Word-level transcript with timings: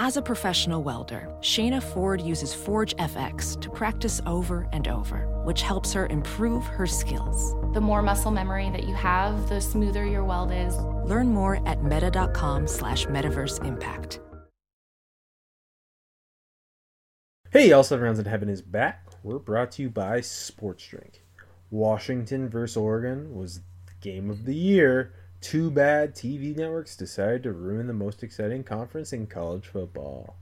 As 0.00 0.16
a 0.16 0.22
professional 0.22 0.84
welder, 0.84 1.28
Shayna 1.40 1.82
Ford 1.82 2.20
uses 2.20 2.54
Forge 2.54 2.94
FX 2.98 3.60
to 3.60 3.68
practice 3.68 4.20
over 4.26 4.68
and 4.72 4.86
over, 4.86 5.26
which 5.42 5.62
helps 5.62 5.92
her 5.92 6.06
improve 6.06 6.64
her 6.66 6.86
skills. 6.86 7.56
The 7.74 7.80
more 7.80 8.00
muscle 8.00 8.30
memory 8.30 8.70
that 8.70 8.84
you 8.84 8.94
have, 8.94 9.48
the 9.48 9.60
smoother 9.60 10.06
your 10.06 10.22
weld 10.22 10.52
is. 10.52 10.76
Learn 11.04 11.30
more 11.30 11.60
at 11.66 11.82
meta.com 11.82 12.68
slash 12.68 13.06
metaverse 13.06 13.64
impact. 13.64 14.20
Hey, 17.50 17.72
all 17.72 17.82
seven 17.82 18.04
rounds 18.04 18.20
in 18.20 18.26
heaven 18.26 18.48
is 18.48 18.62
back. 18.62 19.04
We're 19.24 19.40
brought 19.40 19.72
to 19.72 19.82
you 19.82 19.90
by 19.90 20.20
Sports 20.20 20.86
Drink. 20.86 21.24
Washington 21.72 22.48
versus 22.48 22.76
Oregon 22.76 23.34
was 23.34 23.62
the 23.86 23.94
game 24.00 24.30
of 24.30 24.44
the 24.44 24.54
year. 24.54 25.12
Too 25.40 25.70
bad 25.70 26.14
TV 26.14 26.56
networks 26.56 26.96
decided 26.96 27.44
to 27.44 27.52
ruin 27.52 27.86
the 27.86 27.92
most 27.92 28.22
exciting 28.22 28.64
conference 28.64 29.12
in 29.12 29.26
college 29.26 29.66
football. 29.66 30.36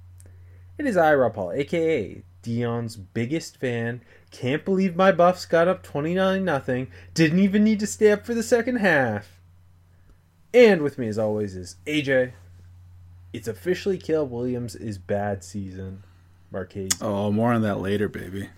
It 0.79 0.87
is 0.87 0.97
I, 0.97 1.15
Rob 1.15 1.35
Paul, 1.35 1.53
aka 1.53 2.23
Deion's 2.43 2.97
biggest 2.97 3.59
fan. 3.59 4.03
Can't 4.31 4.65
believe 4.65 4.97
my 4.97 5.13
Buffs 5.13 5.45
got 5.45 5.69
up 5.69 5.83
29 5.83 6.45
0 6.65 6.87
Didn't 7.13 7.39
even 7.39 7.65
need 7.65 7.81
to 7.81 7.87
stay 7.87 8.13
up 8.13 8.25
for 8.25 8.35
the 8.35 8.43
second 8.43 8.77
half. 8.77 9.41
And 10.55 10.81
with 10.81 10.99
me, 10.99 11.09
as 11.09 11.19
always, 11.19 11.57
is 11.57 11.77
AJ. 11.87 12.33
It's 13.33 13.49
officially 13.49 13.99
Caleb 13.99 14.31
Williams' 14.31 14.75
is 14.75 14.97
bad 14.97 15.45
season. 15.45 16.03
Marchese. 16.51 16.99
Oh, 17.03 17.31
more 17.31 17.53
on 17.53 17.63
that 17.63 17.81
later, 17.81 18.09
baby. 18.09 18.49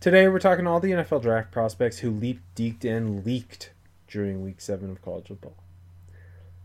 Today 0.00 0.28
we're 0.28 0.40
talking 0.40 0.66
all 0.66 0.80
the 0.80 0.90
NFL 0.90 1.22
draft 1.22 1.52
prospects 1.52 2.00
who 2.00 2.10
leaped, 2.10 2.42
deked, 2.56 2.84
and 2.84 3.24
leaked 3.24 3.70
during 4.12 4.42
week 4.42 4.60
seven 4.60 4.90
of 4.90 5.00
college 5.00 5.28
football. 5.28 5.56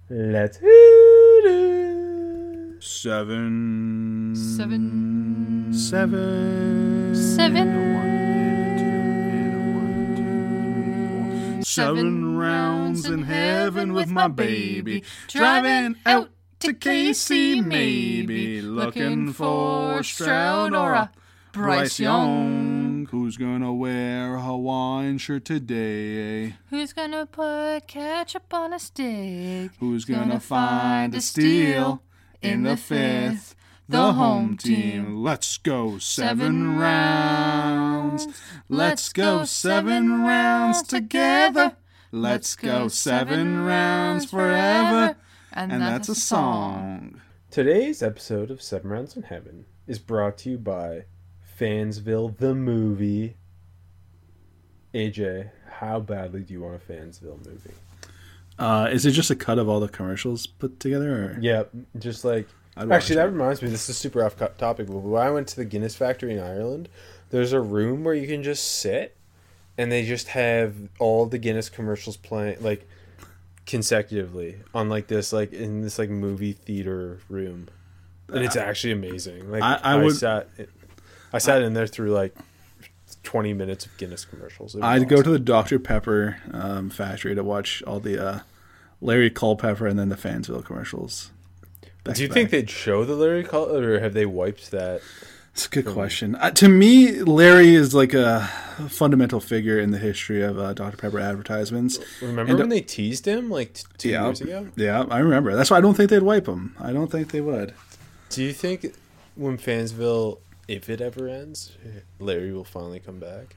Let's 0.10 0.58
hit 0.58 1.46
it. 1.46 2.84
Seven. 2.84 4.36
Seven. 4.36 5.74
Seven. 5.74 7.16
Seven. 7.16 8.04
Seven 11.64 12.38
rounds 12.38 13.06
in 13.06 13.24
heaven 13.24 13.94
with 13.94 14.10
my 14.10 14.28
baby. 14.28 15.04
Driving 15.28 15.96
out 16.06 16.30
to 16.60 16.74
KC, 16.74 17.66
maybe. 17.66 18.62
Looking 18.62 19.32
for 19.32 20.04
Stroud 20.04 20.74
or 20.74 20.94
a 20.94 21.12
Bryce 21.58 22.00
Young. 22.00 23.08
Who's 23.10 23.36
gonna 23.36 23.74
wear 23.74 24.36
a 24.36 24.42
Hawaiian 24.42 25.18
shirt 25.18 25.46
today? 25.46 26.56
Who's 26.70 26.94
gonna 26.94 27.26
put 27.26 27.88
ketchup 27.88 28.54
on 28.54 28.74
a 28.74 28.80
stick? 28.80 29.72
Who's 29.80 30.06
gonna 30.06 30.40
find 30.40 31.16
a 31.16 31.22
steal 31.22 32.04
in 32.44 32.62
the 32.62 32.78
fifth? 32.78 33.56
The 33.90 34.14
home 34.14 34.56
team. 34.58 35.24
Let's 35.24 35.58
go 35.58 35.98
seven 35.98 36.78
rounds. 36.78 38.28
Let's 38.70 39.12
go 39.12 39.44
seven 39.46 40.22
rounds 40.22 40.84
together. 40.84 41.78
Let's 42.12 42.56
go 42.56 42.88
seven 42.88 43.66
rounds 43.66 44.30
forever. 44.30 45.16
And 45.54 45.72
that's 45.72 46.10
a 46.10 46.16
song. 46.16 47.20
Today's 47.50 48.04
episode 48.04 48.52
of 48.52 48.62
Seven 48.62 48.92
Rounds 48.92 49.18
in 49.18 49.24
Heaven 49.24 49.66
is 49.88 49.98
brought 49.98 50.38
to 50.40 50.52
you 50.52 50.58
by 50.60 51.06
Fansville 51.60 52.38
the 52.38 52.54
movie. 52.56 53.36
AJ, 54.94 55.50
how 55.70 56.00
badly 56.00 56.42
do 56.42 56.54
you 56.54 56.62
want 56.62 56.76
a 56.76 56.92
Fansville 56.92 57.46
movie? 57.46 57.72
Uh, 58.58 58.90
is 58.92 59.06
it 59.06 59.12
just 59.12 59.30
a 59.30 59.36
cut 59.36 59.60
of 59.60 59.70
all 59.70 59.80
the 59.80 59.88
commercials 59.88 60.48
put 60.48 60.80
together? 60.80 61.36
Or? 61.36 61.38
Yep, 61.40 61.72
just 62.00 62.26
like 62.26 62.48
I'd 62.76 62.92
actually 62.92 63.16
that 63.18 63.28
it. 63.28 63.32
reminds 63.32 63.62
me. 63.62 63.70
This 63.70 63.88
is 63.90 63.98
super 63.98 64.24
off 64.24 64.36
topic, 64.58 64.88
but 64.88 64.98
when 64.98 65.22
I 65.22 65.30
went 65.30 65.48
to 65.50 65.56
the 65.58 65.66
Guinness 65.66 65.96
factory 65.96 66.34
in 66.34 66.40
Ireland, 66.40 66.90
there's 67.30 67.54
a 67.54 67.62
room 67.62 68.04
where 68.04 68.16
you 68.16 68.28
can 68.28 68.42
just 68.44 68.80
sit, 68.80 69.16
and 69.78 69.92
they 69.92 70.06
just 70.06 70.30
have 70.30 70.76
all 71.00 71.26
the 71.28 71.38
Guinness 71.38 71.70
commercials 71.70 72.18
playing 72.18 72.58
like 72.62 72.88
consecutively 73.68 74.56
on 74.74 74.90
like 74.90 75.08
this 75.08 75.34
like 75.34 75.52
in 75.54 75.82
this 75.82 76.00
like 76.00 76.10
movie 76.10 76.54
theater 76.54 77.20
room, 77.30 77.68
and 78.30 78.44
it's 78.44 78.56
actually 78.56 78.94
amazing. 78.94 79.52
Like 79.52 79.62
I- 79.62 79.80
I 79.84 79.96
would- 79.98 80.16
sat, 80.16 80.50
I 81.34 81.38
sat 81.40 81.62
in 81.62 81.74
there 81.74 81.88
through 81.88 82.12
like 82.12 82.36
twenty 83.24 83.54
minutes 83.54 83.86
of 83.86 83.96
Guinness 83.98 84.26
commercials. 84.26 84.76
I'd 84.82 85.10
go 85.10 85.22
to 85.22 85.30
the 85.30 85.40
Dr. 85.40 85.80
Pepper 85.80 86.38
um, 86.54 86.90
factory 86.90 87.36
to 87.36 87.44
watch 87.44 87.84
all 87.86 88.00
the 88.00 88.26
uh, 88.26 88.40
Larry 89.02 89.30
Culpepper 89.30 89.86
and 89.88 89.98
then 90.00 90.10
the 90.10 90.16
Fansville 90.16 90.64
commercials. 90.64 91.32
back 92.04 92.16
Do 92.16 92.22
you 92.24 92.28
to 92.30 92.34
think 92.34 92.48
back. 92.48 92.52
they'd 92.52 92.70
show 92.70 93.04
the 93.06 93.16
Larry 93.16 93.44
Col 93.44 93.76
or 93.76 94.00
have 94.00 94.14
they 94.14 94.26
wiped 94.26 94.72
that? 94.72 95.02
It's 95.54 95.66
a 95.66 95.70
good 95.70 95.88
question. 95.88 96.36
Uh, 96.36 96.52
to 96.52 96.70
me, 96.70 97.24
Larry 97.24 97.74
is 97.74 97.92
like 97.96 98.14
a 98.14 98.42
fundamental 98.90 99.40
figure 99.40 99.80
in 99.80 99.90
the 99.90 99.98
history 99.98 100.44
of 100.44 100.60
uh, 100.60 100.74
Dr. 100.74 100.98
Pepper 100.98 101.20
advertisements. 101.20 101.98
Remember 102.22 102.52
And- 102.52 102.60
when 102.60 102.70
they 102.70 102.82
teased 102.82 103.28
him 103.28 103.50
like 103.50 103.74
t- 103.74 103.84
two 103.98 104.10
Yeah, 104.10 104.26
years 104.26 104.40
ago? 104.42 104.68
yeah, 104.76 105.06
I 105.10 105.18
remember. 105.18 105.56
That's 105.56 105.72
why 105.72 105.78
I 105.78 105.82
don't 105.82 105.96
think 105.96 106.12
they'd 106.12 106.22
wipe 106.22 106.48
him. 106.48 106.76
I 106.80 106.94
don't 106.94 107.12
think 107.12 107.32
they 107.32 107.42
would. 107.42 107.74
Do 108.30 108.44
you 108.44 108.54
think 108.54 108.94
when 109.34 109.58
Fansville, 109.58 110.38
if 110.68 110.90
it 110.90 111.02
ever 111.02 111.28
ends, 111.28 111.78
Larry 112.20 112.52
will 112.52 112.64
finally 112.64 113.00
come 113.00 113.20
back? 113.20 113.56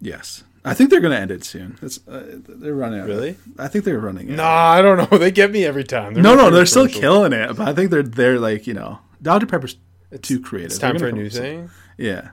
Yes, 0.00 0.42
I 0.64 0.74
think 0.74 0.90
they're 0.90 1.00
going 1.00 1.12
to 1.12 1.18
end 1.18 1.30
it 1.30 1.44
soon. 1.44 1.78
It's 1.80 2.06
uh, 2.08 2.38
they're 2.48 2.74
running. 2.74 3.00
out 3.00 3.06
Really? 3.06 3.36
I 3.58 3.68
think 3.68 3.84
they're 3.84 3.98
running. 4.00 4.28
it. 4.28 4.36
No, 4.36 4.44
I 4.44 4.82
don't 4.82 4.96
know. 4.98 5.18
They 5.18 5.30
get 5.30 5.50
me 5.52 5.64
every 5.64 5.84
time. 5.84 6.14
no, 6.14 6.34
no, 6.34 6.50
they're 6.50 6.66
still 6.66 6.88
killing 6.88 7.32
it. 7.32 7.56
But 7.56 7.68
I 7.68 7.72
think 7.72 7.90
they're 7.90 8.02
they're 8.02 8.38
like 8.40 8.66
you 8.66 8.74
know, 8.74 8.98
Dr. 9.20 9.46
Pepper's 9.46 9.76
too 10.22 10.40
creative. 10.40 10.70
It's 10.72 10.78
time 10.78 10.98
for 10.98 11.06
a 11.06 11.12
new 11.12 11.30
come 11.30 11.38
up 11.38 11.42
with 11.44 11.68
thing. 11.68 11.70
Yeah. 11.96 12.30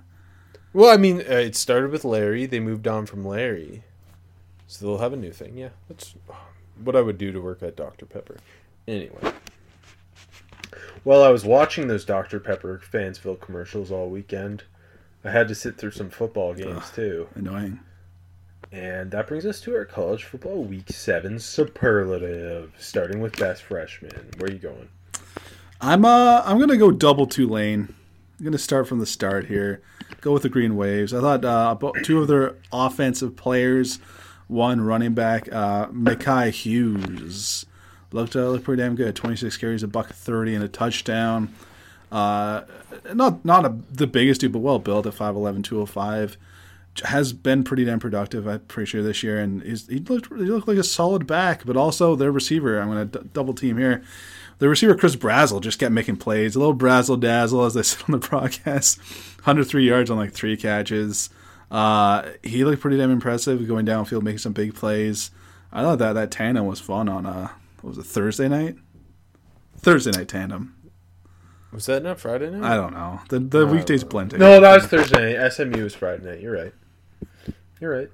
Well, 0.73 0.89
I 0.91 0.97
mean, 0.97 1.19
uh, 1.21 1.33
it 1.35 1.55
started 1.55 1.91
with 1.91 2.05
Larry. 2.05 2.45
They 2.45 2.59
moved 2.59 2.87
on 2.87 3.05
from 3.07 3.25
Larry, 3.25 3.83
so 4.67 4.85
they'll 4.85 4.97
have 4.99 5.13
a 5.13 5.17
new 5.17 5.31
thing. 5.31 5.57
Yeah, 5.57 5.69
that's 5.87 6.13
what 6.83 6.95
I 6.95 7.01
would 7.01 7.17
do 7.17 7.31
to 7.31 7.39
work 7.39 7.63
at 7.63 7.75
Dr 7.75 8.05
Pepper. 8.05 8.37
Anyway, 8.87 9.31
while 11.03 11.23
I 11.23 11.29
was 11.29 11.45
watching 11.45 11.87
those 11.87 12.05
Dr 12.05 12.39
Pepper 12.39 12.81
Fansville 12.91 13.39
commercials 13.39 13.91
all 13.91 14.09
weekend, 14.09 14.63
I 15.23 15.31
had 15.31 15.47
to 15.49 15.55
sit 15.55 15.77
through 15.77 15.91
some 15.91 16.09
football 16.09 16.53
games 16.53 16.91
too. 16.91 17.27
Annoying. 17.35 17.79
And 18.71 19.09
that 19.11 19.27
brings 19.27 19.45
us 19.45 19.59
to 19.61 19.75
our 19.75 19.85
college 19.85 20.23
football 20.23 20.63
week 20.63 20.89
seven 20.89 21.39
superlative, 21.39 22.73
starting 22.77 23.19
with 23.19 23.37
best 23.37 23.63
freshman. 23.63 24.29
Where 24.37 24.49
are 24.49 24.53
you 24.53 24.59
going? 24.59 24.89
I'm 25.81 26.05
uh 26.05 26.43
I'm 26.45 26.59
gonna 26.59 26.77
go 26.77 26.91
double 26.91 27.25
Tulane. 27.25 27.93
I'm 28.37 28.45
gonna 28.45 28.57
start 28.57 28.87
from 28.87 28.99
the 28.99 29.05
start 29.05 29.47
here. 29.47 29.81
Go 30.21 30.33
with 30.33 30.43
the 30.43 30.49
Green 30.49 30.75
Waves. 30.75 31.13
I 31.13 31.21
thought 31.21 31.45
uh, 31.45 31.75
two 32.03 32.21
of 32.21 32.27
their 32.27 32.55
offensive 32.71 33.35
players, 33.35 33.99
one 34.47 34.81
running 34.81 35.13
back, 35.13 35.47
uh, 35.51 35.87
Makhi 35.87 36.51
Hughes, 36.51 37.65
looked 38.11 38.35
uh, 38.35 38.49
looked 38.49 38.65
pretty 38.65 38.81
damn 38.81 38.95
good. 38.95 39.15
26 39.15 39.57
carries, 39.57 39.83
a 39.83 39.87
buck 39.87 40.09
30, 40.09 40.55
and 40.55 40.63
a 40.63 40.67
touchdown. 40.67 41.53
Uh, 42.11 42.61
not 43.13 43.43
not 43.45 43.65
a, 43.65 43.75
the 43.91 44.07
biggest 44.07 44.41
dude, 44.41 44.51
but 44.51 44.59
well 44.59 44.79
built 44.79 45.05
at 45.05 45.13
5'11", 45.13 45.63
205. 45.63 46.37
Has 47.03 47.33
been 47.33 47.63
pretty 47.63 47.85
damn 47.85 47.99
productive, 47.99 48.47
I'm 48.47 48.59
pretty 48.61 48.89
sure 48.89 49.03
this 49.03 49.23
year, 49.23 49.39
and 49.39 49.61
he 49.61 49.99
looked 49.99 50.27
he 50.33 50.45
looked 50.45 50.67
like 50.67 50.77
a 50.77 50.83
solid 50.83 51.27
back. 51.27 51.65
But 51.65 51.77
also 51.77 52.15
their 52.15 52.31
receiver, 52.31 52.79
I'm 52.79 52.89
going 52.89 53.09
to 53.09 53.19
d- 53.19 53.29
double 53.33 53.53
team 53.53 53.77
here. 53.77 54.03
The 54.57 54.67
receiver 54.67 54.95
Chris 54.95 55.15
Brazzell 55.15 55.61
just 55.61 55.79
kept 55.79 55.93
making 55.93 56.17
plays, 56.17 56.55
a 56.55 56.59
little 56.59 56.75
Brazzell 56.75 57.19
dazzle 57.19 57.63
as 57.63 57.75
they 57.75 57.83
said 57.83 58.03
on 58.07 58.19
the 58.19 58.27
broadcast. 58.27 58.97
103 59.39 59.87
yards 59.87 60.09
on 60.09 60.17
like 60.17 60.33
three 60.33 60.57
catches. 60.57 61.29
Uh, 61.71 62.29
he 62.43 62.65
looked 62.65 62.81
pretty 62.81 62.97
damn 62.97 63.11
impressive 63.11 63.65
going 63.67 63.85
downfield, 63.85 64.23
making 64.23 64.39
some 64.39 64.53
big 64.53 64.73
plays. 64.73 65.31
I 65.71 65.83
thought 65.83 65.99
that 65.99 66.13
that 66.13 66.31
tandem 66.31 66.65
was 66.65 66.79
fun 66.79 67.07
on 67.07 67.25
uh, 67.25 67.49
what 67.81 67.95
was 67.95 67.97
it 67.97 68.05
Thursday 68.05 68.47
night? 68.47 68.75
Thursday 69.77 70.11
night 70.11 70.27
tandem. 70.27 70.75
Was 71.71 71.85
that 71.85 72.03
not 72.03 72.19
Friday 72.19 72.49
night? 72.49 72.63
I 72.63 72.75
don't 72.75 72.93
know. 72.93 73.19
The 73.29 73.39
the 73.39 73.67
weekdays 73.67 74.03
blend 74.03 74.31
together. 74.31 74.55
No, 74.55 74.61
that 74.61 74.75
was 74.75 74.85
Thursday 74.87 75.37
night. 75.37 75.49
SMU 75.51 75.83
was 75.83 75.95
Friday 75.95 76.25
night. 76.25 76.41
You're 76.41 76.53
right. 76.53 76.73
You're 77.79 77.97
right. 77.97 78.09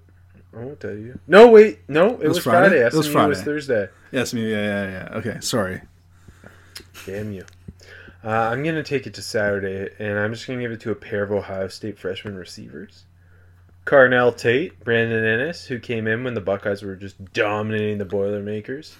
I 0.53 0.59
won't 0.59 0.79
tell 0.79 0.91
you. 0.91 1.19
No, 1.27 1.47
wait. 1.49 1.79
No, 1.87 2.19
it, 2.21 2.27
was, 2.27 2.39
Friday? 2.39 2.69
Friday. 2.69 2.85
It 2.85 2.93
was 2.93 3.05
SMU 3.05 3.13
Friday. 3.13 3.29
was 3.29 3.41
Thursday. 3.41 3.89
Yes, 4.11 4.33
me. 4.33 4.49
Yeah, 4.51 4.57
yeah, 4.57 4.91
yeah. 4.91 5.17
Okay, 5.17 5.37
sorry. 5.41 5.81
Damn 7.05 7.33
you. 7.33 7.45
Uh, 8.23 8.29
I'm 8.29 8.63
going 8.63 8.75
to 8.75 8.83
take 8.83 9.05
it 9.05 9.13
to 9.15 9.21
Saturday, 9.21 9.93
and 9.99 10.17
I'm 10.17 10.33
just 10.33 10.47
going 10.47 10.59
to 10.59 10.63
give 10.63 10.71
it 10.71 10.79
to 10.81 10.91
a 10.91 10.95
pair 10.95 11.23
of 11.23 11.31
Ohio 11.31 11.67
State 11.67 11.99
freshman 11.99 12.35
receivers. 12.35 13.05
Carnell 13.85 14.35
Tate, 14.35 14.83
Brandon 14.83 15.23
Inniss, 15.23 15.67
who 15.67 15.77
came 15.77 16.07
in 16.07 16.23
when 16.23 16.33
the 16.33 16.41
Buckeyes 16.41 16.81
were 16.81 16.95
just 16.95 17.23
dominating 17.33 17.99
the 17.99 18.05
Boilermakers. 18.05 18.95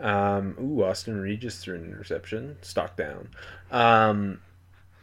Um, 0.00 0.56
ooh, 0.60 0.82
Austin 0.82 1.20
Reed 1.20 1.40
just 1.40 1.60
threw 1.60 1.76
an 1.76 1.84
interception. 1.84 2.56
Stock 2.62 2.96
down. 2.96 3.28
Um, 3.70 4.40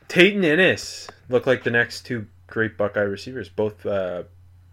Tate 0.08 0.36
and 0.36 0.44
Inniss 0.44 1.10
look 1.30 1.46
like 1.46 1.64
the 1.64 1.72
next 1.72 2.06
two 2.06 2.28
great 2.48 2.78
Buckeye 2.78 3.02
receivers, 3.02 3.50
both 3.50 3.86
uh, 3.86 4.24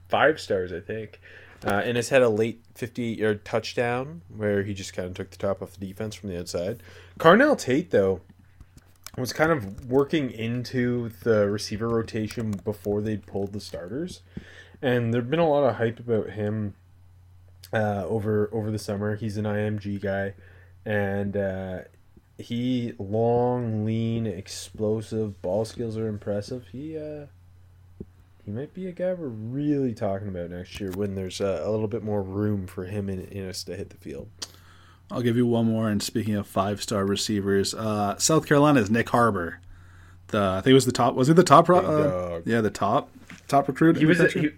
five 0.08 0.40
stars, 0.40 0.72
I 0.72 0.80
think. 0.80 1.20
Uh, 1.64 1.82
Inniss 1.82 2.10
had 2.10 2.22
a 2.22 2.28
late 2.28 2.62
58 2.74 3.18
yard 3.18 3.44
touchdown 3.44 4.22
where 4.34 4.62
he 4.62 4.74
just 4.74 4.92
kind 4.92 5.08
of 5.08 5.14
took 5.14 5.30
the 5.30 5.38
top 5.38 5.62
off 5.62 5.72
the 5.72 5.86
defense 5.86 6.14
from 6.14 6.28
the 6.28 6.38
outside. 6.38 6.82
Carnell 7.18 7.58
Tate, 7.58 7.90
though, 7.90 8.20
was 9.16 9.32
kind 9.32 9.50
of 9.50 9.90
working 9.90 10.30
into 10.30 11.10
the 11.22 11.48
receiver 11.48 11.88
rotation 11.88 12.50
before 12.50 13.00
they 13.00 13.16
pulled 13.16 13.52
the 13.52 13.60
starters, 13.60 14.22
and 14.82 15.12
there'd 15.12 15.30
been 15.30 15.40
a 15.40 15.48
lot 15.48 15.64
of 15.64 15.76
hype 15.76 15.98
about 15.98 16.30
him 16.30 16.74
uh, 17.72 18.04
over 18.06 18.50
over 18.52 18.70
the 18.70 18.78
summer. 18.78 19.16
He's 19.16 19.36
an 19.36 19.44
IMG 19.44 20.00
guy, 20.00 20.34
and 20.84 21.36
uh, 21.36 21.78
he 22.38 22.94
long, 22.98 23.84
lean, 23.84 24.26
explosive. 24.26 25.40
Ball 25.42 25.64
skills 25.64 25.96
are 25.96 26.08
impressive. 26.08 26.66
He 26.72 26.98
uh, 26.98 27.26
he 28.44 28.50
might 28.50 28.74
be 28.74 28.86
a 28.88 28.92
guy 28.92 29.12
we're 29.14 29.28
really 29.28 29.94
talking 29.94 30.28
about 30.28 30.50
next 30.50 30.78
year 30.80 30.90
when 30.90 31.14
there's 31.14 31.40
uh, 31.40 31.62
a 31.64 31.70
little 31.70 31.88
bit 31.88 32.02
more 32.02 32.22
room 32.22 32.66
for 32.66 32.84
him 32.84 33.08
in, 33.08 33.20
in 33.26 33.48
us 33.48 33.64
to 33.64 33.76
hit 33.76 33.90
the 33.90 33.96
field. 33.96 34.28
I'll 35.10 35.22
give 35.22 35.36
you 35.36 35.46
one 35.46 35.66
more. 35.66 35.88
And 35.88 36.02
speaking 36.02 36.34
of 36.34 36.46
five 36.46 36.82
star 36.82 37.06
receivers, 37.06 37.74
uh, 37.74 38.18
South 38.18 38.46
Carolina's 38.46 38.90
Nyck 38.90 39.08
Harbor. 39.08 39.60
The 40.28 40.40
I 40.40 40.60
think 40.60 40.72
it 40.72 40.74
was 40.74 40.86
the 40.86 40.92
top. 40.92 41.14
Was 41.14 41.28
he 41.28 41.34
the 41.34 41.44
top? 41.44 41.66
Big 41.66 41.76
Uh, 41.76 42.40
yeah, 42.44 42.60
the 42.60 42.70
top 42.70 43.10
top 43.48 43.68
recruit. 43.68 43.96
He 43.96 44.06
was 44.06 44.18
the 44.18 44.24
a, 44.24 44.32
country? 44.32 44.50
he, 44.50 44.56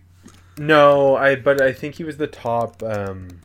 no, 0.59 1.17
I 1.17 1.37
but 1.37 1.61
I 1.61 1.73
think 1.73 1.95
he 1.97 2.05
was 2.05 2.17
the 2.17 2.27
top 2.27 2.83
um, 2.83 3.41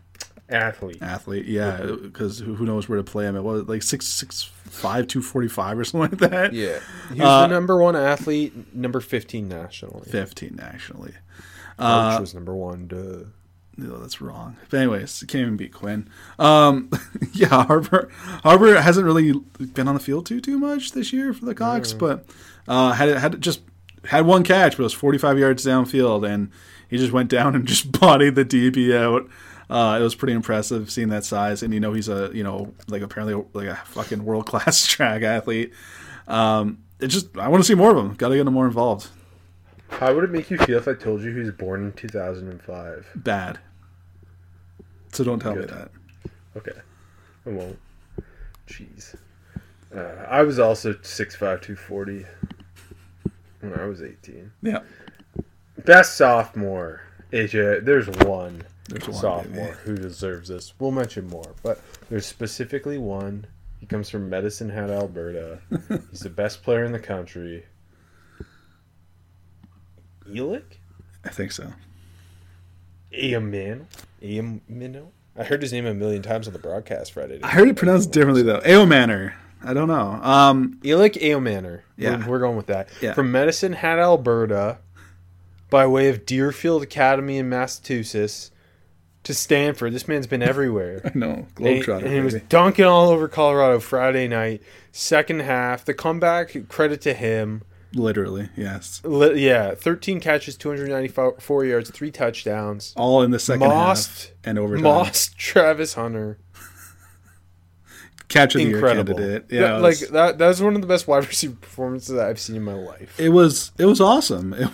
athlete. 0.49 1.01
athlete. 1.01 1.45
Yeah, 1.45 1.81
because 2.01 2.39
who 2.39 2.55
who 2.55 2.65
knows 2.65 2.87
where 2.89 2.97
to 2.97 3.03
play 3.03 3.25
him? 3.25 3.35
It 3.35 3.41
was 3.43 3.67
like 3.67 3.83
six 3.83 4.07
six 4.07 4.43
five 4.43 5.07
two 5.07 5.21
forty 5.21 5.47
five 5.47 5.77
or 5.77 5.83
something 5.83 6.17
like 6.19 6.31
that. 6.31 6.53
Yeah, 6.53 6.79
he 7.13 7.19
was 7.19 7.27
Uh, 7.29 7.41
the 7.47 7.53
number 7.53 7.81
one 7.81 7.95
athlete, 7.95 8.73
number 8.73 8.99
fifteen 8.99 9.47
nationally. 9.47 10.09
fifteen 10.09 10.59
actually. 10.61 11.13
Roach 11.79 12.19
was 12.19 12.33
number 12.35 12.55
one. 12.55 12.87
Duh. 12.87 13.25
No, 13.77 13.97
that's 13.99 14.21
wrong. 14.21 14.57
But 14.69 14.81
anyways, 14.81 15.21
can't 15.27 15.41
even 15.41 15.57
beat 15.57 15.73
Quinn. 15.73 16.07
Um, 16.37 16.91
yeah, 17.33 17.47
Harbor 17.65 18.09
Harbor 18.43 18.79
hasn't 18.79 19.05
really 19.05 19.31
been 19.73 19.87
on 19.87 19.95
the 19.95 19.99
field 20.01 20.25
too 20.25 20.41
too 20.41 20.59
much 20.59 20.91
this 20.91 21.11
year 21.13 21.33
for 21.33 21.45
the 21.45 21.55
Cox, 21.55 21.93
but 21.93 22.25
uh, 22.67 22.91
had 22.91 23.09
had 23.17 23.41
just 23.41 23.61
had 24.05 24.25
one 24.25 24.43
catch, 24.43 24.73
but 24.73 24.79
it 24.81 24.83
was 24.83 24.93
45 24.93 25.39
yards 25.39 25.65
downfield, 25.65 26.27
and 26.29 26.51
he 26.91 26.97
just 26.97 27.11
went 27.11 27.29
down 27.29 27.55
and 27.55 27.65
just 27.67 27.91
bodied 27.99 28.35
the 28.35 28.45
DB 28.45 28.95
out. 28.95 29.27
Uh, 29.69 29.97
it 29.97 30.03
was 30.03 30.13
pretty 30.13 30.33
impressive 30.33 30.91
seeing 30.91 31.07
that 31.07 31.23
size, 31.23 31.63
and 31.63 31.73
you 31.73 31.79
know 31.79 31.93
he's 31.93 32.09
a 32.09 32.29
you 32.33 32.43
know 32.43 32.73
like 32.89 33.01
apparently 33.01 33.43
like 33.53 33.67
a 33.67 33.75
fucking 33.85 34.23
world 34.23 34.45
class 34.45 34.85
track 34.85 35.23
athlete. 35.23 35.71
Um, 36.27 36.83
it 36.99 37.07
just 37.07 37.35
I 37.37 37.47
want 37.47 37.63
to 37.63 37.67
see 37.67 37.73
more 37.73 37.89
of 37.89 37.97
him. 37.97 38.13
Got 38.13 38.29
to 38.29 38.35
get 38.35 38.45
him 38.45 38.53
more 38.53 38.67
involved. 38.67 39.07
How 39.89 40.13
would 40.13 40.25
it 40.25 40.29
make 40.31 40.51
you 40.51 40.57
feel 40.57 40.77
if 40.77 40.87
I 40.87 40.93
told 40.93 41.21
you 41.21 41.31
he 41.33 41.39
was 41.39 41.51
born 41.51 41.85
in 41.85 41.93
two 41.93 42.09
thousand 42.09 42.49
and 42.49 42.61
five? 42.61 43.07
Bad. 43.15 43.59
So 45.13 45.23
don't 45.23 45.39
tell 45.39 45.53
Good. 45.53 45.69
me 45.71 45.75
that. 45.77 45.91
Okay, 46.57 46.79
I 47.45 47.49
won't. 47.49 47.79
Jeez, 48.67 49.15
uh, 49.95 50.25
I 50.27 50.43
was 50.43 50.59
also 50.59 50.95
six 51.01 51.35
five 51.35 51.61
two 51.61 51.77
forty 51.77 52.25
when 53.61 53.73
I 53.73 53.85
was 53.85 54.01
eighteen. 54.01 54.51
Yeah. 54.61 54.81
Best 55.85 56.17
sophomore, 56.17 57.01
AJ. 57.31 57.85
There's 57.85 58.07
one 58.25 58.63
There's 58.87 59.07
one, 59.07 59.17
sophomore 59.17 59.65
baby. 59.67 59.77
who 59.83 59.97
deserves 59.97 60.49
this. 60.49 60.73
We'll 60.79 60.91
mention 60.91 61.27
more, 61.27 61.53
but 61.63 61.81
there's 62.09 62.25
specifically 62.25 62.97
one. 62.97 63.45
He 63.79 63.85
comes 63.87 64.09
from 64.09 64.29
Medicine 64.29 64.69
Hat, 64.69 64.89
Alberta. 64.91 65.59
He's 66.11 66.19
the 66.19 66.29
best 66.29 66.61
player 66.63 66.83
in 66.83 66.91
the 66.91 66.99
country. 66.99 67.65
Elic? 70.29 70.63
I 71.25 71.29
think 71.29 71.51
so. 71.51 71.73
Aamino? 73.13 73.85
Aamino? 74.21 75.07
I 75.37 75.43
heard 75.43 75.61
his 75.61 75.73
name 75.73 75.85
a 75.85 75.93
million 75.93 76.21
times 76.21 76.47
on 76.47 76.53
the 76.53 76.59
broadcast 76.59 77.13
Friday. 77.13 77.39
I 77.43 77.47
heard 77.49 77.67
it 77.67 77.75
pronounced 77.75 78.11
differently 78.11 78.43
though. 78.43 78.61
Ao 78.65 78.85
I 79.63 79.73
don't 79.73 79.87
know. 79.87 80.19
Um, 80.21 80.79
Elic. 80.81 81.17
Yeah. 81.97 82.17
We're, 82.17 82.27
we're 82.27 82.39
going 82.39 82.57
with 82.57 82.67
that. 82.67 82.89
Yeah. 83.01 83.13
From 83.13 83.31
Medicine 83.31 83.73
Hat, 83.73 83.99
Alberta, 83.99 84.79
by 85.71 85.87
way 85.87 86.09
of 86.09 86.27
Deerfield 86.27 86.83
Academy 86.83 87.39
in 87.39 87.49
Massachusetts 87.49 88.51
to 89.23 89.33
Stanford. 89.33 89.93
This 89.93 90.07
man's 90.07 90.27
been 90.27 90.43
everywhere. 90.43 91.01
I 91.05 91.11
know. 91.17 91.47
And 91.57 91.67
he, 91.67 91.81
Globetrotter. 91.81 92.03
and 92.03 92.13
he 92.13 92.19
was 92.19 92.35
dunking 92.49 92.85
all 92.85 93.09
over 93.09 93.27
Colorado 93.27 93.79
Friday 93.79 94.27
night. 94.27 94.61
Second 94.91 95.41
half, 95.41 95.83
the 95.85 95.93
comeback, 95.95 96.55
credit 96.67 97.01
to 97.01 97.13
him. 97.15 97.63
Literally, 97.93 98.49
yes. 98.55 99.01
Li- 99.03 99.45
yeah, 99.45 99.75
13 99.75 100.19
catches, 100.21 100.55
294 100.57 101.65
yards, 101.65 101.89
three 101.91 102.11
touchdowns. 102.11 102.93
All 102.95 103.21
in 103.21 103.31
the 103.31 103.39
second 103.39 103.67
Mossed, 103.67 104.27
half 104.27 104.31
and 104.45 104.57
overtime. 104.59 104.83
Moss, 104.83 105.31
Travis 105.37 105.95
Hunter. 105.95 106.37
Catch 108.29 108.55
of 108.55 108.59
the 108.61 108.67
year 108.67 108.77
Incredible. 108.77 109.15
candidate. 109.15 109.45
Yeah, 109.49 109.75
it 109.77 109.81
like 109.81 109.99
that. 109.99 110.37
That 110.37 110.47
was 110.47 110.61
one 110.61 110.75
of 110.75 110.81
the 110.81 110.87
best 110.87 111.05
wide 111.05 111.27
receiver 111.27 111.55
performances 111.59 112.17
I've 112.17 112.39
seen 112.39 112.55
in 112.55 112.63
my 112.63 112.73
life. 112.73 113.19
it 113.19 113.29
was 113.29 113.73
it 113.77 113.85
was 113.85 113.99
awesome. 113.99 114.53
It- 114.53 114.69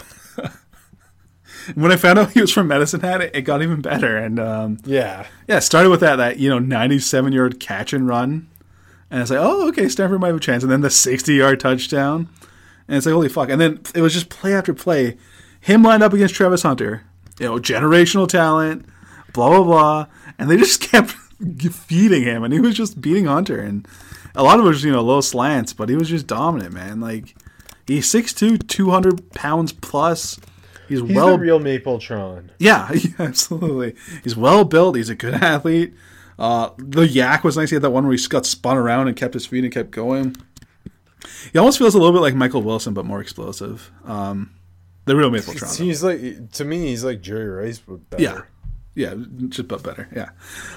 when 1.75 1.91
I 1.91 1.95
found 1.95 2.19
out 2.19 2.31
he 2.31 2.41
was 2.41 2.51
from 2.51 2.67
Medicine 2.67 3.01
Hat, 3.01 3.21
it, 3.21 3.35
it 3.35 3.41
got 3.41 3.61
even 3.61 3.81
better. 3.81 4.17
And 4.17 4.39
um, 4.39 4.77
yeah, 4.85 5.27
yeah, 5.47 5.59
started 5.59 5.89
with 5.89 5.99
that 6.01 6.17
that 6.17 6.37
you 6.37 6.49
know 6.49 6.59
ninety 6.59 6.99
seven 6.99 7.33
yard 7.33 7.59
catch 7.59 7.93
and 7.93 8.07
run, 8.07 8.47
and 9.09 9.21
it's 9.21 9.31
like 9.31 9.39
oh 9.39 9.67
okay 9.69 9.87
Stanford 9.87 10.21
might 10.21 10.27
have 10.27 10.37
a 10.37 10.41
chance, 10.41 10.63
and 10.63 10.71
then 10.71 10.81
the 10.81 10.89
sixty 10.89 11.35
yard 11.35 11.59
touchdown, 11.59 12.29
and 12.87 12.97
it's 12.97 13.05
like 13.05 13.13
holy 13.13 13.29
fuck, 13.29 13.49
and 13.49 13.59
then 13.59 13.79
it 13.95 14.01
was 14.01 14.13
just 14.13 14.29
play 14.29 14.53
after 14.53 14.73
play, 14.73 15.17
him 15.59 15.83
lined 15.83 16.03
up 16.03 16.13
against 16.13 16.35
Travis 16.35 16.63
Hunter, 16.63 17.03
you 17.39 17.45
know 17.47 17.57
generational 17.57 18.27
talent, 18.27 18.85
blah 19.33 19.49
blah 19.49 19.63
blah, 19.63 20.07
and 20.37 20.49
they 20.49 20.57
just 20.57 20.81
kept 20.91 21.11
feeding 21.11 22.23
him, 22.23 22.43
and 22.43 22.53
he 22.53 22.59
was 22.59 22.75
just 22.75 23.01
beating 23.01 23.25
Hunter, 23.25 23.59
and 23.59 23.87
a 24.35 24.43
lot 24.43 24.59
of 24.59 24.65
it 24.65 24.69
was 24.69 24.83
you 24.83 24.91
know 24.91 25.01
low 25.01 25.21
slants, 25.21 25.73
but 25.73 25.89
he 25.89 25.95
was 25.95 26.09
just 26.09 26.27
dominant, 26.27 26.73
man. 26.73 27.01
Like 27.01 27.35
he's 27.85 28.11
6'2", 28.11 28.67
200 28.67 29.31
pounds 29.31 29.73
plus. 29.73 30.39
He's, 30.87 31.01
he's 31.01 31.15
well 31.15 31.31
the 31.31 31.39
real 31.39 31.59
Mapletron. 31.59 32.49
yeah, 32.59 32.91
yeah, 32.93 33.11
absolutely. 33.19 33.95
He's 34.23 34.35
well 34.35 34.63
built. 34.63 34.95
He's 34.95 35.09
a 35.09 35.15
good 35.15 35.33
athlete. 35.35 35.93
Uh, 36.39 36.69
the 36.77 37.07
yak 37.07 37.43
was 37.43 37.57
nice. 37.57 37.69
He 37.69 37.75
had 37.75 37.81
that 37.83 37.89
one 37.89 38.05
where 38.05 38.15
he 38.15 38.27
got 38.27 38.45
spun 38.45 38.77
around 38.77 39.07
and 39.07 39.17
kept 39.17 39.33
his 39.33 39.45
feet 39.45 39.63
and 39.63 39.73
kept 39.73 39.91
going. 39.91 40.35
He 41.51 41.57
almost 41.57 41.77
feels 41.77 41.95
a 41.95 41.97
little 41.97 42.13
bit 42.13 42.21
like 42.21 42.35
Michael 42.35 42.61
Wilson, 42.61 42.93
but 42.93 43.05
more 43.05 43.21
explosive. 43.21 43.91
Um, 44.05 44.51
the 45.05 45.15
real 45.15 45.31
Mapletron. 45.31 45.77
though. 45.77 45.83
He's 45.83 46.03
like 46.03 46.51
to 46.51 46.65
me, 46.65 46.87
he's 46.87 47.03
like 47.03 47.21
Jerry 47.21 47.47
Rice, 47.47 47.79
but 47.79 48.09
better. 48.09 48.23
Yeah, 48.23 48.41
yeah, 48.93 49.15
just 49.47 49.67
but 49.67 49.81
better. 49.81 50.07
Yeah, 50.15 50.29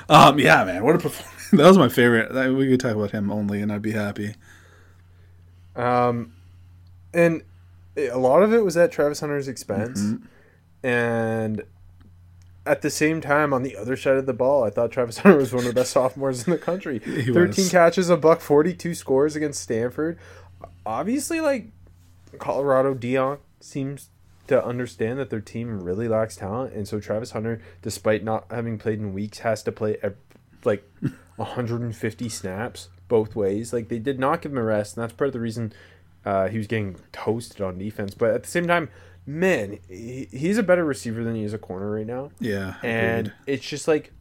um, 0.09 0.39
yeah, 0.39 0.65
man. 0.65 0.83
What 0.85 0.97
a 0.97 0.99
performance! 0.99 1.51
that 1.53 1.67
was 1.67 1.79
my 1.79 1.89
favorite. 1.89 2.33
We 2.55 2.69
could 2.69 2.81
talk 2.81 2.95
about 2.97 3.11
him 3.11 3.31
only, 3.31 3.61
and 3.61 3.73
I'd 3.73 3.83
be 3.83 3.93
happy. 3.93 4.35
Um, 5.77 6.33
and 7.13 7.43
a 7.97 8.17
lot 8.19 8.43
of 8.43 8.53
it 8.53 8.65
was 8.65 8.77
at 8.77 8.93
Travis 8.93 9.21
Hunter's 9.21 9.49
expense, 9.49 10.01
Mm-hmm. 10.01 10.87
and 10.87 11.63
at 12.67 12.83
the 12.83 12.91
same 12.91 13.21
time, 13.21 13.53
on 13.55 13.63
the 13.63 13.75
other 13.77 13.97
side 13.97 14.17
of 14.17 14.27
the 14.27 14.33
ball, 14.35 14.65
I 14.65 14.71
thought 14.71 14.93
Travis 14.93 15.19
Hunter 15.23 15.39
was 15.39 15.53
one 15.53 15.63
of 15.65 15.69
the 15.69 15.75
best 15.81 15.93
sophomores 15.93 16.47
in 16.47 16.51
the 16.53 16.59
country. 16.59 17.01
He 17.05 17.33
Thirteen 17.33 17.65
was. 17.65 17.71
catches, 17.71 18.11
a 18.11 18.17
buck 18.17 18.41
forty-two 18.41 18.95
scores 18.95 19.35
against 19.37 19.61
Stanford. 19.63 20.19
Obviously, 20.85 21.41
like 21.41 21.71
Colorado, 22.39 22.95
Deion 22.95 23.39
seems 23.61 24.09
to 24.47 24.63
understand 24.65 25.19
that 25.19 25.31
their 25.31 25.41
team 25.41 25.83
really 25.83 26.07
lacks 26.09 26.37
talent, 26.37 26.75
and 26.75 26.87
so 26.87 27.01
Travis 27.01 27.31
Hunter, 27.33 27.61
despite 27.83 28.23
not 28.25 28.45
having 28.51 28.79
played 28.79 28.99
in 28.99 29.15
weeks, 29.15 29.39
has 29.39 29.63
to 29.65 29.73
play 29.73 29.97
like 30.65 30.85
150 31.37 32.29
snaps 32.29 32.89
both 33.09 33.35
ways. 33.35 33.73
Like 33.73 33.89
they 33.89 33.99
did 33.99 34.19
not 34.21 34.43
give 34.43 34.53
him 34.53 34.59
a 34.59 34.63
rest, 34.63 34.97
and 34.97 35.03
that's 35.03 35.13
part 35.15 35.29
of 35.29 35.33
the 35.33 35.41
reason 35.41 35.73
uh, 36.25 36.49
he 36.49 36.59
was 36.59 36.67
getting 36.67 36.97
toasted 37.13 37.61
on 37.61 37.79
defense. 37.79 38.15
But 38.15 38.31
at 38.35 38.43
the 38.43 38.49
same 38.49 38.67
time, 38.67 38.89
man, 39.27 39.79
he, 39.89 40.29
he's 40.31 40.59
a 40.59 40.63
better 40.63 40.85
receiver 40.85 41.25
than 41.25 41.35
he 41.35 41.45
is 41.45 41.53
a 41.55 41.59
corner 41.59 41.91
right 41.91 42.07
now, 42.07 42.31
Yeah, 42.41 42.75
and 42.83 43.29
agreed. 43.29 43.39
it's 43.47 43.67
just 43.69 43.87
like 43.89 44.13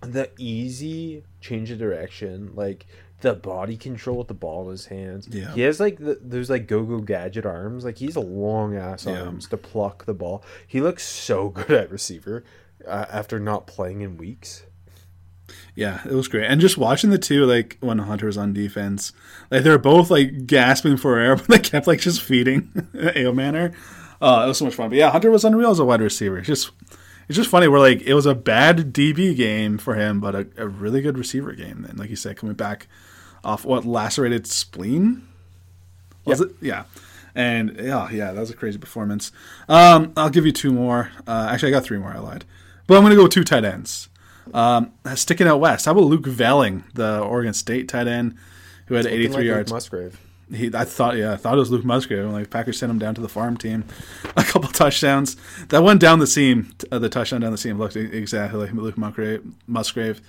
the 0.00 0.30
easy 0.38 1.22
change 1.40 1.70
of 1.70 1.78
direction, 1.78 2.52
like 2.54 2.86
the 3.20 3.34
body 3.34 3.76
control 3.76 4.18
with 4.18 4.26
the 4.26 4.34
ball 4.34 4.64
in 4.64 4.72
his 4.72 4.86
hands. 4.86 5.28
Yeah. 5.30 5.52
He 5.54 5.60
has 5.60 5.78
like 5.78 5.98
the, 5.98 6.18
those 6.20 6.50
like 6.50 6.66
go 6.66 6.82
go 6.82 6.98
gadget 6.98 7.46
arms. 7.46 7.84
Like 7.84 7.98
he's 7.98 8.16
a 8.16 8.20
long 8.20 8.76
ass 8.76 9.06
Yeah. 9.06 9.22
arms 9.22 9.46
to 9.50 9.56
pluck 9.56 10.06
the 10.06 10.14
ball. 10.14 10.42
He 10.66 10.80
looks 10.80 11.06
so 11.06 11.48
good 11.50 11.70
at 11.70 11.90
receiver 11.90 12.42
uh, 12.84 13.06
after 13.12 13.38
not 13.38 13.68
playing 13.68 14.00
in 14.00 14.16
weeks. 14.16 14.64
Yeah, 15.74 16.00
it 16.04 16.12
was 16.12 16.28
great. 16.28 16.44
And 16.46 16.60
just 16.60 16.76
watching 16.78 17.10
the 17.10 17.18
two, 17.18 17.44
like 17.46 17.78
when 17.80 17.98
Hunter 17.98 18.26
was 18.26 18.36
on 18.36 18.52
defense, 18.52 19.12
like 19.50 19.62
they 19.64 19.70
were 19.70 19.78
both 19.78 20.10
like 20.10 20.46
gasping 20.46 20.96
for 20.96 21.18
air, 21.18 21.36
but 21.36 21.46
they 21.48 21.58
kept 21.58 21.86
like 21.86 22.00
just 22.00 22.22
feeding 22.22 22.62
Ayomanor. 22.94 23.74
Uh, 24.20 24.42
it 24.44 24.48
was 24.48 24.58
so 24.58 24.64
much 24.66 24.74
fun. 24.74 24.88
But 24.90 24.98
yeah, 24.98 25.10
Hunter 25.10 25.30
was 25.30 25.44
unreal 25.44 25.70
as 25.70 25.78
a 25.78 25.84
wide 25.84 26.00
receiver. 26.00 26.38
It's 26.38 26.46
just 26.46 26.70
it's 27.28 27.36
just 27.36 27.50
funny. 27.50 27.68
Where 27.68 27.80
like 27.80 28.02
it 28.02 28.14
was 28.14 28.26
a 28.26 28.34
bad 28.34 28.92
DB 28.92 29.34
game 29.36 29.78
for 29.78 29.94
him, 29.94 30.20
but 30.20 30.34
a, 30.34 30.46
a 30.58 30.68
really 30.68 31.00
good 31.00 31.16
receiver 31.18 31.52
game. 31.52 31.82
Then, 31.86 31.96
like 31.96 32.10
you 32.10 32.16
said, 32.16 32.36
coming 32.36 32.54
back 32.54 32.86
off 33.44 33.64
what 33.64 33.84
lacerated 33.84 34.46
spleen 34.46 35.26
was 36.24 36.40
Yeah. 36.40 36.46
it? 36.46 36.52
Yeah. 36.60 36.84
And 37.34 37.76
yeah, 37.80 38.10
yeah, 38.10 38.32
that 38.32 38.40
was 38.40 38.50
a 38.50 38.54
crazy 38.54 38.78
performance. 38.78 39.32
Um, 39.68 40.12
I'll 40.18 40.28
give 40.30 40.44
you 40.44 40.52
two 40.52 40.70
more. 40.70 41.10
Uh, 41.26 41.48
actually, 41.50 41.70
I 41.70 41.78
got 41.78 41.82
three 41.82 41.96
more. 41.98 42.10
I 42.12 42.18
lied, 42.18 42.44
but 42.86 42.94
I'm 42.96 43.02
going 43.02 43.10
to 43.10 43.16
go 43.16 43.22
with 43.22 43.32
two 43.32 43.42
tight 43.42 43.64
ends. 43.64 44.08
Um, 44.54 44.92
sticking 45.14 45.46
out 45.46 45.60
west. 45.60 45.86
How 45.86 45.92
about 45.92 46.04
Luke 46.04 46.24
Velling, 46.24 46.82
the 46.94 47.20
Oregon 47.20 47.54
State 47.54 47.88
tight 47.88 48.06
end, 48.06 48.36
who 48.86 48.94
had 48.94 49.06
83 49.06 49.18
Looking 49.18 49.32
like 49.32 49.38
Luke 49.38 49.46
yards? 49.46 49.72
Musgrave. 49.72 50.20
he, 50.52 50.70
I 50.74 50.84
thought, 50.84 51.16
yeah, 51.16 51.32
I 51.32 51.36
thought 51.36 51.54
it 51.54 51.60
was 51.60 51.70
Luke 51.70 51.84
Musgrave. 51.84 52.26
Like 52.26 52.50
Packers 52.50 52.78
sent 52.78 52.90
him 52.90 52.98
down 52.98 53.14
to 53.14 53.20
the 53.20 53.28
farm 53.28 53.56
team, 53.56 53.84
a 54.36 54.44
couple 54.44 54.68
touchdowns. 54.70 55.36
That 55.68 55.82
one 55.82 55.98
down 55.98 56.18
the 56.18 56.26
seam, 56.26 56.74
uh, 56.90 56.98
the 56.98 57.08
touchdown 57.08 57.40
down 57.40 57.52
the 57.52 57.58
seam 57.58 57.78
looked 57.78 57.96
exactly 57.96 58.60
like 58.60 58.72
Luke 58.72 58.98
Musgrave. 58.98 59.42
Musgrave, 59.66 60.20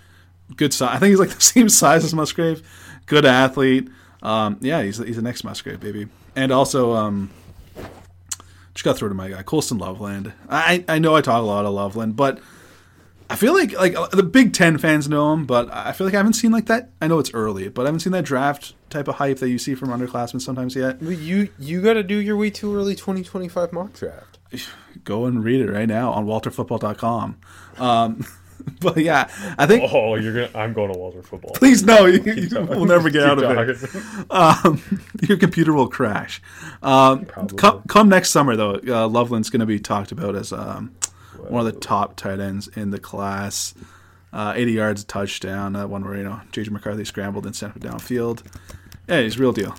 good 0.55 0.74
size. 0.74 0.96
I 0.96 1.00
think 1.00 1.10
he's 1.10 1.20
like 1.20 1.29
the 1.36 1.41
same 1.41 1.70
size 1.70 2.03
as 2.03 2.13
Musgrave. 2.13 2.62
Good 3.05 3.25
athlete. 3.25 3.89
Um, 4.22 4.58
yeah, 4.62 4.82
he's 4.82 5.00
he's 5.00 5.17
the 5.17 5.22
next 5.22 5.43
Musgrave 5.43 5.82
baby, 5.82 6.08
and 6.36 6.51
also 6.53 6.93
um, 6.93 7.29
just 8.74 8.86
got 8.86 8.98
throw 8.98 9.10
to 9.10 9.15
my 9.15 9.29
guy 9.29 9.43
Colston 9.43 9.79
Loveland. 9.79 10.32
I 10.50 10.86
I 10.88 11.00
know 11.00 11.15
I 11.15 11.22
talk 11.22 11.39
a 11.39 11.46
lot 11.46 11.65
of 11.65 11.74
Loveland, 11.74 12.15
but 12.15 12.39
I 13.30 13.36
feel 13.36 13.53
like 13.53 13.74
like 13.74 13.96
uh, 13.96 14.08
the 14.08 14.24
Big 14.24 14.53
Ten 14.53 14.77
fans 14.77 15.10
know 15.10 15.34
him, 15.34 15.46
but 15.46 15.72
I 15.72 15.92
feel 15.92 16.06
like 16.06 16.13
I 16.13 16.18
haven't 16.18 16.34
seen 16.34 16.51
like 16.51 16.65
that. 16.68 16.89
I 17.01 17.08
know 17.08 17.20
it's 17.20 17.34
early, 17.34 17.70
but 17.70 17.84
I 17.84 17.86
haven't 17.86 18.01
seen 18.01 18.13
that 18.13 18.25
draft 18.25 18.74
type 18.89 19.08
of 19.08 19.15
hype 19.15 19.39
that 19.39 19.50
you 19.50 19.58
see 19.58 19.75
from 19.75 19.89
underclassmen 19.89 20.42
sometimes 20.42 20.75
yet. 20.75 21.00
But 21.00 21.18
you 21.18 21.50
you 21.58 21.82
got 21.82 21.94
to 21.94 22.03
do 22.03 22.18
your 22.18 22.38
way 22.38 22.50
too 22.50 22.75
early 22.75 22.96
2025 22.96 23.74
mock 23.74 23.94
draft. 23.94 24.39
Go 25.03 25.25
and 25.25 25.44
read 25.44 25.62
it 25.62 25.72
right 25.72 25.88
now 25.88 26.12
on 26.12 26.25
WalterFootball.com. 26.25 27.38
Um, 27.77 28.25
but 28.80 28.98
yeah, 28.98 29.30
I 29.58 29.65
think. 29.65 29.92
Oh, 29.92 30.15
you're 30.15 30.48
gonna. 30.48 30.60
I'm 30.63 30.74
going 30.74 30.92
to 30.92 30.98
Walter 30.98 31.22
Football. 31.22 31.51
Please 31.53 31.84
no, 31.84 32.06
you, 32.06 32.22
you 32.34 32.60
will 32.62 32.86
never 32.86 33.10
get 33.10 33.24
out 33.24 33.44
of 33.44 33.70
it. 33.70 34.32
Um, 34.32 35.01
your 35.22 35.38
computer 35.38 35.74
will 35.74 35.88
crash. 35.88 36.42
Um, 36.82 37.25
come, 37.25 37.84
come 37.88 38.10
next 38.10 38.30
summer 38.30 38.56
though, 38.56 38.80
uh, 38.88 39.08
Loveland's 39.08 39.50
going 39.50 39.62
to 39.62 39.65
be 39.65 39.80
talked 39.80 40.12
about 40.12 40.36
as 40.36 40.53
um, 40.53 40.96
one 41.52 41.66
of 41.66 41.74
the 41.74 41.80
top 41.80 42.16
tight 42.16 42.40
ends 42.40 42.68
in 42.70 42.92
the 42.92 43.00
class. 43.00 43.74
Uh, 44.32 44.54
80 44.56 44.72
yards, 44.72 45.04
a 45.04 45.06
touchdown. 45.06 45.74
That 45.74 45.90
one 45.90 46.04
where 46.04 46.18
you 46.18 46.24
know 46.24 46.42
JJ 46.52 46.72
McCarthy 46.72 47.06
scrambled 47.06 47.46
and 47.46 47.56
sent 47.56 47.76
it 47.76 47.82
downfield. 47.84 48.42
Yeah, 49.08 49.22
he's 49.22 49.38
real 49.38 49.52
deal. 49.52 49.76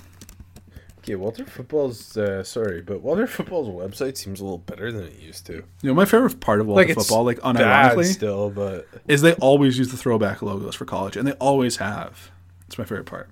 Okay, 1.00 1.16
Walter 1.16 1.44
Football's 1.44 2.16
uh, 2.16 2.42
sorry, 2.44 2.80
but 2.80 3.02
Walter 3.02 3.26
Football's 3.26 3.68
website 3.68 4.16
seems 4.16 4.40
a 4.40 4.44
little 4.44 4.59
better 4.59 4.90
than 4.90 5.04
it 5.04 5.18
used 5.18 5.44
to. 5.47 5.54
You 5.54 5.64
know, 5.83 5.94
my 5.94 6.04
favorite 6.06 6.40
part 6.40 6.61
of 6.61 6.66
Walter 6.66 6.83
Like 6.83 6.90
it's 6.97 7.06
football, 7.06 7.25
like 7.25 7.42
bad 7.42 7.56
unironically, 7.56 8.04
still, 8.12 8.49
but 8.49 8.87
is 9.06 9.21
they 9.21 9.35
always 9.35 9.76
use 9.76 9.90
the 9.90 9.99
throwback 9.99 10.40
logos 10.40 10.75
for 10.76 10.85
college, 10.87 11.16
and 11.16 11.26
they 11.28 11.33
always 11.33 11.76
have. 11.76 12.30
It's 12.66 12.78
my 12.78 12.85
favorite 12.85 13.04
part. 13.04 13.28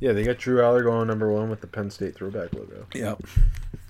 yeah, 0.00 0.12
they 0.12 0.22
got 0.22 0.38
Drew 0.38 0.58
Allar 0.58 0.84
going 0.84 1.08
number 1.08 1.32
one 1.32 1.50
with 1.50 1.60
the 1.60 1.66
Penn 1.66 1.90
State 1.90 2.14
throwback 2.14 2.52
logo. 2.52 2.86
Yep. 2.94 3.22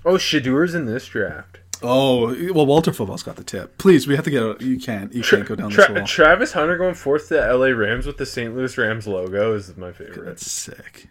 Oh, 0.06 0.14
Shedeur's 0.14 0.74
in 0.74 0.86
this 0.86 1.06
draft. 1.06 1.58
Oh 1.82 2.34
well, 2.52 2.66
Walter 2.66 2.92
football's 2.92 3.22
got 3.22 3.36
the 3.36 3.44
tip. 3.44 3.76
Please, 3.78 4.06
we 4.06 4.16
have 4.16 4.24
to 4.24 4.30
get. 4.30 4.42
A, 4.42 4.56
you 4.60 4.78
can't. 4.78 5.12
You 5.12 5.22
can't 5.22 5.46
go 5.46 5.54
down 5.54 5.70
this 5.70 5.84
Tra- 5.86 5.94
wall. 5.94 6.06
Travis 6.06 6.52
Hunter 6.52 6.76
going 6.76 6.94
fourth 6.94 7.28
to 7.28 7.34
LA 7.54 7.66
Rams 7.68 8.06
with 8.06 8.16
the 8.16 8.26
St. 8.26 8.54
Louis 8.56 8.76
Rams 8.78 9.06
logo 9.06 9.54
is 9.54 9.76
my 9.76 9.92
favorite. 9.92 10.24
That's 10.24 10.50
sick. 10.50 11.08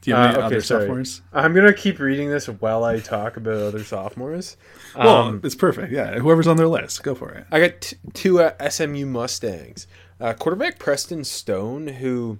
Do 0.00 0.10
you 0.10 0.14
have 0.16 0.26
Uh, 0.26 0.28
any 0.28 0.36
okay, 0.38 0.46
other 0.46 0.60
sorry. 0.60 0.80
sophomores? 0.82 1.22
I'm 1.32 1.54
gonna 1.54 1.72
keep 1.72 1.98
reading 1.98 2.30
this 2.30 2.46
while 2.48 2.84
I 2.84 3.00
talk 3.00 3.36
about 3.36 3.54
other 3.56 3.82
sophomores. 3.82 4.56
Well, 4.96 5.08
Um, 5.16 5.40
it's 5.42 5.54
perfect. 5.56 5.92
Yeah, 5.92 6.18
whoever's 6.18 6.46
on 6.46 6.56
their 6.56 6.68
list, 6.68 7.02
go 7.02 7.14
for 7.14 7.30
it. 7.32 7.44
I 7.50 7.60
got 7.60 7.80
t- 7.80 7.96
two 8.14 8.40
uh, 8.40 8.52
SMU 8.70 9.06
Mustangs. 9.06 9.86
Uh, 10.20 10.34
quarterback 10.34 10.78
Preston 10.78 11.24
Stone, 11.24 11.86
who 11.88 12.38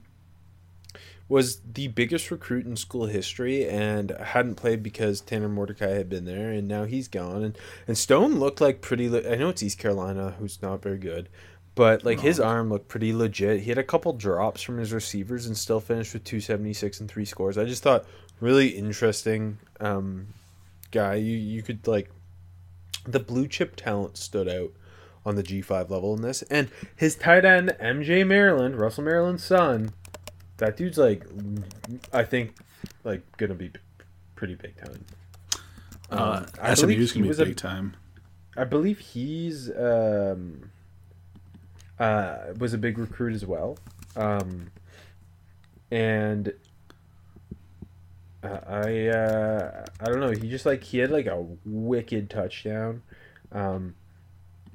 was 1.29 1.61
the 1.61 1.89
biggest 1.89 2.31
recruit 2.31 2.65
in 2.65 2.77
school 2.77 3.07
history 3.07 3.69
and 3.69 4.11
hadn't 4.11 4.55
played 4.55 4.83
because 4.83 5.21
Tanner 5.21 5.49
Mordecai 5.49 5.91
had 5.91 6.09
been 6.09 6.25
there, 6.25 6.51
and 6.51 6.67
now 6.67 6.85
he's 6.85 7.09
gone. 7.09 7.43
And, 7.43 7.59
and 7.87 7.99
Stone 7.99 8.37
looked 8.39 8.61
like 8.61 8.81
pretty. 8.81 9.09
Le- 9.09 9.31
I 9.31 9.37
know 9.37 9.51
it's 9.51 9.63
East 9.63 9.79
Carolina, 9.79 10.37
who's 10.39 10.63
not 10.63 10.83
very 10.83 10.99
good, 10.99 11.29
but 11.75 12.05
like 12.05 12.21
his 12.21 12.41
arm 12.41 12.71
looked 12.71 12.89
pretty 12.89 13.13
legit. 13.13 13.61
He 13.61 13.69
had 13.69 13.79
a 13.79 13.85
couple 13.85 14.13
drops 14.15 14.63
from 14.63 14.79
his 14.79 14.93
receivers 14.93 15.47
and 15.47 15.57
still 15.57 15.81
finished 15.81 16.15
with 16.15 16.25
276 16.25 17.01
and 17.01 17.11
three 17.11 17.27
scores. 17.27 17.59
I 17.59 17.65
just 17.65 17.83
thought 17.83 18.07
really 18.41 18.69
interesting 18.69 19.59
um, 19.81 20.29
guy. 20.91 21.17
You 21.17 21.37
you 21.37 21.63
could 21.63 21.87
like 21.87 22.11
the 23.07 23.21
blue 23.21 23.47
chip 23.47 23.77
talent 23.77 24.17
stood 24.17 24.49
out 24.49 24.73
on 25.25 25.37
the 25.37 25.43
G5 25.43 25.91
level 25.91 26.15
in 26.15 26.23
this. 26.23 26.43
And 26.43 26.71
his 26.97 27.15
tight 27.15 27.45
end, 27.45 27.77
MJ 27.81 28.27
Maryland, 28.27 28.81
Russell 28.81 29.05
Maryland's 29.05 29.45
son, 29.45 29.93
that 30.59 30.77
dude's 30.77 30.99
like, 30.99 31.25
I 32.13 32.23
think, 32.25 32.55
like, 33.05 33.23
gonna 33.37 33.55
be 33.55 33.71
pretty 34.37 34.55
big 34.55 34.77
time. 34.77 35.05
Uh, 36.11 36.45
I 36.61 36.75
SMU's 36.75 36.81
believe 36.83 37.13
gonna 37.15 37.23
be 37.23 37.29
was 37.29 37.39
a- 37.41 37.45
big 37.47 37.57
time. 37.57 37.97
I 38.57 38.65
believe 38.65 38.99
he's 38.99 39.71
um, 39.71 40.71
uh, 41.99 42.39
was 42.59 42.73
a 42.75 42.79
big 42.79 42.99
recruit 42.99 43.35
as 43.35 43.47
well, 43.47 43.79
um, 44.17 44.71
and 45.93 46.53
uh, 48.43 48.59
I 48.67 49.07
uh, 49.09 49.85
I 50.01 50.05
don't 50.07 50.19
know. 50.21 50.31
He 50.31 50.49
just 50.49 50.67
like 50.67 50.83
he 50.83 50.99
had 50.99 51.11
like 51.13 51.27
a 51.27 51.45
wicked 51.65 52.31
touchdown. 52.31 53.03
Um, 53.53 53.95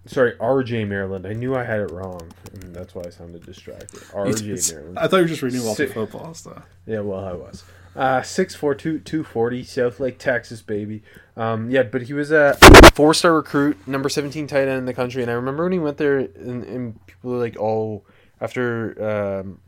sorry, 0.05 0.33
R.J. 0.39 0.85
Maryland. 0.85 1.25
I 1.25 1.33
knew 1.33 1.55
I 1.55 1.63
had 1.63 1.79
it 1.81 1.91
wrong, 1.91 2.31
and 2.53 2.75
that's 2.75 2.93
why 2.95 3.03
I 3.05 3.09
sounded 3.09 3.45
distracted. 3.45 4.01
R.J. 4.13 4.45
It's- 4.45 4.71
Maryland. 4.71 4.99
I 4.99 5.07
thought 5.07 5.17
you 5.17 5.23
were 5.23 5.27
just 5.29 5.41
reading 5.41 5.63
Walter 5.63 5.85
the 5.87 5.93
football 5.93 6.33
stuff. 6.33 6.63
Yeah, 6.85 6.99
well, 7.01 7.23
I 7.23 7.33
was. 7.33 7.63
Uh, 7.95 8.21
6'4", 8.21 9.03
240, 9.03 9.63
South 9.63 9.99
Lake, 9.99 10.17
Texas, 10.17 10.61
baby. 10.63 11.03
Um, 11.37 11.69
yeah, 11.69 11.83
but 11.83 12.01
he 12.03 12.13
was 12.13 12.31
a 12.31 12.55
four-star 12.95 13.33
recruit, 13.33 13.87
number 13.87 14.09
17 14.09 14.47
tight 14.47 14.67
end 14.67 14.79
in 14.79 14.85
the 14.85 14.95
country. 14.95 15.21
And 15.21 15.29
I 15.29 15.35
remember 15.35 15.63
when 15.63 15.73
he 15.73 15.79
went 15.79 15.97
there, 15.97 16.17
and, 16.17 16.63
and 16.63 17.05
people 17.05 17.31
were 17.31 17.37
like, 17.37 17.55
oh, 17.59 18.03
after 18.41 19.39
um, 19.41 19.59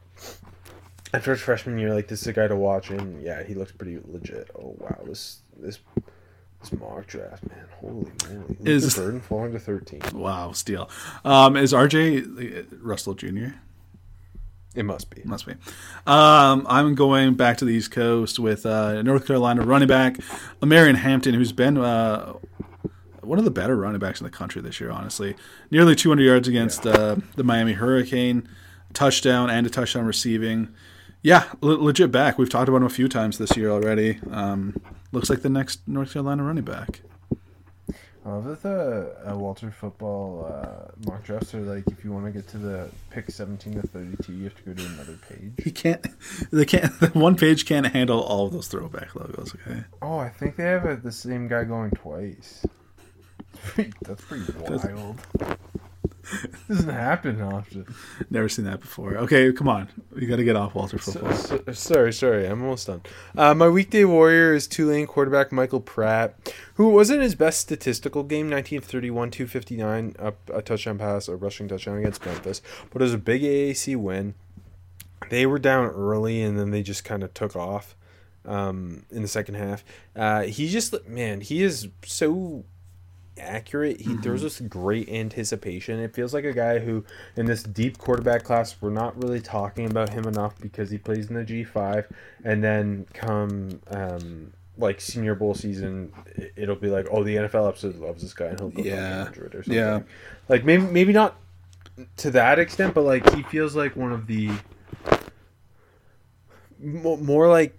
after 1.14 1.32
his 1.32 1.40
freshman 1.40 1.78
year, 1.78 1.94
like, 1.94 2.08
this 2.08 2.22
is 2.22 2.28
a 2.28 2.34
guy 2.34 2.48
to 2.48 2.56
watch. 2.56 2.90
And, 2.90 3.22
yeah, 3.22 3.44
he 3.44 3.54
looks 3.54 3.72
pretty 3.72 4.00
legit. 4.06 4.50
Oh, 4.56 4.76
wow, 4.80 4.98
this 5.06 5.42
this 5.58 5.80
this 6.70 6.80
mock 6.80 7.08
draft, 7.08 7.48
man. 7.50 7.66
Holy 7.80 8.12
moly. 8.30 8.58
Is- 8.64 8.84
Is 8.86 8.96
Burden 8.96 9.22
falling 9.22 9.54
to 9.54 9.60
13. 9.60 10.02
Wow, 10.14 10.52
steal. 10.52 10.90
Um, 11.24 11.56
is 11.58 11.74
RJ 11.74 12.60
uh, 12.74 12.76
Russell 12.82 13.14
Jr.? 13.14 13.48
It 14.76 14.84
must 14.84 15.10
be. 15.10 15.22
Must 15.24 15.46
be. 15.46 15.54
Um, 16.06 16.66
I'm 16.70 16.96
going 16.96 17.36
back 17.36 17.58
to 17.58 17.66
the 17.66 17.72
East 17.72 17.92
Coast 17.92 18.40
with 18.40 18.66
uh, 18.66 19.02
North 19.04 19.26
Carolina 19.26 19.62
running 19.62 19.88
back 19.88 20.18
Marion 20.62 20.98
Hampton, 20.98 21.34
who's 21.34 21.54
been 21.54 21.78
uh, 21.78 22.34
one 23.22 23.40
of 23.40 23.46
the 23.46 23.52
better 23.52 23.78
running 23.78 24.00
backs 24.00 24.20
in 24.20 24.26
the 24.26 24.32
country 24.32 24.62
this 24.62 24.82
year. 24.82 24.92
Honestly, 24.92 25.36
nearly 25.72 25.96
200 25.96 26.22
yards 26.24 26.48
against 26.50 26.86
uh, 26.86 27.16
the 27.38 27.44
Miami 27.44 27.72
Hurricane, 27.74 28.50
touchdown 28.94 29.50
and 29.50 29.66
a 29.66 29.70
touchdown 29.70 30.06
receiving. 30.06 30.74
Yeah, 31.26 31.46
le- 31.62 31.82
legit 31.82 32.12
back. 32.12 32.38
We've 32.38 32.52
talked 32.52 32.70
about 32.70 32.78
him 32.78 32.84
a 32.84 32.90
few 32.90 33.08
times 33.10 33.40
this 33.40 33.58
year 33.58 33.72
already. 33.72 34.20
Um, 34.30 34.80
looks 35.12 35.28
like 35.28 35.42
the 35.42 35.50
next 35.50 35.80
North 35.88 36.14
Carolina 36.14 36.44
running 36.44 36.64
back. 36.64 37.02
I 38.24 38.30
love 38.30 38.44
that 38.44 38.62
the 38.62 39.32
uh, 39.32 39.36
Walter 39.36 39.72
football 39.72 40.46
uh, 40.46 40.92
mock 41.04 41.24
drafts 41.24 41.56
are 41.56 41.62
like 41.62 41.88
if 41.88 42.06
you 42.06 42.12
want 42.12 42.28
to 42.28 42.32
get 42.32 42.48
to 42.50 42.60
the 42.60 42.92
pick 43.10 43.32
17 43.32 43.74
to 43.74 43.82
32, 43.88 44.34
you 44.34 44.44
have 44.44 44.56
to 44.56 44.62
go 44.62 44.74
to 44.76 44.86
another 44.86 45.18
page. 45.28 45.54
He 45.64 45.72
can't. 45.72 46.06
They 46.52 46.64
can't. 46.64 46.94
The 47.00 47.08
one 47.08 47.36
page 47.36 47.66
can't 47.66 47.88
handle 47.88 48.22
all 48.22 48.46
of 48.46 48.54
those 48.54 48.68
throwback 48.68 49.16
logos. 49.16 49.56
Okay. 49.56 49.84
Oh, 50.04 50.20
I 50.20 50.30
think 50.30 50.58
they 50.58 50.66
have 50.66 50.86
uh 50.86 50.96
the 50.96 51.12
same 51.12 51.48
guy 51.48 51.64
going 51.64 51.90
twice. 51.90 52.64
That's 54.04 54.24
pretty 54.26 54.46
wild. 54.60 55.18
It 56.44 56.68
doesn't 56.68 56.90
happen 56.90 57.42
often. 57.42 57.86
Never 58.30 58.50
seen 58.50 58.66
that 58.66 58.80
before. 58.82 59.16
Okay, 59.18 59.52
come 59.54 59.68
on. 59.68 59.90
We 60.12 60.26
got 60.26 60.38
to 60.38 60.44
get 60.44 60.56
off 60.56 60.74
Walter 60.74 60.98
football. 60.98 61.34
So- 61.34 61.62
so- 61.66 61.72
sorry, 61.74 62.14
sorry, 62.14 62.48
I'm 62.48 62.64
almost 62.64 62.88
done. 62.88 63.02
Uh, 63.38 63.54
my 63.54 63.68
weekday 63.68 64.04
warrior 64.06 64.54
is 64.56 64.68
Tulane 64.68 65.06
quarterback 65.06 65.52
Michael 65.52 65.80
Pratt, 65.82 66.36
who 66.76 66.90
wasn't 66.90 67.22
his 67.22 67.36
best 67.36 67.60
statistical 67.60 68.24
game 68.24 68.50
1931, 68.50 69.30
259, 69.32 70.16
a, 70.18 70.34
a 70.54 70.62
touchdown 70.62 70.98
pass, 70.98 71.28
a 71.28 71.36
rushing 71.36 71.68
touchdown 71.68 71.98
against 72.00 72.26
Memphis, 72.26 72.62
but 72.92 73.02
it 73.02 73.06
was 73.06 73.14
a 73.14 73.18
big 73.20 73.42
AAC 73.44 73.96
win. 73.96 74.34
They 75.30 75.46
were 75.46 75.60
down 75.60 75.86
early 75.88 76.42
and 76.42 76.58
then 76.60 76.72
they 76.72 76.82
just 76.84 77.04
kind 77.04 77.24
of 77.24 77.34
took 77.34 77.56
off 77.56 77.96
um, 78.46 79.06
in 79.12 79.22
the 79.22 79.28
second 79.28 79.56
half. 79.56 79.84
Uh, 80.16 80.44
he 80.44 80.70
just, 80.70 81.08
man, 81.08 81.42
he 81.42 81.62
is 81.64 81.88
so 82.04 82.64
accurate. 83.40 84.02
He 84.02 84.16
throws 84.18 84.44
us 84.44 84.60
great 84.62 85.10
anticipation. 85.10 86.00
It 86.00 86.14
feels 86.14 86.34
like 86.34 86.46
a 86.46 86.54
guy 86.54 86.80
who, 86.80 87.04
in 87.36 87.46
this 87.46 87.64
deep 87.64 87.98
quarterback 87.98 88.44
class, 88.44 88.76
we're 88.82 88.90
not 88.90 89.22
really 89.22 89.42
talking 89.42 89.86
about 89.86 90.10
him 90.10 90.26
enough 90.26 90.60
because 90.60 90.90
he 90.90 90.98
plays 90.98 91.30
in 91.30 91.36
the 91.36 91.44
G 91.44 91.64
five, 91.64 92.08
and 92.44 92.64
then 92.64 93.06
come 93.14 93.82
um, 93.92 94.54
like 94.78 95.00
Senior 95.02 95.36
Bowl 95.36 95.54
season, 95.54 96.12
it'll 96.56 96.76
be 96.76 96.90
like, 96.90 97.08
oh, 97.12 97.24
the 97.24 97.36
NFL 97.36 97.68
absolutely 97.70 98.06
loves 98.06 98.22
this 98.22 98.34
guy, 98.34 98.48
and 98.48 98.60
he'll 98.60 98.70
go 98.70 98.82
Yeah. 98.84 98.94
yeah. 98.96 99.30
or 99.30 99.50
something. 99.52 99.74
Yeah. 99.74 100.02
like 100.50 100.66
maybe 100.66 100.84
maybe 100.84 101.14
not 101.14 101.36
to 102.18 102.32
that 102.32 102.60
extent, 102.60 102.94
but 102.94 103.04
like 103.04 103.34
he 103.34 103.44
feels 103.44 103.76
like 103.76 103.96
one 103.96 104.12
of 104.12 104.28
the 104.28 104.52
more 106.80 107.48
like 107.48 107.78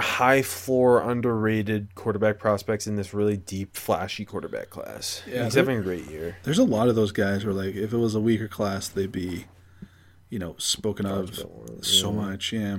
high 0.00 0.42
floor 0.42 1.00
underrated 1.00 1.94
quarterback 1.94 2.38
prospects 2.38 2.86
in 2.86 2.96
this 2.96 3.14
really 3.14 3.36
deep 3.36 3.76
flashy 3.76 4.24
quarterback 4.24 4.70
class. 4.70 5.22
Yeah, 5.26 5.44
He's 5.44 5.54
having 5.54 5.78
a 5.78 5.82
great 5.82 6.08
year. 6.10 6.36
There's 6.42 6.58
a 6.58 6.64
lot 6.64 6.88
of 6.88 6.96
those 6.96 7.12
guys 7.12 7.44
where, 7.44 7.54
like, 7.54 7.74
if 7.74 7.92
it 7.92 7.96
was 7.96 8.14
a 8.14 8.20
weaker 8.20 8.48
class, 8.48 8.88
they'd 8.88 9.12
be, 9.12 9.46
you 10.28 10.38
know, 10.38 10.54
spoken 10.58 11.06
of 11.06 11.34
so 11.82 12.10
yeah. 12.10 12.16
much. 12.16 12.52
Yeah. 12.52 12.78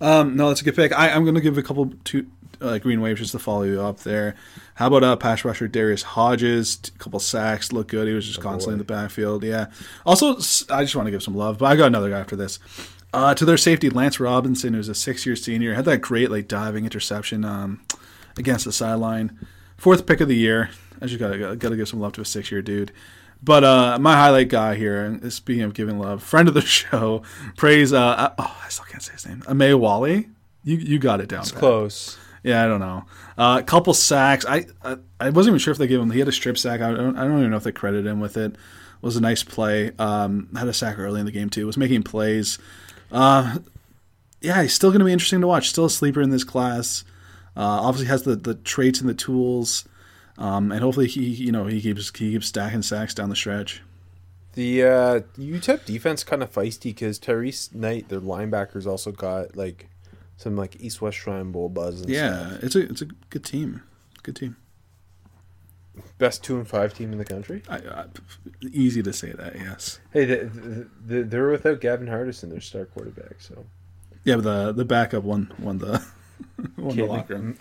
Um, 0.00 0.36
no, 0.36 0.48
that's 0.48 0.60
a 0.60 0.64
good 0.64 0.74
pick. 0.74 0.92
I, 0.92 1.10
I'm 1.10 1.22
going 1.24 1.36
to 1.36 1.40
give 1.40 1.58
a 1.58 1.62
couple 1.62 1.92
two 2.04 2.26
uh, 2.60 2.78
green 2.78 3.00
waves 3.00 3.20
just 3.20 3.32
to 3.32 3.38
follow 3.38 3.62
you 3.62 3.80
up 3.80 4.00
there. 4.00 4.34
How 4.74 4.86
about 4.88 5.04
uh, 5.04 5.16
pass 5.16 5.44
rusher 5.44 5.68
Darius 5.68 6.02
Hodges? 6.02 6.80
A 6.94 6.98
couple 6.98 7.20
sacks, 7.20 7.72
look 7.72 7.88
good. 7.88 8.08
He 8.08 8.14
was 8.14 8.26
just 8.26 8.40
constantly 8.40 8.74
in 8.74 8.78
the 8.78 8.84
backfield. 8.84 9.44
Yeah. 9.44 9.66
Also, 10.06 10.36
I 10.72 10.82
just 10.82 10.96
want 10.96 11.06
to 11.06 11.10
give 11.10 11.22
some 11.22 11.36
love, 11.36 11.58
but 11.58 11.66
I 11.66 11.76
got 11.76 11.86
another 11.86 12.10
guy 12.10 12.20
after 12.20 12.36
this. 12.36 12.58
Uh, 13.12 13.34
to 13.34 13.44
their 13.44 13.58
safety, 13.58 13.90
Lance 13.90 14.18
Robinson, 14.18 14.72
who's 14.72 14.88
a 14.88 14.94
six-year 14.94 15.36
senior, 15.36 15.74
had 15.74 15.84
that 15.84 15.98
great 15.98 16.30
like 16.30 16.48
diving 16.48 16.84
interception 16.84 17.44
um, 17.44 17.82
against 18.38 18.64
the 18.64 18.72
sideline. 18.72 19.38
Fourth 19.76 20.06
pick 20.06 20.20
of 20.20 20.28
the 20.28 20.36
year. 20.36 20.70
I 21.00 21.06
just 21.06 21.18
gotta 21.18 21.56
gotta 21.56 21.76
give 21.76 21.88
some 21.88 22.00
love 22.00 22.12
to 22.14 22.20
a 22.20 22.24
six-year 22.24 22.62
dude. 22.62 22.92
But 23.42 23.64
uh, 23.64 23.98
my 24.00 24.14
highlight 24.14 24.48
guy 24.48 24.76
here, 24.76 25.04
and 25.04 25.32
speaking 25.32 25.64
of 25.64 25.74
giving 25.74 25.98
love, 25.98 26.22
friend 26.22 26.48
of 26.48 26.54
the 26.54 26.60
show, 26.62 27.22
praise. 27.56 27.92
Uh, 27.92 28.00
uh, 28.00 28.34
oh, 28.38 28.60
I 28.64 28.68
still 28.68 28.84
can't 28.86 29.02
say 29.02 29.12
his 29.12 29.26
name. 29.26 29.42
Amaewhule. 29.42 30.28
You 30.64 30.76
you 30.76 30.98
got 30.98 31.20
it 31.20 31.28
down. 31.28 31.40
It's 31.40 31.52
close. 31.52 32.18
Yeah, 32.44 32.64
I 32.64 32.68
don't 32.68 32.80
know. 32.80 33.04
A 33.36 33.40
uh, 33.40 33.62
couple 33.62 33.94
sacks. 33.94 34.46
I, 34.46 34.66
I 34.82 34.96
I 35.20 35.30
wasn't 35.30 35.52
even 35.52 35.58
sure 35.58 35.72
if 35.72 35.78
they 35.78 35.86
gave 35.86 36.00
him. 36.00 36.10
He 36.10 36.20
had 36.20 36.28
a 36.28 36.32
strip 36.32 36.56
sack. 36.56 36.80
I 36.80 36.92
don't, 36.92 37.16
I 37.16 37.24
don't 37.24 37.38
even 37.38 37.50
know 37.50 37.56
if 37.56 37.64
they 37.64 37.72
credited 37.72 38.06
him 38.06 38.20
with 38.20 38.36
it. 38.36 38.56
Was 39.00 39.16
a 39.16 39.20
nice 39.20 39.42
play. 39.42 39.90
Um, 39.98 40.48
had 40.56 40.68
a 40.68 40.72
sack 40.72 40.98
early 40.98 41.18
in 41.18 41.26
the 41.26 41.32
game 41.32 41.50
too. 41.50 41.66
Was 41.66 41.76
making 41.76 42.04
plays. 42.04 42.58
Uh, 43.12 43.58
yeah, 44.40 44.62
he's 44.62 44.74
still 44.74 44.90
going 44.90 44.98
to 45.00 45.04
be 45.04 45.12
interesting 45.12 45.40
to 45.42 45.46
watch. 45.46 45.68
Still 45.68 45.84
a 45.84 45.90
sleeper 45.90 46.20
in 46.20 46.30
this 46.30 46.42
class. 46.44 47.04
Uh, 47.56 47.60
obviously 47.60 48.06
has 48.08 48.22
the, 48.22 48.34
the 48.34 48.54
traits 48.54 49.00
and 49.00 49.08
the 49.08 49.14
tools, 49.14 49.86
um, 50.38 50.72
and 50.72 50.80
hopefully 50.80 51.06
he 51.06 51.22
you 51.26 51.52
know 51.52 51.66
he 51.66 51.80
keeps 51.82 52.08
he 52.18 52.32
keeps 52.32 52.46
stacking 52.46 52.80
sacks 52.82 53.12
down 53.14 53.28
the 53.28 53.36
stretch. 53.36 53.82
The 54.54 54.82
uh, 54.82 55.20
UTEP 55.38 55.84
defense 55.84 56.24
kind 56.24 56.42
of 56.42 56.52
feisty 56.52 56.84
because 56.84 57.18
Tyrice 57.18 57.74
Knight, 57.74 58.08
their 58.08 58.20
linebackers, 58.20 58.86
also 58.86 59.12
got 59.12 59.54
like 59.56 59.88
some 60.38 60.56
like 60.56 60.80
East 60.80 61.00
West 61.02 61.18
Shrine 61.18 61.52
Bowl 61.52 61.68
buzz. 61.68 62.00
And 62.00 62.10
Yeah, 62.10 62.48
stuff. 62.48 62.62
it's 62.64 62.74
a 62.76 62.80
it's 62.90 63.02
a 63.02 63.06
good 63.28 63.44
team. 63.44 63.82
Good 64.22 64.36
team. 64.36 64.56
Best 66.18 66.42
two 66.42 66.56
and 66.56 66.66
five 66.66 66.94
team 66.94 67.12
in 67.12 67.18
the 67.18 67.24
country. 67.24 67.62
I, 67.68 67.76
I, 67.76 68.04
easy 68.70 69.02
to 69.02 69.12
say 69.12 69.32
that. 69.32 69.56
Yes. 69.56 70.00
Hey, 70.12 70.24
the, 70.24 70.36
the, 70.44 70.88
the, 71.04 71.22
they're 71.24 71.48
without 71.48 71.80
Gavin 71.80 72.06
Hardison, 72.06 72.50
their 72.50 72.60
star 72.60 72.86
quarterback. 72.86 73.40
So 73.40 73.66
Yeah, 74.24 74.36
but 74.36 74.44
the 74.44 74.72
the 74.72 74.84
backup 74.84 75.24
won 75.24 75.52
won 75.58 75.78
the 75.78 76.02
won 76.78 76.96
the 76.96 77.04
locker 77.04 77.34
room. 77.36 77.58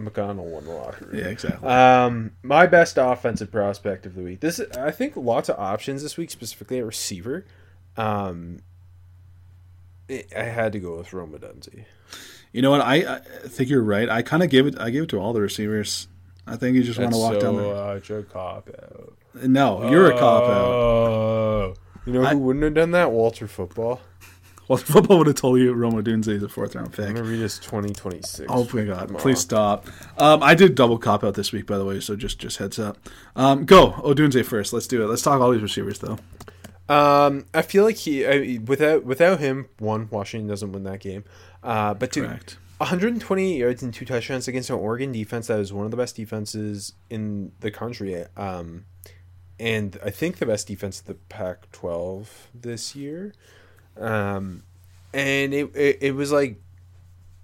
McConnell 0.00 0.44
won 0.44 0.64
the 0.64 0.70
locker 0.70 1.06
room. 1.06 1.18
Yeah, 1.18 1.26
exactly. 1.26 1.68
Um, 1.68 2.32
my 2.42 2.66
best 2.66 2.96
offensive 2.98 3.50
prospect 3.50 4.06
of 4.06 4.14
the 4.14 4.22
week. 4.22 4.40
This 4.40 4.60
I 4.78 4.90
think 4.92 5.16
lots 5.16 5.48
of 5.48 5.58
options 5.58 6.02
this 6.02 6.16
week, 6.16 6.30
specifically 6.30 6.78
at 6.78 6.86
receiver. 6.86 7.44
Um, 7.96 8.60
I 10.08 10.24
I 10.36 10.44
had 10.44 10.72
to 10.72 10.78
go 10.78 10.98
with 10.98 11.12
Rome 11.12 11.32
Odunze. 11.32 11.86
You 12.52 12.60
know 12.60 12.70
what? 12.70 12.82
I, 12.82 13.16
I 13.16 13.18
think 13.48 13.70
you're 13.70 13.82
right. 13.82 14.08
I 14.08 14.22
kind 14.22 14.42
of 14.42 14.50
gave 14.50 14.66
it. 14.66 14.78
I 14.78 14.90
gave 14.90 15.04
it 15.04 15.08
to 15.10 15.18
all 15.18 15.32
the 15.32 15.40
receivers. 15.40 16.06
I 16.46 16.56
think 16.56 16.76
you 16.76 16.82
just 16.82 16.98
want 16.98 17.12
to 17.12 17.18
walk 17.18 17.40
down 17.40 17.56
there. 17.56 17.74
much 17.74 18.10
a 18.10 18.22
cop 18.24 18.68
out. 18.68 19.14
No, 19.46 19.88
you're 19.90 20.10
a 20.10 20.18
cop 20.18 20.42
out. 20.44 20.64
Oh, 20.66 21.74
you 22.04 22.12
know 22.12 22.20
who 22.20 22.26
I- 22.26 22.34
wouldn't 22.34 22.64
have 22.64 22.74
done 22.74 22.90
that? 22.92 23.12
Walter 23.12 23.46
Football. 23.46 24.00
Well, 24.68 24.78
football 24.78 25.18
would 25.18 25.26
have 25.26 25.36
told 25.36 25.58
you 25.58 25.72
Rome 25.72 25.94
Odunze 26.02 26.28
is 26.28 26.42
a 26.42 26.48
fourth 26.48 26.74
round 26.76 26.92
pick. 26.92 27.06
I'm 27.06 27.14
gonna 27.14 27.28
read 27.28 27.40
his 27.40 27.58
2026. 27.58 28.46
Oh 28.48 28.66
my 28.72 28.84
god! 28.84 29.08
Come 29.08 29.16
Please 29.16 29.38
on. 29.38 29.40
stop. 29.40 29.86
Um, 30.16 30.42
I 30.42 30.54
did 30.54 30.74
double 30.76 30.98
cop 30.98 31.24
out 31.24 31.34
this 31.34 31.52
week, 31.52 31.66
by 31.66 31.76
the 31.78 31.84
way. 31.84 31.98
So 32.00 32.14
just 32.16 32.38
just 32.38 32.58
heads 32.58 32.78
up. 32.78 32.96
Um, 33.36 33.64
go 33.64 33.90
Odunze 33.92 34.42
first. 34.44 34.72
Let's 34.72 34.86
do 34.86 35.02
it. 35.02 35.08
Let's 35.08 35.22
talk 35.22 35.40
all 35.40 35.50
these 35.50 35.62
receivers 35.62 35.98
though. 35.98 36.18
Um, 36.88 37.46
I 37.52 37.62
feel 37.62 37.84
like 37.84 37.96
he 37.96 38.24
I, 38.26 38.58
without 38.64 39.04
without 39.04 39.40
him, 39.40 39.68
one 39.78 40.08
Washington 40.10 40.48
doesn't 40.48 40.72
win 40.72 40.84
that 40.84 41.00
game. 41.00 41.24
Uh, 41.62 41.94
but 41.94 42.12
two, 42.12 42.24
Correct. 42.26 42.56
128 42.82 43.56
yards 43.56 43.82
and 43.84 43.94
two 43.94 44.04
touchdowns 44.04 44.48
against 44.48 44.68
an 44.68 44.74
Oregon 44.76 45.12
defense 45.12 45.46
that 45.46 45.60
is 45.60 45.72
one 45.72 45.84
of 45.84 45.92
the 45.92 45.96
best 45.96 46.16
defenses 46.16 46.94
in 47.08 47.52
the 47.60 47.70
country. 47.70 48.24
Um, 48.36 48.86
and 49.60 49.96
I 50.04 50.10
think 50.10 50.38
the 50.38 50.46
best 50.46 50.66
defense 50.66 50.98
of 50.98 51.06
the 51.06 51.14
Pac-12 51.14 52.26
this 52.52 52.96
year. 52.96 53.34
Um, 53.96 54.64
and 55.14 55.54
it, 55.54 55.70
it 55.76 55.98
it 56.00 56.14
was 56.16 56.32
like 56.32 56.60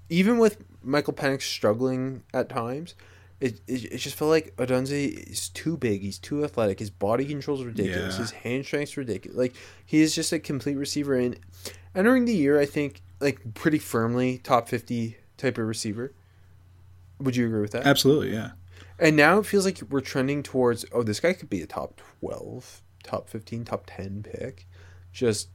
even 0.08 0.38
with 0.38 0.64
Michael 0.82 1.12
Penix 1.12 1.42
struggling 1.42 2.24
at 2.34 2.48
times. 2.48 2.94
It, 3.40 3.60
it, 3.68 3.84
it 3.92 3.98
just 3.98 4.16
felt 4.16 4.30
like 4.30 4.56
Odunze 4.56 5.30
is 5.30 5.48
too 5.50 5.76
big. 5.76 6.02
He's 6.02 6.18
too 6.18 6.42
athletic. 6.42 6.80
His 6.80 6.90
body 6.90 7.24
control 7.24 7.56
is 7.56 7.64
ridiculous. 7.64 8.14
Yeah. 8.16 8.22
His 8.22 8.30
hand 8.32 8.66
strength's 8.66 8.96
ridiculous. 8.96 9.38
Like 9.38 9.54
he 9.86 10.00
is 10.00 10.12
just 10.12 10.32
a 10.32 10.40
complete 10.40 10.76
receiver. 10.76 11.14
And 11.14 11.38
entering 11.94 12.24
the 12.24 12.34
year, 12.34 12.58
I 12.58 12.66
think 12.66 13.00
like 13.20 13.54
pretty 13.54 13.78
firmly 13.78 14.38
top 14.38 14.68
fifty 14.68 15.18
type 15.38 15.58
of 15.58 15.66
receiver. 15.66 16.12
Would 17.20 17.36
you 17.36 17.46
agree 17.46 17.60
with 17.60 17.72
that? 17.72 17.86
Absolutely, 17.86 18.32
yeah. 18.32 18.50
And 18.98 19.16
now 19.16 19.38
it 19.38 19.46
feels 19.46 19.64
like 19.64 19.80
we're 19.88 20.00
trending 20.00 20.42
towards 20.42 20.84
oh, 20.92 21.02
this 21.02 21.20
guy 21.20 21.32
could 21.32 21.48
be 21.48 21.62
a 21.62 21.66
top 21.66 22.00
twelve, 22.20 22.82
top 23.02 23.28
fifteen, 23.28 23.64
top 23.64 23.84
ten 23.86 24.22
pick. 24.22 24.66
Just 25.12 25.48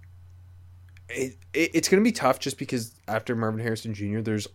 it, 1.09 1.37
it 1.53 1.71
it's 1.73 1.89
gonna 1.89 2.01
be 2.01 2.11
tough 2.11 2.39
just 2.39 2.57
because 2.57 2.95
after 3.07 3.35
Marvin 3.35 3.61
Harrison 3.61 3.93
Jr., 3.93 4.21
there's 4.21 4.47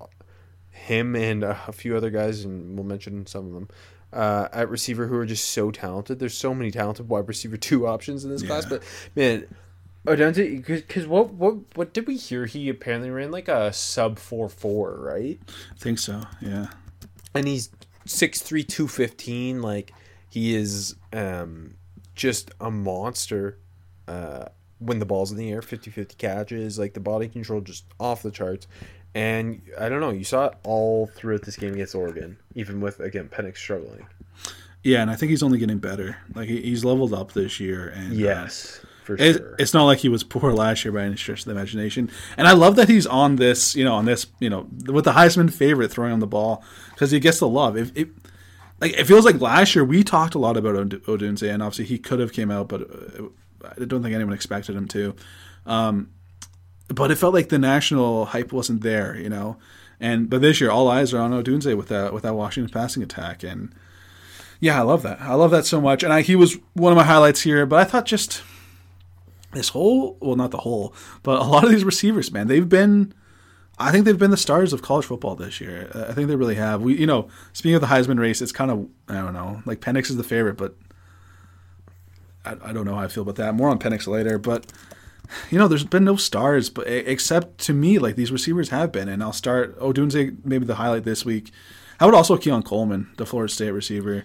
him 0.70 1.14
and 1.16 1.44
a 1.44 1.72
few 1.72 1.96
other 1.96 2.10
guys, 2.10 2.44
and 2.44 2.76
we'll 2.76 2.86
mention 2.86 3.26
some 3.26 3.46
of 3.46 3.52
them 3.52 3.68
uh, 4.12 4.48
at 4.52 4.68
receiver 4.68 5.06
who 5.06 5.16
are 5.16 5.26
just 5.26 5.50
so 5.50 5.70
talented. 5.70 6.18
There's 6.18 6.36
so 6.36 6.54
many 6.54 6.70
talented 6.70 7.08
wide 7.08 7.28
receiver 7.28 7.56
two 7.56 7.86
options 7.94 8.24
in 8.24 8.30
this 8.30 8.42
class, 8.42 8.66
but 8.66 8.82
man. 9.14 9.46
Odunze, 10.08 10.64
because 10.66 11.06
what 11.06 11.30
what 11.34 11.56
what 11.76 11.92
did 11.92 12.06
we 12.06 12.16
hear? 12.16 12.46
He 12.46 12.68
apparently 12.68 13.10
ran 13.10 13.30
like 13.30 13.48
a 13.48 13.72
sub 13.72 14.18
four 14.18 14.48
four, 14.48 14.96
right? 15.00 15.38
I 15.48 15.78
think 15.78 15.98
so. 15.98 16.22
Yeah. 16.40 16.68
and 17.34 17.46
he's 17.46 17.70
6'3", 18.06 18.66
215. 18.66 19.62
Like 19.62 19.92
he 20.30 20.54
is 20.54 20.94
um, 21.12 21.74
just 22.14 22.50
a 22.60 22.70
monster. 22.70 23.58
Uh, 24.06 24.46
when 24.78 24.98
the 25.00 25.04
ball's 25.06 25.32
in 25.32 25.36
the 25.36 25.50
air, 25.50 25.60
50-50 25.60 26.16
catches, 26.18 26.78
like 26.78 26.94
the 26.94 27.00
body 27.00 27.26
control 27.28 27.60
just 27.60 27.84
off 27.98 28.22
the 28.22 28.30
charts. 28.30 28.66
And 29.14 29.60
I 29.78 29.88
don't 29.88 30.00
know, 30.00 30.10
you 30.10 30.22
saw 30.24 30.46
it 30.46 30.54
all 30.62 31.08
throughout 31.08 31.42
this 31.42 31.56
game 31.56 31.74
against 31.74 31.94
Oregon, 31.94 32.38
even 32.54 32.80
with 32.80 33.00
again 33.00 33.28
Penix 33.28 33.56
struggling. 33.56 34.06
Yeah, 34.84 35.02
and 35.02 35.10
I 35.10 35.16
think 35.16 35.30
he's 35.30 35.42
only 35.42 35.58
getting 35.58 35.78
better. 35.78 36.16
Like 36.34 36.48
he's 36.48 36.84
leveled 36.84 37.12
up 37.12 37.32
this 37.32 37.58
year, 37.58 37.88
and 37.88 38.12
uh, 38.12 38.14
Yes, 38.14 38.80
for 39.16 39.22
It, 39.22 39.36
sure. 39.36 39.56
It's 39.58 39.74
not 39.74 39.84
like 39.84 39.98
he 39.98 40.08
was 40.08 40.22
poor 40.22 40.52
last 40.52 40.84
year 40.84 40.92
by 40.92 41.02
any 41.02 41.16
stretch 41.16 41.40
of 41.40 41.44
the 41.46 41.50
imagination. 41.52 42.10
And 42.36 42.46
I 42.46 42.52
love 42.52 42.76
that 42.76 42.88
he's 42.88 43.06
on 43.06 43.36
this, 43.36 43.74
you 43.74 43.84
know, 43.84 43.94
on 43.94 44.04
this, 44.04 44.26
you 44.38 44.50
know, 44.50 44.68
with 44.86 45.04
the 45.06 45.12
Heisman 45.12 45.52
favorite 45.52 45.90
throwing 45.90 46.12
on 46.12 46.20
the 46.20 46.26
ball 46.26 46.62
because 46.90 47.10
he 47.10 47.18
gets 47.18 47.38
the 47.38 47.48
love. 47.48 47.76
If 47.76 47.96
it, 47.96 48.10
like 48.80 48.92
it 48.92 49.06
feels 49.06 49.24
like 49.24 49.40
last 49.40 49.74
year 49.74 49.84
we 49.84 50.04
talked 50.04 50.34
a 50.34 50.38
lot 50.38 50.56
about 50.56 50.76
Od- 50.76 51.02
Odunze, 51.04 51.50
and 51.50 51.62
obviously 51.62 51.86
he 51.86 51.98
could 51.98 52.20
have 52.20 52.32
came 52.32 52.50
out, 52.50 52.68
but 52.68 52.82
uh, 52.82 53.24
I 53.64 53.84
don't 53.84 54.02
think 54.02 54.14
anyone 54.14 54.34
expected 54.34 54.76
him 54.76 54.86
to. 54.88 55.16
Um, 55.64 56.10
but 56.88 57.10
it 57.10 57.16
felt 57.16 57.34
like 57.34 57.48
the 57.48 57.58
national 57.58 58.26
hype 58.26 58.52
wasn't 58.52 58.82
there, 58.82 59.16
you 59.16 59.28
know. 59.28 59.56
And 60.00 60.30
but 60.30 60.42
this 60.42 60.60
year, 60.60 60.70
all 60.70 60.88
eyes 60.88 61.12
are 61.12 61.20
on 61.20 61.32
Odunze 61.32 61.76
with 61.76 61.88
that 61.88 62.12
with 62.12 62.22
that 62.22 62.34
Washington 62.34 62.72
passing 62.72 63.02
attack, 63.02 63.42
and 63.42 63.74
yeah, 64.60 64.78
I 64.78 64.82
love 64.82 65.02
that. 65.02 65.20
I 65.20 65.34
love 65.34 65.50
that 65.50 65.66
so 65.66 65.80
much. 65.80 66.02
And 66.02 66.12
I, 66.12 66.22
he 66.22 66.36
was 66.36 66.58
one 66.74 66.92
of 66.92 66.96
my 66.96 67.04
highlights 67.04 67.40
here. 67.40 67.66
But 67.66 67.80
I 67.80 67.84
thought 67.84 68.06
just 68.06 68.42
this 69.52 69.70
whole 69.70 70.16
well, 70.20 70.36
not 70.36 70.50
the 70.50 70.58
whole, 70.58 70.94
but 71.22 71.40
a 71.40 71.44
lot 71.44 71.64
of 71.64 71.70
these 71.70 71.84
receivers, 71.84 72.32
man, 72.32 72.48
they've 72.48 72.68
been. 72.68 73.14
I 73.80 73.92
think 73.92 74.04
they've 74.04 74.18
been 74.18 74.32
the 74.32 74.36
stars 74.36 74.72
of 74.72 74.82
college 74.82 75.04
football 75.04 75.36
this 75.36 75.60
year. 75.60 75.88
I 75.94 76.12
think 76.12 76.26
they 76.26 76.34
really 76.34 76.56
have. 76.56 76.82
We, 76.82 76.98
you 76.98 77.06
know, 77.06 77.28
speaking 77.52 77.76
of 77.76 77.80
the 77.80 77.86
Heisman 77.86 78.18
race, 78.18 78.42
it's 78.42 78.50
kind 78.50 78.72
of 78.72 78.88
I 79.08 79.14
don't 79.14 79.34
know, 79.34 79.62
like 79.66 79.80
Penix 79.80 80.10
is 80.10 80.16
the 80.16 80.24
favorite, 80.24 80.56
but 80.56 80.74
I, 82.44 82.56
I 82.64 82.72
don't 82.72 82.84
know 82.84 82.96
how 82.96 83.02
I 83.02 83.08
feel 83.08 83.22
about 83.22 83.36
that. 83.36 83.54
More 83.54 83.68
on 83.68 83.78
Penix 83.78 84.08
later, 84.08 84.36
but 84.36 84.66
you 85.50 85.58
know, 85.58 85.68
there's 85.68 85.84
been 85.84 86.04
no 86.04 86.16
stars, 86.16 86.70
but 86.70 86.86
except 86.88 87.58
to 87.58 87.72
me, 87.72 87.98
like 87.98 88.16
these 88.16 88.32
receivers 88.32 88.70
have 88.70 88.92
been. 88.92 89.08
And 89.08 89.22
I'll 89.22 89.32
start 89.32 89.78
Odunze, 89.78 90.36
maybe 90.44 90.64
the 90.64 90.76
highlight 90.76 91.04
this 91.04 91.24
week. 91.24 91.52
How 92.00 92.08
about 92.08 92.18
also 92.18 92.36
Keon 92.36 92.62
Coleman, 92.62 93.10
the 93.16 93.26
Florida 93.26 93.52
State 93.52 93.72
receiver, 93.72 94.24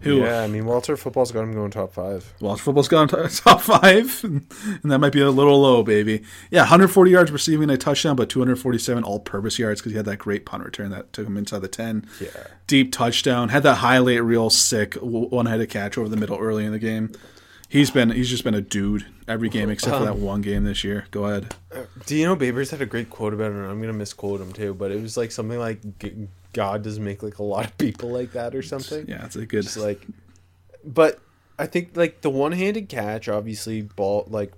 who 0.00 0.18
yeah, 0.18 0.42
I 0.42 0.46
mean 0.46 0.64
Walter 0.64 0.96
football's 0.96 1.32
got 1.32 1.42
him 1.42 1.52
going 1.52 1.70
top 1.70 1.92
five. 1.92 2.32
Walter 2.40 2.62
football's 2.62 2.88
got 2.88 3.10
to 3.10 3.28
top 3.42 3.60
five, 3.60 4.20
and 4.22 4.46
that 4.84 4.98
might 4.98 5.12
be 5.12 5.20
a 5.20 5.30
little 5.30 5.60
low, 5.60 5.82
baby. 5.82 6.22
Yeah, 6.50 6.60
140 6.60 7.10
yards 7.10 7.32
receiving 7.32 7.68
a 7.70 7.76
touchdown, 7.76 8.14
but 8.14 8.28
247 8.28 9.02
all-purpose 9.02 9.58
yards 9.58 9.80
because 9.80 9.92
he 9.92 9.96
had 9.96 10.06
that 10.06 10.18
great 10.18 10.46
punt 10.46 10.64
return 10.64 10.90
that 10.90 11.12
took 11.12 11.26
him 11.26 11.36
inside 11.36 11.60
the 11.60 11.68
10. 11.68 12.06
Yeah. 12.20 12.28
Deep 12.66 12.92
touchdown, 12.92 13.48
had 13.48 13.64
that 13.64 13.76
highlight 13.76 14.22
reel 14.22 14.50
sick 14.50 14.94
one-headed 14.94 15.68
catch 15.68 15.98
over 15.98 16.08
the 16.08 16.16
middle 16.16 16.38
early 16.38 16.64
in 16.64 16.72
the 16.72 16.78
game. 16.78 17.12
He's 17.68 17.90
been 17.90 18.10
he's 18.10 18.30
just 18.30 18.44
been 18.44 18.54
a 18.54 18.62
dude 18.62 19.04
every 19.28 19.48
game 19.48 19.70
except 19.70 19.96
for 19.98 20.04
that 20.04 20.16
one 20.16 20.40
game 20.40 20.64
this 20.64 20.82
year. 20.82 21.06
Go 21.10 21.26
ahead. 21.26 21.54
Do 22.06 22.16
you 22.16 22.24
know 22.26 22.34
Babers 22.36 22.70
had 22.70 22.80
a 22.82 22.86
great 22.86 23.10
quote 23.10 23.34
about 23.34 23.52
it? 23.52 23.56
And 23.56 23.66
I'm 23.66 23.80
gonna 23.80 23.92
misquote 23.92 24.40
him 24.40 24.52
too, 24.52 24.74
but 24.74 24.90
it 24.90 25.00
was 25.00 25.16
like 25.16 25.30
something 25.30 25.58
like 25.58 25.80
God 26.52 26.82
doesn't 26.82 27.04
make 27.04 27.22
like 27.22 27.38
a 27.38 27.42
lot 27.42 27.66
of 27.66 27.76
people 27.78 28.10
like 28.10 28.32
that 28.32 28.54
or 28.54 28.62
something. 28.62 29.06
Yeah, 29.08 29.24
it's 29.26 29.36
a 29.36 29.46
good. 29.46 29.62
Just 29.62 29.76
like, 29.76 30.06
but 30.84 31.20
I 31.58 31.66
think 31.66 31.96
like 31.96 32.22
the 32.22 32.30
one-handed 32.30 32.88
catch, 32.88 33.28
obviously, 33.28 33.82
ball 33.82 34.26
like 34.28 34.52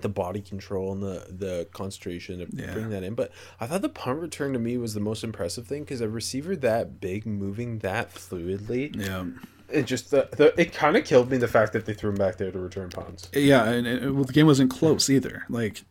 the 0.00 0.08
body 0.08 0.40
control 0.40 0.92
and 0.92 1.02
the 1.02 1.26
the 1.30 1.68
concentration 1.72 2.40
of 2.40 2.48
Yeah. 2.52 2.72
bringing 2.72 2.90
that 2.90 3.02
in. 3.02 3.14
But 3.14 3.30
I 3.60 3.66
thought 3.66 3.82
the 3.82 3.88
punt 3.88 4.20
return 4.20 4.52
to 4.54 4.58
me 4.58 4.76
was 4.78 4.94
the 4.94 5.00
most 5.00 5.22
impressive 5.22 5.66
thing 5.66 5.82
because 5.82 6.00
a 6.00 6.08
receiver 6.08 6.56
that 6.56 7.00
big 7.00 7.26
moving 7.26 7.78
that 7.80 8.12
fluidly, 8.14 8.94
Yeah. 8.96 9.26
It 9.72 9.86
just 9.86 10.10
the, 10.10 10.28
the 10.36 10.58
it 10.60 10.72
kind 10.72 10.96
of 10.96 11.04
killed 11.04 11.30
me 11.30 11.36
the 11.38 11.48
fact 11.48 11.72
that 11.72 11.86
they 11.86 11.94
threw 11.94 12.10
him 12.10 12.16
back 12.16 12.36
there 12.36 12.50
to 12.50 12.58
return 12.58 12.90
punts. 12.90 13.28
Yeah, 13.34 13.64
and, 13.68 13.86
and 13.86 14.14
well, 14.14 14.24
the 14.24 14.32
game 14.32 14.46
wasn't 14.46 14.70
close 14.70 15.08
either. 15.10 15.44
Like, 15.48 15.82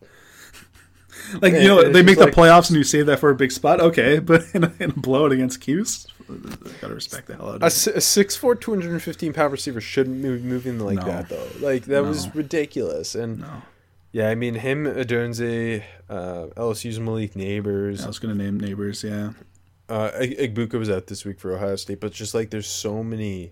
like 1.41 1.53
Yeah, 1.53 1.59
you 1.59 1.67
know, 1.67 1.91
they 1.91 2.03
make 2.03 2.17
like- 2.17 2.33
the 2.33 2.41
playoffs 2.41 2.69
and 2.69 2.77
you 2.77 2.83
save 2.83 3.05
that 3.07 3.19
for 3.19 3.29
a 3.29 3.35
big 3.35 3.51
spot. 3.51 3.79
Okay, 3.81 4.19
but 4.31 4.43
in 4.53 4.63
a, 4.63 4.73
in 4.79 4.91
a 4.91 4.93
blowout 4.93 5.31
against 5.31 5.61
Cuse, 5.61 6.07
gotta 6.81 6.93
respect 6.93 7.27
the 7.27 7.35
hell 7.35 7.49
out 7.49 7.55
of 7.55 7.63
A, 7.63 7.65
it. 7.65 7.67
s- 7.67 7.87
a 7.87 8.23
6'4", 8.23 8.59
215 8.59 9.33
pound 9.33 9.51
receiver 9.51 9.81
shouldn't 9.81 10.21
be 10.21 10.29
moving 10.29 10.79
like 10.79 10.99
No. 10.99 11.05
that 11.05 11.29
though. 11.29 11.47
Like 11.59 11.85
that 11.85 12.03
was 12.03 12.33
ridiculous. 12.35 13.15
And 13.15 13.39
No, 13.41 13.61
yeah, 14.11 14.29
I 14.29 14.35
mean 14.35 14.55
him, 14.55 14.85
Odunze, 14.85 15.83
uh, 16.09 16.47
LSU's 16.57 16.99
Malik 16.99 17.33
Nabers, 17.33 18.03
I 18.03 18.07
was 18.07 18.19
gonna 18.19 18.35
name 18.35 18.59
Nabers. 18.59 19.03
Yeah, 19.03 19.31
uh, 19.93 20.11
Egbuka 20.19 20.73
was 20.79 20.89
out 20.89 21.07
this 21.07 21.25
week 21.25 21.39
for 21.39 21.53
Ohio 21.55 21.75
State, 21.75 21.99
but 21.99 22.11
just 22.13 22.33
like 22.33 22.49
there's 22.49 22.67
so 22.67 23.03
many 23.03 23.51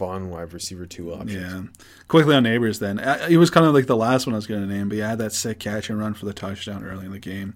fun 0.00 0.30
wide 0.30 0.52
receiver 0.52 0.86
two 0.86 1.12
options. 1.12 1.34
yeah. 1.34 1.62
Quickly 2.08 2.34
on 2.34 2.44
Nabers, 2.44 2.78
then 2.78 2.98
I, 2.98 3.28
he 3.28 3.36
was 3.36 3.50
kind 3.50 3.66
of 3.66 3.74
like 3.74 3.86
the 3.86 3.96
last 3.96 4.26
one 4.26 4.34
I 4.34 4.38
was 4.38 4.46
gonna 4.46 4.66
name, 4.66 4.88
but 4.88 4.94
he 4.94 5.00
had 5.02 5.18
that 5.18 5.32
sick 5.32 5.58
catch 5.60 5.90
and 5.90 5.98
run 6.00 6.14
for 6.14 6.24
the 6.26 6.32
touchdown 6.32 6.82
early 6.84 7.04
in 7.06 7.12
the 7.12 7.18
game. 7.18 7.54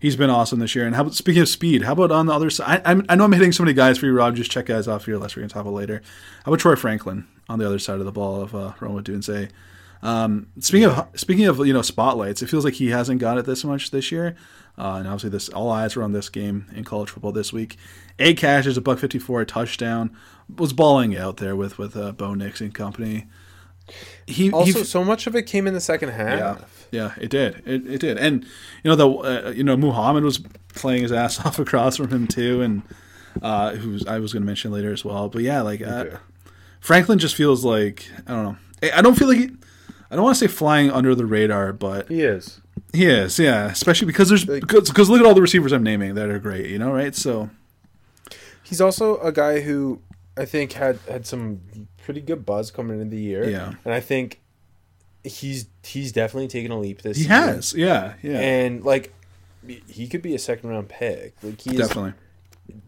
He's 0.00 0.14
been 0.16 0.30
awesome 0.30 0.58
this 0.60 0.74
year. 0.74 0.86
And 0.86 0.94
how 0.94 1.02
about 1.02 1.14
speaking 1.14 1.42
of 1.42 1.48
speed? 1.48 1.82
How 1.82 1.92
about 1.92 2.10
on 2.12 2.26
the 2.26 2.32
other 2.32 2.50
side? 2.50 2.82
I, 2.84 2.90
I'm- 2.90 3.06
know 3.18 3.24
I'm 3.24 3.32
hitting 3.32 3.52
so 3.52 3.62
many 3.64 3.74
guys 3.74 3.98
for 3.98 4.06
you, 4.06 4.12
Rob. 4.12 4.36
Just 4.36 4.50
check 4.50 4.66
guys 4.66 4.86
off 4.88 5.06
here. 5.06 5.16
Less 5.18 5.34
we're 5.36 5.42
gonna 5.42 5.50
talk 5.50 5.62
about 5.62 5.72
later. 5.74 6.02
How 6.44 6.50
about 6.52 6.60
Troy 6.60 6.76
Franklin 6.76 7.26
on 7.48 7.58
the 7.58 7.66
other 7.66 7.78
side 7.78 7.98
of 8.00 8.04
the 8.04 8.12
ball 8.12 8.40
of 8.42 8.54
uh, 8.54 8.72
Rome 8.80 9.02
Odunze? 9.02 9.50
Um, 10.02 10.48
speaking 10.60 10.88
of 10.88 11.08
speaking 11.14 11.46
of 11.46 11.58
you 11.66 11.72
know 11.72 11.82
spotlights, 11.82 12.42
it 12.42 12.48
feels 12.48 12.64
like 12.64 12.74
he 12.74 12.88
hasn't 12.90 13.20
got 13.20 13.38
it 13.38 13.44
this 13.46 13.64
much 13.64 13.90
this 13.90 14.12
year. 14.12 14.36
Uh, 14.78 14.94
and 14.98 15.08
obviously, 15.08 15.30
this 15.30 15.48
all 15.48 15.70
eyes 15.70 15.96
were 15.96 16.04
on 16.04 16.12
this 16.12 16.28
game 16.28 16.66
in 16.74 16.84
college 16.84 17.10
football 17.10 17.32
this 17.32 17.52
week. 17.52 17.76
A 18.20 18.32
cash 18.34 18.64
is 18.66 18.76
a 18.76 18.80
buck 18.80 18.98
fifty 19.00 19.18
four, 19.18 19.40
a 19.40 19.46
touchdown. 19.46 20.16
Was 20.56 20.72
balling 20.72 21.16
out 21.16 21.38
there 21.38 21.56
with 21.56 21.78
with 21.78 21.96
uh, 21.96 22.12
Bo 22.12 22.34
Nix 22.34 22.60
and 22.60 22.72
company. 22.72 23.26
He 24.26 24.50
Also, 24.52 24.80
he, 24.80 24.84
so 24.84 25.02
much 25.02 25.26
of 25.26 25.34
it 25.34 25.44
came 25.46 25.66
in 25.66 25.74
the 25.74 25.80
second 25.80 26.10
half. 26.10 26.38
yeah, 26.38 26.56
yeah, 26.90 27.14
it 27.20 27.30
did. 27.30 27.62
It, 27.66 27.86
it 27.86 28.00
did. 28.00 28.18
And 28.18 28.44
you 28.84 28.90
know 28.90 28.96
the 28.96 29.08
uh, 29.08 29.50
you 29.50 29.64
know 29.64 29.76
Muhammad 29.76 30.22
was 30.24 30.38
playing 30.74 31.02
his 31.02 31.12
ass 31.12 31.40
off 31.44 31.58
across 31.58 31.96
from 31.96 32.10
him 32.10 32.26
too, 32.28 32.60
and 32.62 32.82
uh, 33.42 33.72
who's 33.74 34.06
I 34.06 34.18
was 34.20 34.32
going 34.32 34.42
to 34.42 34.46
mention 34.46 34.70
later 34.72 34.92
as 34.92 35.04
well. 35.04 35.28
But 35.28 35.42
yeah, 35.42 35.62
like 35.62 35.82
uh, 35.82 36.04
Franklin 36.80 37.18
just 37.18 37.34
feels 37.34 37.64
like 37.64 38.08
I 38.26 38.30
don't 38.34 38.44
know. 38.44 38.56
I- 38.82 38.98
I 38.98 39.02
don't 39.02 39.16
feel 39.18 39.26
like 39.28 39.38
he, 39.38 39.50
I 40.10 40.16
don't 40.16 40.24
want 40.24 40.36
to 40.36 40.40
say 40.40 40.46
flying 40.52 40.90
under 40.90 41.14
the 41.14 41.26
radar, 41.26 41.72
but 41.72 42.08
He 42.08 42.22
is. 42.22 42.60
he 42.92 43.06
is. 43.06 43.38
Yeah, 43.38 43.66
especially 43.66 44.06
because 44.06 44.28
there's 44.28 44.44
because, 44.44 45.08
look 45.10 45.20
at 45.20 45.26
all 45.26 45.34
the 45.34 45.42
receivers 45.42 45.72
I'm 45.72 45.82
naming 45.82 46.14
that 46.14 46.28
are 46.30 46.38
great. 46.38 46.70
You 46.70 46.78
know, 46.78 46.92
right? 46.92 47.14
So 47.14 47.50
He's 48.62 48.80
also 48.80 49.18
a 49.20 49.32
guy 49.32 49.60
who 49.60 50.00
I 50.36 50.44
think 50.44 50.72
had 50.74 50.98
had 51.08 51.26
some 51.26 51.60
pretty 52.02 52.20
good 52.20 52.44
buzz 52.46 52.70
coming 52.70 53.00
into 53.00 53.16
the 53.16 53.22
year. 53.22 53.48
Yeah. 53.48 53.74
and 53.84 53.94
I 53.94 54.00
think 54.00 54.40
he's 55.24 55.66
he's 55.82 56.12
definitely 56.12 56.48
taken 56.48 56.70
a 56.70 56.78
leap 56.78 57.02
this. 57.02 57.18
Year. 57.18 57.28
He 57.28 57.34
season. 57.34 57.54
has. 57.54 57.74
Yeah, 57.74 58.14
yeah, 58.22 58.40
and 58.40 58.84
like 58.84 59.12
he 59.86 60.06
could 60.06 60.22
be 60.22 60.34
a 60.34 60.38
second 60.38 60.70
round 60.70 60.88
pick. 60.88 61.34
Like 61.42 61.60
he 61.60 61.70
is 61.76 61.88
definitely. 61.88 62.12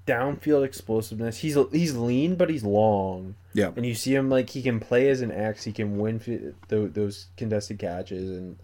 Downfield 0.07 0.65
explosiveness. 0.65 1.39
He's 1.39 1.57
he's 1.73 1.97
lean, 1.97 2.37
but 2.37 2.51
he's 2.51 2.63
long. 2.65 3.35
Yeah, 3.53 3.73
And 3.75 3.85
you 3.85 3.95
see 3.97 4.15
him 4.15 4.31
like 4.31 4.51
he 4.51 4.63
can 4.63 4.79
play 4.79 5.09
as 5.09 5.21
an 5.23 5.33
X. 5.33 5.65
He 5.65 5.73
can 5.73 5.99
win 5.99 6.21
th- 6.21 6.55
those 6.69 7.27
contested 7.37 7.79
catches, 7.81 8.31
and 8.31 8.59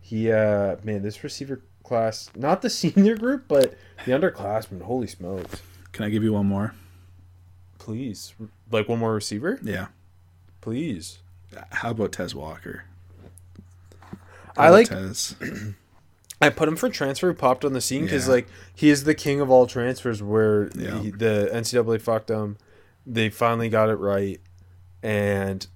he 0.00 0.30
uh 0.30 0.76
man, 0.84 1.02
this 1.02 1.22
receiver 1.24 1.62
class, 1.84 2.30
not 2.36 2.60
the 2.62 2.70
senior 2.82 3.16
group, 3.16 3.44
but 3.48 3.74
the 4.04 4.12
underclassmen. 4.12 4.82
Holy 4.82 5.06
smokes! 5.06 5.62
can 5.92 6.04
I 6.04 6.10
give 6.10 6.22
you 6.22 6.32
one 6.34 6.46
more? 6.46 6.74
Please, 7.78 8.34
like 8.70 8.88
one 8.88 8.98
more 8.98 9.14
receiver, 9.14 9.58
Yeah. 9.62 9.86
please. 10.60 11.18
How 11.70 11.90
about 11.92 12.12
Tez 12.12 12.34
Walker? 12.34 12.84
I 14.02 14.06
How 14.64 14.68
about 14.68 14.72
like. 14.72 14.88
Tez. 14.88 15.36
I 16.40 16.50
put 16.50 16.68
him 16.68 16.76
for 16.76 16.88
transfer. 16.90 17.28
Who 17.28 17.34
popped 17.34 17.64
on 17.64 17.72
the 17.72 17.80
scene 17.80 18.02
because 18.04 18.26
Yeah. 18.26 18.34
like 18.34 18.46
he 18.74 18.90
is 18.90 19.04
the 19.04 19.14
king 19.14 19.40
of 19.40 19.50
all 19.50 19.66
transfers. 19.66 20.22
Where 20.22 20.70
Yeah. 20.76 21.00
he- 21.00 21.10
the 21.10 21.48
NCAA 21.52 21.98
fucked 21.98 22.30
him, 22.30 22.56
they 23.06 23.28
finally 23.30 23.68
got 23.68 23.88
it 23.88 23.94
right, 23.96 24.40
and 25.02 25.66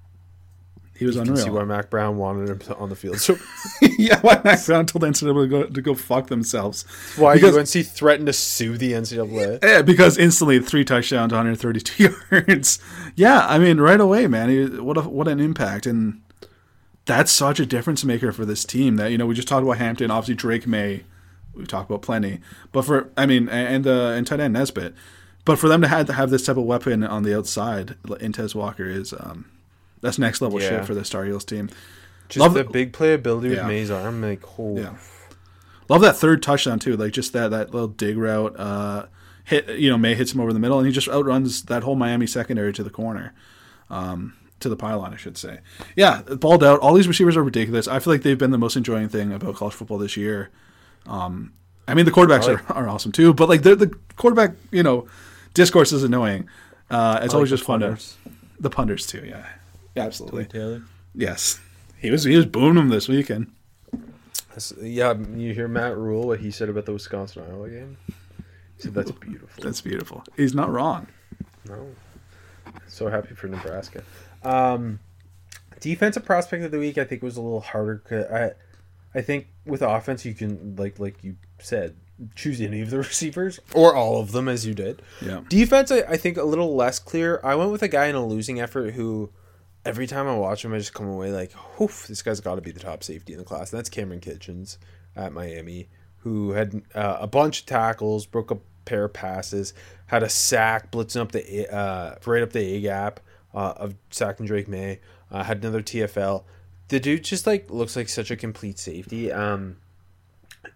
He 0.94 1.06
was 1.06 1.16
you 1.16 1.22
can 1.22 1.34
see 1.38 1.48
why 1.48 1.64
Mack 1.64 1.88
Brown 1.88 2.18
wanted 2.18 2.50
him 2.50 2.74
on 2.78 2.90
the 2.90 2.94
field. 2.94 3.18
So 3.20 3.38
yeah, 3.80 4.20
why 4.20 4.38
Mack 4.44 4.66
Brown 4.66 4.84
told 4.84 5.02
the 5.02 5.06
NCAA 5.06 5.44
to 5.44 5.48
go, 5.48 5.62
to 5.64 5.80
go 5.80 5.94
fuck 5.94 6.26
themselves. 6.26 6.84
why 7.16 7.36
Because- 7.36 7.56
UNC 7.56 7.86
threatened 7.86 8.26
to 8.26 8.34
sue 8.34 8.76
the 8.76 8.92
NCAA? 8.92 9.60
Yeah, 9.62 9.80
because 9.80 10.18
instantly 10.18 10.60
three 10.60 10.84
touchdowns, 10.84 11.32
132 11.32 12.14
yards. 12.30 12.80
Yeah, 13.16 13.46
I 13.48 13.58
mean, 13.58 13.80
right 13.80 13.98
away, 14.00 14.26
man. 14.26 14.50
He, 14.50 14.66
what 14.66 14.98
a, 14.98 15.02
what 15.02 15.26
an 15.26 15.40
impact, 15.40 15.86
and 15.86 16.20
that's 17.06 17.32
such 17.32 17.58
a 17.60 17.66
difference 17.66 18.04
maker 18.04 18.32
for 18.32 18.44
this 18.44 18.64
team. 18.64 18.96
That 18.96 19.10
you 19.10 19.18
know, 19.18 19.26
we 19.26 19.34
just 19.34 19.48
talked 19.48 19.62
about 19.64 19.78
Hampton. 19.78 20.10
Obviously, 20.10 20.34
Drake 20.34 20.66
Maye. 20.66 21.04
We've 21.54 21.66
talked 21.66 21.90
about 21.90 22.02
plenty, 22.02 22.40
but 22.72 22.82
for 22.84 23.10
I 23.16 23.26
mean, 23.26 23.48
and 23.48 23.82
the 23.84 24.14
and 24.16 24.26
tight 24.26 24.40
end 24.40 24.54
Nesbit. 24.54 24.94
But 25.44 25.58
for 25.58 25.68
them 25.68 25.80
to 25.82 25.88
have 25.88 26.06
to 26.06 26.12
have 26.12 26.30
this 26.30 26.44
type 26.46 26.56
of 26.58 26.64
weapon 26.64 27.02
on 27.02 27.22
the 27.24 27.36
outside, 27.36 27.96
Intez 28.04 28.54
Walker 28.54 28.84
is 28.84 29.12
um, 29.12 29.46
that's 30.00 30.18
next 30.18 30.40
level 30.40 30.60
Yeah. 30.60 30.68
shit 30.68 30.84
for 30.86 30.94
the 30.94 31.02
Tar 31.02 31.24
Heels 31.24 31.44
team. 31.44 31.68
Just 32.28 32.40
Love 32.40 32.54
the 32.54 32.62
the- 32.62 32.70
big 32.70 32.92
playability 32.92 33.44
with 33.48 33.54
Yeah. 33.54 33.66
Maye's 33.66 33.90
arm, 33.90 34.22
like 34.22 34.42
oh, 34.58 34.76
Yeah. 34.78 34.94
Love 35.88 36.02
that 36.02 36.16
third 36.16 36.40
touchdown 36.42 36.78
too, 36.78 36.96
like 36.96 37.12
just 37.12 37.32
that 37.32 37.50
that 37.50 37.72
little 37.72 37.88
dig 37.88 38.16
route. 38.16 38.54
Uh, 38.58 39.06
hit 39.44 39.68
you 39.70 39.90
know 39.90 39.98
Maye 39.98 40.14
hits 40.14 40.32
him 40.32 40.40
over 40.40 40.52
the 40.52 40.60
middle, 40.60 40.78
and 40.78 40.86
he 40.86 40.92
just 40.92 41.08
outruns 41.08 41.62
that 41.62 41.82
whole 41.82 41.96
Miami 41.96 42.28
secondary 42.28 42.72
to 42.74 42.84
the 42.84 42.90
corner, 42.90 43.32
um, 43.88 44.34
to 44.60 44.68
the 44.68 44.76
pylon, 44.76 45.12
I 45.12 45.16
should 45.16 45.36
say. 45.36 45.60
Yeah, 45.96 46.22
balled 46.22 46.62
out. 46.62 46.80
All 46.80 46.94
these 46.94 47.08
receivers 47.08 47.36
are 47.36 47.42
ridiculous. 47.42 47.88
I 47.88 47.98
feel 47.98 48.12
like 48.12 48.22
they've 48.22 48.38
been 48.38 48.50
the 48.50 48.58
most 48.58 48.76
enjoying 48.76 49.08
thing 49.08 49.32
about 49.32 49.56
college 49.56 49.74
football 49.74 49.98
this 49.98 50.16
year. 50.16 50.50
Um, 51.06 51.52
I 51.88 51.94
mean 51.94 52.04
the 52.04 52.12
quarterbacks 52.12 52.46
like- 52.46 52.70
are, 52.70 52.76
are 52.84 52.88
awesome 52.88 53.10
too, 53.12 53.34
but 53.34 53.48
like 53.48 53.62
the 53.62 53.74
the 53.74 53.94
quarterback 54.16 54.52
you 54.70 54.82
know 54.82 55.08
discourse 55.54 55.92
is 55.92 56.04
annoying. 56.04 56.48
Uh, 56.90 57.20
it's 57.22 57.34
always 57.34 57.50
just 57.50 57.64
fun 57.64 57.80
to 57.80 57.98
the 58.58 58.70
punters 58.70 59.06
too. 59.06 59.24
Yeah, 59.26 59.46
yeah 59.94 60.04
absolutely. 60.04 60.44
Taylor. 60.44 60.82
Yes, 61.14 61.60
he 61.98 62.10
was 62.10 62.24
he 62.24 62.36
was 62.36 62.46
booming 62.46 62.74
them 62.74 62.88
this 62.90 63.08
weekend. 63.08 63.50
That's- 64.50 64.72
Yeah, 64.80 65.14
you 65.14 65.54
hear 65.54 65.68
Matt 65.68 65.96
Rhule 65.96 66.26
what 66.26 66.40
he 66.40 66.50
said 66.50 66.68
about 66.68 66.84
the 66.86 66.92
Wisconsin 66.92 67.44
Iowa 67.48 67.68
game. 67.70 67.96
He 68.76 68.82
said 68.82 68.94
that's 68.94 69.10
beautiful. 69.12 69.62
That's 69.62 69.80
beautiful. 69.80 70.24
He's 70.36 70.54
not 70.54 70.70
wrong. 70.70 71.06
No. 71.68 71.88
So 72.86 73.08
happy 73.08 73.34
for 73.34 73.46
Nebraska. 73.48 74.02
Um, 74.42 75.00
defensive 75.80 76.24
prospect 76.24 76.64
of 76.64 76.70
the 76.70 76.78
week, 76.78 76.98
I 76.98 77.04
think 77.04 77.22
was 77.22 77.36
a 77.36 77.42
little 77.42 77.60
harder. 77.60 78.02
I, 79.14 79.18
I 79.18 79.22
think 79.22 79.48
with 79.66 79.82
offense 79.82 80.24
you 80.24 80.34
can 80.34 80.76
like 80.76 80.98
like 80.98 81.22
you 81.22 81.36
said 81.58 81.96
choose 82.34 82.60
any 82.60 82.80
of 82.80 82.90
the 82.90 82.98
receivers 82.98 83.60
or 83.74 83.94
all 83.94 84.20
of 84.20 84.32
them 84.32 84.48
as 84.48 84.66
you 84.66 84.74
did. 84.74 85.02
Yeah. 85.20 85.40
Defense, 85.48 85.90
I, 85.90 86.00
I 86.00 86.16
think 86.16 86.36
a 86.36 86.44
little 86.44 86.76
less 86.76 86.98
clear. 86.98 87.40
I 87.42 87.54
went 87.54 87.72
with 87.72 87.82
a 87.82 87.88
guy 87.88 88.06
in 88.06 88.14
a 88.14 88.24
losing 88.24 88.60
effort 88.60 88.94
who, 88.94 89.30
every 89.84 90.06
time 90.06 90.28
I 90.28 90.36
watch 90.36 90.64
him, 90.64 90.74
I 90.74 90.78
just 90.78 90.94
come 90.94 91.08
away 91.08 91.32
like, 91.32 91.52
"Oof, 91.80 92.06
this 92.06 92.22
guy's 92.22 92.40
got 92.40 92.56
to 92.56 92.60
be 92.60 92.72
the 92.72 92.80
top 92.80 93.02
safety 93.02 93.32
in 93.32 93.38
the 93.38 93.44
class." 93.44 93.72
And 93.72 93.78
that's 93.78 93.90
Kamren 93.90 94.20
Kinchens 94.20 94.76
at 95.16 95.32
Miami, 95.32 95.88
who 96.18 96.52
had 96.52 96.82
uh, 96.94 97.18
a 97.20 97.26
bunch 97.26 97.60
of 97.60 97.66
tackles, 97.66 98.26
broke 98.26 98.50
a 98.50 98.58
pair 98.84 99.04
of 99.04 99.12
passes, 99.12 99.72
had 100.06 100.22
a 100.22 100.28
sack 100.28 100.90
blitzing 100.90 101.20
up 101.20 101.32
the 101.32 101.74
uh, 101.74 102.16
right 102.26 102.42
up 102.42 102.52
the 102.52 102.60
A 102.60 102.80
gap 102.80 103.20
uh, 103.54 103.74
of 103.76 103.94
sacking 104.10 104.46
Drake 104.46 104.68
Maye, 104.68 105.00
uh, 105.30 105.44
had 105.44 105.58
another 105.58 105.82
TFL. 105.82 106.44
The 106.88 107.00
dude 107.00 107.24
just 107.24 107.46
like 107.46 107.70
looks 107.70 107.96
like 107.96 108.08
such 108.08 108.30
a 108.30 108.36
complete 108.36 108.78
safety. 108.78 109.30
Um, 109.30 109.76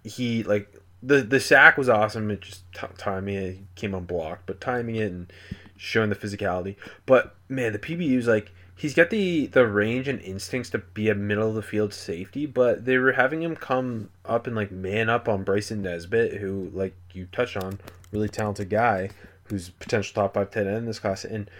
he 0.02 0.42
like 0.42 0.74
the 1.02 1.22
the 1.22 1.40
sack 1.40 1.76
was 1.76 1.88
awesome. 1.88 2.30
It 2.30 2.40
just 2.40 2.62
t- 2.72 2.87
timing 2.96 3.34
it 3.34 3.58
came 3.74 3.94
unblocked, 3.94 4.46
but 4.46 4.60
timing 4.60 4.96
it 4.96 5.10
and 5.10 5.32
showing 5.76 6.10
the 6.10 6.16
physicality. 6.16 6.76
But 7.06 7.34
man, 7.48 7.72
the 7.72 7.78
PBU's 7.78 8.26
like 8.26 8.52
he's 8.76 8.94
got 8.94 9.10
the 9.10 9.46
the 9.46 9.66
range 9.66 10.08
and 10.08 10.20
instincts 10.20 10.70
to 10.70 10.78
be 10.78 11.08
a 11.08 11.14
middle 11.14 11.48
of 11.48 11.54
the 11.54 11.62
field 11.62 11.92
safety, 11.92 12.46
but 12.46 12.84
they 12.84 12.96
were 12.98 13.12
having 13.12 13.42
him 13.42 13.56
come 13.56 14.10
up 14.24 14.46
and 14.46 14.56
like 14.56 14.70
man 14.70 15.08
up 15.08 15.28
on 15.28 15.42
Bryson 15.42 15.82
Nesbit, 15.82 16.34
who 16.34 16.70
like 16.72 16.94
you 17.12 17.26
touched 17.32 17.56
on, 17.56 17.80
really 18.12 18.28
talented 18.28 18.70
guy 18.70 19.10
who's 19.48 19.68
potential 19.68 20.14
top 20.14 20.34
five 20.34 20.50
tight 20.50 20.66
end 20.66 20.76
in 20.78 20.87
this 20.87 20.98
class, 20.98 21.24
and 21.24 21.50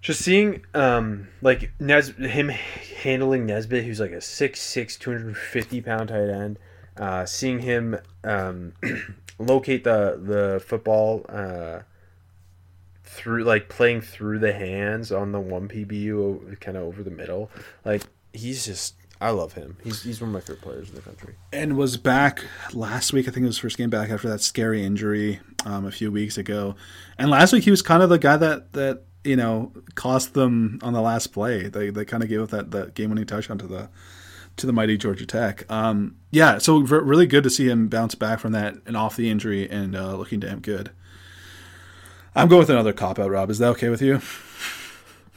just 0.00 0.20
seeing 0.20 0.64
um 0.74 1.28
like 1.42 1.72
Nes 1.80 2.10
him 2.10 2.48
handling 3.02 3.46
Nesbit, 3.46 3.84
who's 3.84 4.00
like 4.00 4.12
a 4.12 4.16
6'6", 4.16 4.98
250 4.98 5.80
pound 5.82 6.08
tight 6.08 6.28
end, 6.28 6.58
uh, 6.96 7.24
seeing 7.26 7.60
him 7.60 7.98
um, 8.24 8.72
locate 9.38 9.84
the 9.84 10.20
the 10.22 10.62
football 10.64 11.24
uh, 11.28 11.80
through 13.04 13.44
like 13.44 13.68
playing 13.68 14.00
through 14.00 14.38
the 14.38 14.52
hands 14.52 15.12
on 15.12 15.32
the 15.32 15.40
one 15.40 15.68
PBU 15.68 16.60
kind 16.60 16.76
of 16.76 16.84
over 16.84 17.02
the 17.02 17.10
middle, 17.10 17.50
like 17.84 18.02
he's 18.32 18.66
just 18.66 18.94
I 19.20 19.30
love 19.30 19.54
him. 19.54 19.76
He's 19.82 20.02
he's 20.02 20.20
one 20.20 20.28
of 20.30 20.34
my 20.34 20.40
favorite 20.40 20.62
players 20.62 20.88
in 20.90 20.94
the 20.94 21.00
country. 21.00 21.34
and 21.52 21.76
was 21.76 21.96
back 21.96 22.44
last 22.72 23.12
week. 23.12 23.26
I 23.28 23.30
think 23.30 23.44
it 23.44 23.46
was 23.46 23.58
first 23.58 23.78
game 23.78 23.90
back 23.90 24.10
after 24.10 24.28
that 24.28 24.40
scary 24.40 24.84
injury 24.84 25.40
um, 25.64 25.86
a 25.86 25.90
few 25.90 26.12
weeks 26.12 26.36
ago. 26.36 26.76
And 27.18 27.30
last 27.30 27.52
week 27.52 27.64
he 27.64 27.70
was 27.70 27.82
kind 27.82 28.02
of 28.02 28.10
the 28.10 28.18
guy 28.18 28.36
that 28.36 28.72
that 28.74 29.02
you 29.26 29.36
know 29.36 29.72
cost 29.94 30.34
them 30.34 30.78
on 30.82 30.92
the 30.92 31.02
last 31.02 31.28
play. 31.28 31.68
They 31.68 31.90
they 31.90 32.04
kind 32.04 32.22
of 32.22 32.28
gave 32.28 32.40
up 32.40 32.50
that, 32.50 32.70
that 32.70 32.94
game 32.94 33.10
winning 33.10 33.26
touchdown 33.26 33.58
to 33.58 33.66
the 33.66 33.88
to 34.56 34.66
the 34.66 34.72
mighty 34.72 34.96
Georgia 34.96 35.26
Tech. 35.26 35.70
Um, 35.70 36.16
yeah, 36.30 36.58
so 36.58 36.78
re- 36.78 37.00
really 37.00 37.26
good 37.26 37.44
to 37.44 37.50
see 37.50 37.68
him 37.68 37.88
bounce 37.88 38.14
back 38.14 38.40
from 38.40 38.52
that 38.52 38.76
and 38.86 38.96
off 38.96 39.16
the 39.16 39.30
injury 39.30 39.68
and 39.68 39.94
uh, 39.94 40.16
looking 40.16 40.40
damn 40.40 40.60
good. 40.60 40.90
I'm 42.34 42.48
going 42.48 42.60
with 42.60 42.70
another 42.70 42.92
cop 42.92 43.18
out, 43.18 43.30
Rob. 43.30 43.50
Is 43.50 43.58
that 43.58 43.68
okay 43.68 43.88
with 43.88 44.02
you? 44.02 44.20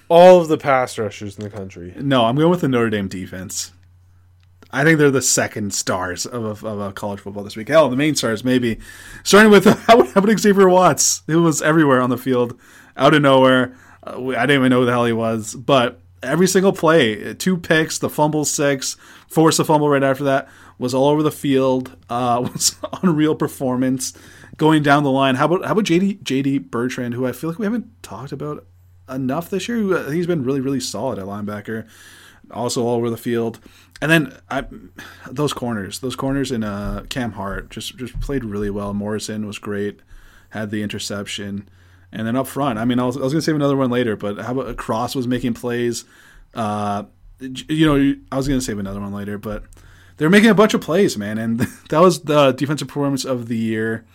All 0.10 0.42
of 0.42 0.48
the 0.48 0.58
pass 0.58 0.98
rushers 0.98 1.38
in 1.38 1.44
the 1.44 1.50
country. 1.50 1.94
No, 1.98 2.26
I'm 2.26 2.36
going 2.36 2.50
with 2.50 2.62
the 2.62 2.68
Notre 2.68 2.90
Dame 2.90 3.08
defense. 3.08 3.72
I 4.72 4.84
think 4.84 5.00
they're 5.00 5.10
the 5.10 5.22
second 5.22 5.74
stars 5.74 6.26
of, 6.26 6.64
of, 6.64 6.64
of 6.64 6.96
college 6.96 7.20
football 7.20 7.44
this 7.44 7.56
week. 7.56 7.70
Hell, 7.70 7.90
the 7.90 7.96
main 7.96 8.16
stars 8.16 8.44
maybe. 8.44 8.80
Starting 9.24 9.52
with 9.52 9.66
how 9.88 10.00
about 10.00 10.40
Xavier 10.40 10.70
Watts? 10.70 11.24
Who 11.28 11.42
was 11.42 11.62
everywhere 11.62 12.02
on 12.02 12.10
the 12.10 12.18
field, 12.18 12.60
out 12.96 13.14
of 13.14 13.22
nowhere. 13.22 13.76
Uh, 14.04 14.28
I 14.30 14.46
didn't 14.46 14.62
even 14.62 14.70
know 14.70 14.82
who 14.82 14.86
the 14.86 14.92
hell 14.92 15.06
he 15.06 15.14
was, 15.14 15.56
but 15.56 16.02
every 16.22 16.48
single 16.48 16.74
play, 16.74 17.34
two 17.34 17.58
picks, 17.58 17.98
the 17.98 18.10
fumble 18.10 18.46
six, 18.46 18.96
force 19.28 19.60
a 19.60 19.66
fumble 19.66 19.90
right 19.90 20.04
after 20.04 20.24
that, 20.26 20.50
was 20.78 20.94
all 20.94 21.08
over 21.08 21.24
the 21.24 21.32
field. 21.32 21.96
Uh, 22.10 22.48
was 22.54 22.76
unreal 23.02 23.36
performance 23.36 24.14
going 24.58 24.84
down 24.84 25.04
the 25.04 25.12
line. 25.12 25.36
How 25.36 25.46
about 25.46 25.66
how 25.66 25.72
about 25.72 25.86
JD 25.86 26.24
JD 26.24 26.70
Bertrand, 26.70 27.16
who 27.16 27.26
I 27.26 27.32
feel 27.32 27.50
like 27.50 27.60
we 27.60 27.66
haven't 27.66 28.04
talked 28.04 28.32
about 28.32 28.66
enough 29.10 29.50
this 29.50 29.68
year. 29.68 29.94
Uh, 29.94 30.10
He's 30.12 30.28
been 30.28 30.44
really 30.44 30.62
really 30.62 30.80
solid 30.80 31.18
at 31.18 31.26
linebacker, 31.26 31.88
also 32.52 32.86
all 32.86 32.98
over 32.98 33.10
the 33.10 33.18
field. 33.18 33.60
And 34.02 34.10
then 34.10 34.38
I, 34.50 34.66
those 35.30 35.54
corners, 35.54 36.00
those 36.00 36.16
corners 36.16 36.52
in 36.52 36.64
uh, 36.64 37.04
Cam 37.10 37.34
Hart 37.34 37.70
just 37.70 37.98
just 37.98 38.20
played 38.22 38.46
really 38.46 38.70
well. 38.70 38.94
Morrison 38.94 39.46
was 39.46 39.60
great, 39.60 40.00
had 40.52 40.72
the 40.72 40.82
interception, 40.82 41.68
and 42.12 42.26
then 42.26 42.36
up 42.36 42.48
front. 42.48 42.80
I 42.80 42.86
mean, 42.86 43.00
I 43.00 43.06
was, 43.06 43.18
I 43.18 43.22
was 43.22 43.34
going 43.34 43.42
to 43.42 43.46
save 43.46 43.56
another 43.56 43.76
one 43.76 43.90
later, 43.90 44.16
but 44.16 44.40
how 44.40 44.58
about 44.58 44.78
Cross 44.78 45.16
was 45.16 45.28
making 45.28 45.54
plays? 45.54 46.06
Uh, 46.54 47.04
you 47.40 47.86
know, 47.86 48.16
I 48.32 48.38
was 48.38 48.48
going 48.48 48.60
to 48.60 48.66
save 48.66 48.80
another 48.80 49.02
one 49.02 49.14
later, 49.14 49.38
but 49.38 49.64
they're 50.18 50.30
making 50.30 50.50
a 50.50 50.56
bunch 50.56 50.74
of 50.74 50.82
plays, 50.82 51.18
man, 51.18 51.38
and 51.38 51.60
that 51.90 52.00
was 52.00 52.22
the 52.22 52.52
defensive 52.54 52.88
performance 52.88 53.26
of 53.26 53.48
the 53.48 53.58
year. 53.58 54.06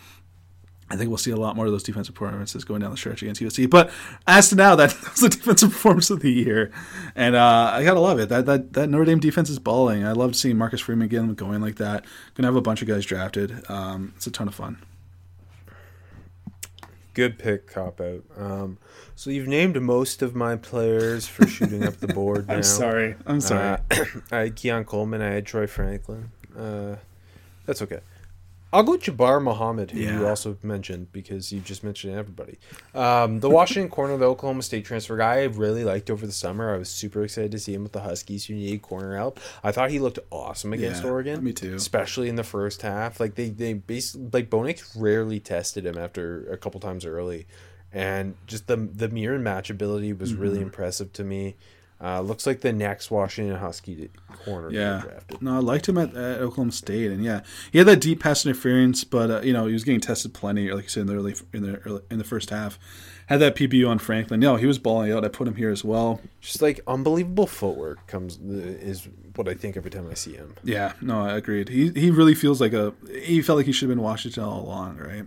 I 0.94 0.96
think 0.96 1.08
we'll 1.08 1.18
see 1.18 1.32
a 1.32 1.36
lot 1.36 1.56
more 1.56 1.66
of 1.66 1.72
those 1.72 1.82
defensive 1.82 2.14
performances 2.14 2.62
going 2.62 2.80
down 2.80 2.92
the 2.92 2.96
stretch 2.96 3.20
against 3.20 3.40
USC. 3.40 3.68
But 3.68 3.90
as 4.28 4.48
to 4.50 4.54
now, 4.54 4.76
that, 4.76 4.94
was 5.10 5.20
the 5.20 5.28
defensive 5.28 5.72
performance 5.72 6.08
of 6.08 6.20
the 6.20 6.30
year, 6.30 6.70
and 7.16 7.34
uh, 7.34 7.70
I 7.74 7.82
gotta 7.82 8.00
love 8.00 8.20
it. 8.20 8.28
That 8.28 8.46
that 8.46 8.72
that 8.74 8.88
Notre 8.88 9.04
Dame 9.04 9.18
defense 9.18 9.50
is 9.50 9.58
balling. 9.58 10.06
I 10.06 10.12
love 10.12 10.36
seeing 10.36 10.56
Marcus 10.56 10.80
Freeman 10.80 11.06
again 11.06 11.34
going 11.34 11.60
like 11.60 11.76
that. 11.76 12.04
Gonna 12.34 12.46
have 12.46 12.56
a 12.56 12.62
bunch 12.62 12.80
of 12.80 12.88
guys 12.88 13.04
drafted. 13.04 13.68
Um, 13.68 14.12
it's 14.16 14.26
a 14.26 14.30
ton 14.30 14.46
of 14.46 14.54
fun. 14.54 14.78
Good 17.12 17.38
pick, 17.38 17.66
cop 17.68 18.00
out. 18.00 18.24
Um, 18.36 18.78
so 19.16 19.30
you've 19.30 19.46
named 19.46 19.80
most 19.80 20.22
of 20.22 20.34
my 20.34 20.56
players 20.56 21.26
for 21.26 21.46
shooting 21.46 21.84
up 21.84 21.98
the 21.98 22.08
board. 22.08 22.48
Now. 22.48 22.54
I'm 22.54 22.62
sorry. 22.62 23.16
I'm 23.26 23.40
sorry. 23.40 23.78
Uh, 23.90 24.04
I 24.32 24.36
had 24.38 24.56
Keon 24.56 24.84
Coleman. 24.84 25.22
I 25.22 25.30
had 25.30 25.46
Troy 25.46 25.66
Franklin. 25.66 26.30
Uh, 26.56 26.96
that's 27.66 27.82
okay. 27.82 28.00
I'll 28.74 28.82
go 28.82 28.98
Jabbar 28.98 29.40
Muhammad, 29.42 29.92
who 29.92 30.00
you 30.00 30.26
also 30.26 30.58
mentioned 30.62 31.12
because 31.12 31.52
you 31.52 31.60
just 31.60 31.84
mentioned 31.84 32.14
everybody. 32.16 32.58
Um, 32.94 33.40
the 33.40 33.48
Washington 33.48 33.88
corner, 33.90 34.16
the 34.16 34.26
Oklahoma 34.26 34.62
State 34.62 34.84
transfer 34.84 35.16
guy, 35.16 35.40
I 35.40 35.44
really 35.44 35.84
liked 35.84 36.10
over 36.10 36.26
the 36.26 36.32
summer. 36.32 36.74
I 36.74 36.78
was 36.78 36.88
super 36.90 37.22
excited 37.22 37.52
to 37.52 37.58
see 37.58 37.72
him 37.72 37.84
with 37.84 37.92
the 37.92 38.00
Huskies 38.00 38.46
who 38.46 38.54
need 38.54 38.82
corner 38.82 39.16
help. 39.16 39.38
I 39.62 39.70
thought 39.72 39.90
he 39.90 40.00
looked 40.00 40.18
awesome 40.30 40.72
against 40.72 41.04
Yeah, 41.04 41.10
Oregon. 41.10 41.44
me 41.44 41.52
too. 41.52 41.74
Especially 41.76 42.28
in 42.28 42.36
the 42.36 42.44
first 42.44 42.82
half. 42.82 43.20
Like 43.20 43.36
they 43.36 43.48
they 43.50 43.74
basically 43.74 44.28
like 44.32 44.50
Bo 44.50 44.64
Nix 44.64 44.96
rarely 44.96 45.38
tested 45.40 45.86
him 45.86 45.96
after 45.96 46.50
a 46.50 46.56
couple 46.56 46.80
times 46.80 47.06
early. 47.06 47.46
And 47.92 48.34
just 48.48 48.66
the 48.66 48.76
the 48.76 49.08
mirror 49.08 49.38
match 49.38 49.70
ability 49.70 50.12
was 50.12 50.34
really 50.34 50.56
Mm-hmm. 50.56 50.64
impressive 50.64 51.12
to 51.14 51.22
me. 51.24 51.54
Uh, 52.04 52.20
looks 52.20 52.46
like 52.46 52.60
the 52.60 52.72
next 52.72 53.10
Washington 53.10 53.56
Husky 53.56 54.10
corner 54.44 54.70
Yeah, 54.70 55.00
drafted. 55.04 55.40
no, 55.40 55.56
I 55.56 55.60
liked 55.60 55.88
him 55.88 55.96
at, 55.96 56.10
at 56.14 56.40
Oklahoma 56.42 56.72
State, 56.72 57.10
and 57.10 57.24
yeah, 57.24 57.40
he 57.72 57.78
had 57.78 57.86
that 57.86 58.00
deep 58.02 58.20
pass 58.20 58.44
interference, 58.44 59.04
but 59.04 59.30
uh, 59.30 59.40
you 59.40 59.52
know 59.54 59.66
he 59.66 59.72
was 59.72 59.84
getting 59.84 60.00
tested 60.02 60.34
plenty, 60.34 60.70
like 60.70 60.84
you 60.84 60.88
said 60.90 61.00
in 61.02 61.06
the 61.06 61.14
early 61.14 61.34
in 61.54 61.62
the 61.62 61.78
early, 61.78 62.02
in 62.10 62.18
the 62.18 62.24
first 62.24 62.50
half. 62.50 62.78
Had 63.26 63.40
that 63.40 63.56
PBU 63.56 63.88
on 63.88 63.98
Franklin. 63.98 64.38
No, 64.38 64.56
he 64.56 64.66
was 64.66 64.78
balling 64.78 65.10
out. 65.10 65.24
I 65.24 65.28
put 65.28 65.48
him 65.48 65.54
here 65.54 65.70
as 65.70 65.82
well. 65.82 66.20
Just 66.42 66.60
like 66.60 66.80
unbelievable 66.86 67.46
footwork 67.46 68.06
comes 68.06 68.36
is 68.36 69.08
what 69.34 69.48
I 69.48 69.54
think 69.54 69.78
every 69.78 69.90
time 69.90 70.06
I 70.10 70.14
see 70.14 70.34
him. 70.34 70.54
Yeah, 70.62 70.92
no, 71.00 71.22
I 71.22 71.36
agreed. 71.36 71.70
He 71.70 71.88
he 71.90 72.10
really 72.10 72.34
feels 72.34 72.60
like 72.60 72.74
a. 72.74 72.92
He 73.22 73.40
felt 73.40 73.56
like 73.56 73.64
he 73.66 73.72
should 73.72 73.88
have 73.88 73.96
been 73.96 74.04
Washington 74.04 74.44
all 74.44 74.60
along, 74.60 74.98
right? 74.98 75.24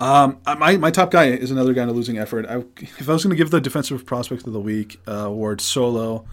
Um, 0.00 0.38
my 0.58 0.76
my 0.76 0.90
top 0.90 1.10
guy 1.10 1.26
is 1.26 1.50
another 1.50 1.72
guy 1.72 1.84
in 1.84 1.88
a 1.88 1.92
losing 1.92 2.18
effort. 2.18 2.46
I, 2.46 2.64
if 2.80 3.08
I 3.08 3.12
was 3.12 3.22
going 3.22 3.30
to 3.30 3.36
give 3.36 3.50
the 3.50 3.60
defensive 3.60 4.04
prospect 4.04 4.46
of 4.46 4.52
the 4.52 4.60
week 4.60 5.00
uh, 5.06 5.12
award 5.12 5.60
solo, 5.60 6.26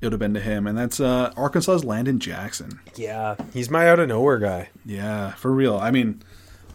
it 0.00 0.06
would 0.06 0.12
have 0.12 0.20
been 0.20 0.34
to 0.34 0.40
him, 0.40 0.66
and 0.66 0.78
that's 0.78 1.00
uh, 1.00 1.32
Arkansas's 1.36 1.84
Landon 1.84 2.20
Jackson. 2.20 2.80
Yeah, 2.96 3.34
he's 3.52 3.68
my 3.68 3.88
out 3.88 3.98
of 3.98 4.08
nowhere 4.08 4.38
guy. 4.38 4.70
Yeah, 4.86 5.32
for 5.32 5.50
real. 5.52 5.76
I 5.76 5.90
mean, 5.90 6.22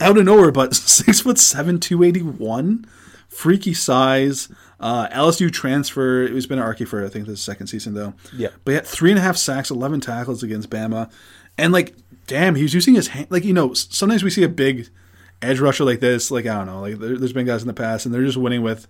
out 0.02 0.17
of 0.17 0.26
nowhere, 0.26 0.52
but 0.52 0.76
six 0.76 1.21
foot 1.21 1.38
seven, 1.39 1.80
two 1.80 2.04
eighty 2.04 2.21
one, 2.21 2.86
freaky 3.30 3.74
size. 3.74 4.50
Uh, 4.78 5.08
LSU 5.08 5.50
transfer. 5.50 6.28
He's 6.28 6.45
been 6.48 6.60
an 6.60 6.65
Arky 6.65 6.86
for 6.86 7.04
I 7.04 7.08
think 7.08 7.28
the 7.28 7.38
second 7.38 7.67
season 7.67 7.93
though. 7.93 8.13
Yeah. 8.36 8.50
but 8.65 8.71
he 8.71 8.76
had 8.76 8.86
three 8.86 9.10
and 9.10 9.17
a 9.17 9.21
half 9.21 9.38
sacks, 9.38 9.71
eleven 9.71 10.02
tackles 10.02 10.43
against 10.43 10.69
Bama, 10.69 11.10
and 11.58 11.71
like, 11.71 11.95
damn, 12.28 12.56
he 12.56 12.63
was 12.63 12.74
using 12.74 12.93
his 12.93 13.08
hand. 13.08 13.28
Like 13.30 13.45
you 13.45 13.54
know, 13.54 13.74
sometimes 13.74 14.21
we 14.21 14.30
see 14.30 14.43
a 14.43 14.50
big 14.50 14.89
edge 15.41 15.60
rusher 15.60 15.84
like 15.84 16.00
this. 16.00 16.32
Like 16.32 16.45
I 16.45 16.56
don't 16.56 16.67
know, 16.67 16.82
like 16.82 16.98
there, 16.98 17.17
there's 17.17 17.34
been 17.34 17.45
guys 17.45 17.62
in 17.62 17.67
the 17.67 17.74
past, 17.74 18.06
and 18.06 18.13
they're 18.13 18.24
just 18.24 18.38
winning 18.38 18.62
with. 18.62 18.88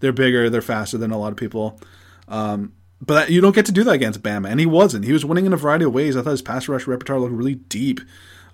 They're 0.00 0.12
bigger, 0.12 0.48
they're 0.48 0.62
faster 0.62 0.96
than 0.96 1.10
a 1.10 1.18
lot 1.18 1.32
of 1.32 1.36
people. 1.36 1.80
Um, 2.28 2.72
but 3.00 3.14
that, 3.14 3.30
you 3.30 3.40
don't 3.40 3.54
get 3.54 3.66
to 3.66 3.72
do 3.72 3.84
that 3.84 3.92
against 3.92 4.22
Bama, 4.22 4.48
and 4.48 4.60
he 4.60 4.66
wasn't. 4.66 5.04
He 5.04 5.12
was 5.12 5.24
winning 5.24 5.46
in 5.46 5.52
a 5.52 5.56
variety 5.56 5.84
of 5.84 5.92
ways. 5.94 6.16
I 6.16 6.22
thought 6.22 6.30
his 6.30 6.42
pass 6.42 6.68
rush 6.68 6.86
repertoire 6.86 7.20
looked 7.20 7.34
really 7.34 7.56
deep. 7.56 8.00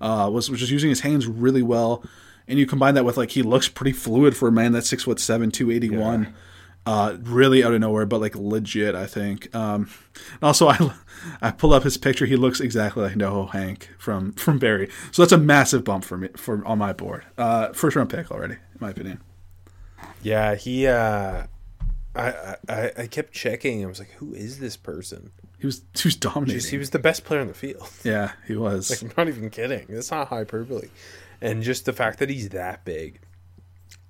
Uh, 0.00 0.28
was 0.32 0.50
was 0.50 0.60
just 0.60 0.72
using 0.72 0.90
his 0.90 1.00
hands 1.00 1.26
really 1.26 1.62
well, 1.62 2.04
and 2.48 2.58
you 2.58 2.66
combine 2.66 2.94
that 2.94 3.04
with 3.04 3.16
like 3.16 3.30
he 3.30 3.42
looks 3.42 3.68
pretty 3.68 3.92
fluid 3.92 4.36
for 4.36 4.48
a 4.48 4.52
man 4.52 4.72
that's 4.72 4.88
six 4.88 5.04
foot 5.04 5.20
seven, 5.20 5.50
two 5.50 5.70
eighty 5.70 5.90
one. 5.90 6.34
Uh, 6.86 7.16
really 7.22 7.64
out 7.64 7.72
of 7.72 7.80
nowhere, 7.80 8.04
but 8.04 8.20
like 8.20 8.36
legit, 8.36 8.94
I 8.94 9.06
think. 9.06 9.54
Um, 9.54 9.88
also, 10.42 10.68
I 10.70 10.92
I 11.40 11.50
pull 11.50 11.72
up 11.72 11.82
his 11.82 11.96
picture. 11.96 12.26
He 12.26 12.36
looks 12.36 12.60
exactly 12.60 13.02
like 13.02 13.14
Noho 13.14 13.50
Hank 13.50 13.88
from 13.98 14.32
from 14.34 14.58
Barry. 14.58 14.90
So 15.10 15.22
that's 15.22 15.32
a 15.32 15.38
massive 15.38 15.84
bump 15.84 16.04
for 16.04 16.18
me 16.18 16.28
for 16.36 16.64
on 16.66 16.78
my 16.78 16.92
board. 16.92 17.24
Uh, 17.38 17.72
first 17.72 17.96
round 17.96 18.10
pick 18.10 18.30
already, 18.30 18.54
in 18.54 18.78
my 18.80 18.90
opinion. 18.90 19.22
Yeah, 20.22 20.54
he. 20.54 20.86
uh 20.86 21.46
I, 22.16 22.56
I 22.68 22.92
I 22.98 23.06
kept 23.06 23.32
checking. 23.32 23.82
I 23.82 23.88
was 23.88 23.98
like, 23.98 24.12
who 24.12 24.34
is 24.34 24.60
this 24.60 24.76
person? 24.76 25.32
He 25.58 25.66
was 25.66 25.82
he 25.94 26.06
was 26.06 26.16
dominating. 26.16 26.70
He 26.70 26.78
was 26.78 26.90
the 26.90 26.98
best 26.98 27.24
player 27.24 27.40
on 27.40 27.48
the 27.48 27.54
field. 27.54 27.90
yeah, 28.04 28.32
he 28.46 28.54
was. 28.54 28.90
Like, 28.90 29.02
I'm 29.02 29.16
not 29.16 29.28
even 29.28 29.50
kidding. 29.50 29.86
That's 29.88 30.10
not 30.10 30.28
hyperbole. 30.28 30.88
And 31.40 31.62
just 31.62 31.86
the 31.86 31.92
fact 31.92 32.18
that 32.20 32.30
he's 32.30 32.50
that 32.50 32.84
big. 32.84 33.20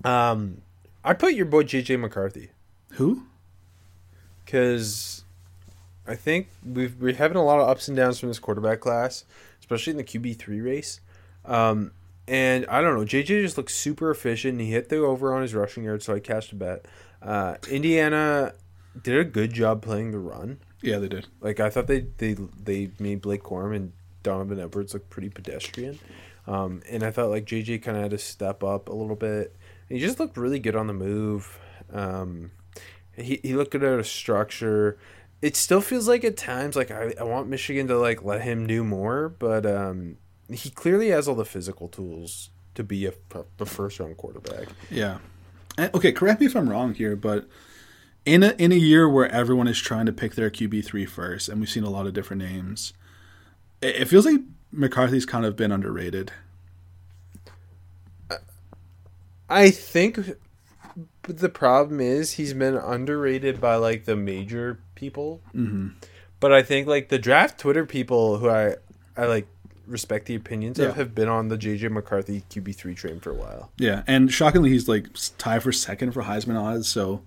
Um, 0.04 0.62
I 1.02 1.14
put 1.14 1.34
your 1.34 1.46
boy 1.46 1.62
JJ 1.62 1.98
McCarthy 1.98 2.50
Who? 2.94 3.22
because 4.44 5.24
I 6.06 6.14
think 6.14 6.48
we've 6.64 7.00
we're 7.00 7.14
having 7.14 7.36
a 7.36 7.44
lot 7.44 7.60
of 7.60 7.68
ups 7.68 7.88
and 7.88 7.96
downs 7.96 8.20
from 8.20 8.28
this 8.28 8.38
quarterback 8.38 8.80
class, 8.80 9.24
especially 9.60 9.92
in 9.92 9.96
the 9.96 10.04
QB 10.04 10.38
three 10.38 10.60
race. 10.60 11.00
Um, 11.44 11.92
and 12.26 12.66
I 12.66 12.80
don't 12.80 12.94
know, 12.94 13.04
JJ 13.04 13.42
just 13.42 13.58
looks 13.58 13.74
super 13.74 14.10
efficient. 14.10 14.60
He 14.60 14.70
hit 14.70 14.88
the 14.88 14.98
over 14.98 15.34
on 15.34 15.42
his 15.42 15.54
rushing 15.54 15.84
yard, 15.84 16.02
so 16.02 16.14
I 16.14 16.20
cashed 16.20 16.52
a 16.52 16.54
bet. 16.54 16.86
Uh, 17.20 17.56
Indiana 17.70 18.54
did 19.02 19.18
a 19.18 19.24
good 19.24 19.52
job 19.52 19.82
playing 19.82 20.12
the 20.12 20.18
run. 20.18 20.58
Yeah, 20.80 20.98
they 20.98 21.08
did. 21.08 21.26
Like 21.40 21.60
I 21.60 21.70
thought 21.70 21.86
they 21.86 22.06
they 22.18 22.34
they 22.34 22.90
made 22.98 23.22
Blake 23.22 23.42
Corum 23.42 23.74
and 23.74 23.92
Donovan 24.22 24.60
Edwards 24.60 24.94
look 24.94 25.10
pretty 25.10 25.30
pedestrian, 25.30 25.98
um, 26.46 26.82
and 26.88 27.02
I 27.02 27.10
thought 27.10 27.30
like 27.30 27.44
JJ 27.44 27.82
kind 27.82 27.96
of 27.96 28.02
had 28.02 28.10
to 28.12 28.18
step 28.18 28.62
up 28.62 28.88
a 28.88 28.94
little 28.94 29.16
bit. 29.16 29.54
He 29.88 29.98
just 29.98 30.18
looked 30.18 30.36
really 30.36 30.58
good 30.58 30.76
on 30.76 30.86
the 30.86 30.94
move. 30.94 31.58
Um, 31.92 32.50
he 33.16 33.40
he 33.42 33.54
looked 33.54 33.74
out 33.74 33.82
of 33.82 34.06
structure. 34.06 34.98
It 35.42 35.56
still 35.56 35.80
feels 35.80 36.08
like 36.08 36.24
at 36.24 36.36
times 36.36 36.76
like 36.76 36.90
I, 36.90 37.14
I 37.18 37.24
want 37.24 37.48
Michigan 37.48 37.86
to 37.88 37.98
like 37.98 38.22
let 38.22 38.42
him 38.42 38.66
do 38.66 38.82
more, 38.82 39.28
but 39.28 39.66
um, 39.66 40.16
he 40.50 40.70
clearly 40.70 41.08
has 41.08 41.28
all 41.28 41.34
the 41.34 41.44
physical 41.44 41.88
tools 41.88 42.50
to 42.74 42.82
be 42.82 43.06
a, 43.06 43.12
a 43.60 43.66
first 43.66 44.00
round 44.00 44.16
quarterback. 44.16 44.68
Yeah. 44.90 45.18
Okay, 45.78 46.12
correct 46.12 46.40
me 46.40 46.46
if 46.46 46.54
I'm 46.54 46.68
wrong 46.68 46.94
here, 46.94 47.16
but 47.16 47.48
in 48.24 48.42
a 48.42 48.54
in 48.58 48.72
a 48.72 48.76
year 48.76 49.08
where 49.08 49.30
everyone 49.30 49.68
is 49.68 49.78
trying 49.80 50.06
to 50.06 50.12
pick 50.12 50.34
their 50.34 50.50
QB 50.50 50.84
three 50.84 51.06
first, 51.06 51.48
and 51.48 51.60
we've 51.60 51.68
seen 51.68 51.84
a 51.84 51.90
lot 51.90 52.06
of 52.06 52.14
different 52.14 52.42
names, 52.42 52.92
it, 53.80 53.96
it 53.96 54.04
feels 54.08 54.24
like 54.24 54.40
McCarthy's 54.72 55.26
kind 55.26 55.44
of 55.44 55.56
been 55.56 55.72
underrated. 55.72 56.32
I 59.48 59.70
think 59.70 60.18
but 61.26 61.38
the 61.38 61.48
problem 61.48 62.00
is 62.00 62.32
he's 62.32 62.54
been 62.54 62.76
underrated 62.76 63.60
by 63.60 63.76
like 63.76 64.04
the 64.04 64.16
major 64.16 64.78
people. 64.94 65.40
Mm-hmm. 65.54 65.88
But 66.40 66.52
I 66.52 66.62
think 66.62 66.86
like 66.86 67.08
the 67.08 67.18
draft 67.18 67.58
Twitter 67.58 67.84
people 67.86 68.38
who 68.38 68.48
I 68.48 68.76
I 69.16 69.26
like 69.26 69.46
respect 69.86 70.26
the 70.26 70.34
opinions 70.34 70.78
Yeah. 70.78 70.86
of 70.86 70.96
have 70.96 71.14
been 71.14 71.28
on 71.28 71.48
the 71.48 71.58
JJ 71.58 71.90
McCarthy 71.90 72.42
QB 72.50 72.74
three 72.76 72.94
train 72.94 73.20
for 73.20 73.30
a 73.30 73.34
while. 73.34 73.70
Yeah, 73.78 74.02
and 74.06 74.32
shockingly, 74.32 74.70
he's 74.70 74.88
like 74.88 75.08
tied 75.38 75.62
for 75.62 75.72
second 75.72 76.12
for 76.12 76.22
Heisman 76.22 76.58
odds. 76.60 76.88
So 76.88 77.22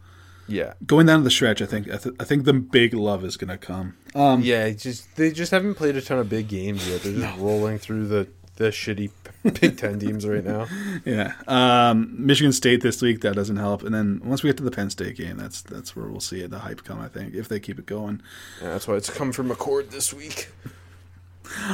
Yeah. 0.48 0.74
going 0.86 1.06
down 1.08 1.24
the 1.24 1.30
stretch, 1.32 1.62
I 1.62 1.66
think 1.66 1.90
I, 1.92 1.98
th- 1.98 2.16
I 2.20 2.24
think 2.24 2.46
the 2.46 2.54
big 2.54 2.94
love 2.94 3.24
is 3.26 3.38
gonna 3.38 3.58
come. 3.58 3.96
Um, 4.16 4.42
Yeah, 4.42 4.70
just 4.72 5.16
they 5.18 5.32
just 5.32 5.52
haven't 5.52 5.76
played 5.76 5.96
a 5.96 6.02
ton 6.02 6.20
of 6.20 6.30
big 6.30 6.48
games 6.48 6.88
yet. 6.90 7.02
They're 7.04 7.14
just 7.14 7.38
rolling 7.40 7.78
through 7.80 8.08
the 8.08 8.28
the 8.58 8.66
shitty 8.66 9.12
Big 9.62 9.78
Ten 9.78 10.00
teams 10.00 10.28
right 10.28 10.44
now. 10.44 10.68
yeah. 11.06 11.34
Um, 11.48 12.14
Michigan 12.18 12.52
State 12.52 12.82
this 12.82 13.02
week 13.02 13.22
that 13.22 13.36
doesn't 13.36 13.56
help, 13.56 13.84
and 13.84 13.94
then 13.94 14.22
once 14.24 14.44
we 14.44 14.50
get 14.50 14.58
to 14.58 14.64
the 14.64 14.72
Penn 14.72 14.90
State 14.90 15.16
game, 15.16 15.38
that's 15.38 15.62
that's 15.62 15.96
where 15.96 16.08
we'll 16.08 16.20
see 16.20 16.42
it, 16.42 16.52
the 16.52 16.60
hype 16.60 16.84
come. 16.84 17.00
I 17.00 17.08
think 17.08 17.34
if 17.34 17.48
they 17.48 17.60
keep 17.60 17.80
it 17.80 17.86
going. 17.86 18.22
Yeah, 18.62 18.70
that's 18.70 18.88
why 18.88 18.96
it's 18.96 19.10
come 19.10 19.32
from 19.32 19.50
McCord 19.50 19.92
this 19.92 20.14
week. 20.14 20.50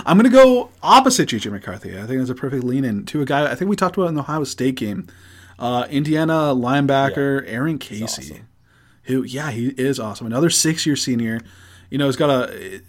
I'm 0.05 0.17
gonna 0.17 0.29
go 0.29 0.69
opposite 0.83 1.29
JJ 1.29 1.51
McCarthy. 1.51 1.97
I 1.97 2.05
think 2.05 2.21
it's 2.21 2.29
a 2.29 2.35
perfect 2.35 2.63
lean 2.63 2.85
in 2.85 3.05
to 3.07 3.21
a 3.21 3.25
guy 3.25 3.51
I 3.51 3.55
think 3.55 3.69
we 3.69 3.75
talked 3.75 3.97
about 3.97 4.09
in 4.09 4.15
the 4.15 4.21
Ohio 4.21 4.43
State 4.43 4.75
game. 4.75 5.07
Uh, 5.57 5.87
Indiana 5.89 6.53
linebacker 6.53 7.43
Aaron 7.47 7.79
Casey, 7.79 8.41
who 9.03 9.23
yeah 9.23 9.51
he 9.51 9.69
is 9.69 9.99
awesome. 9.99 10.27
Another 10.27 10.49
six 10.49 10.85
year 10.85 10.95
senior. 10.95 11.39
You 11.89 11.97
know 11.97 12.05
he's 12.05 12.15
got 12.15 12.29
a 12.29 12.81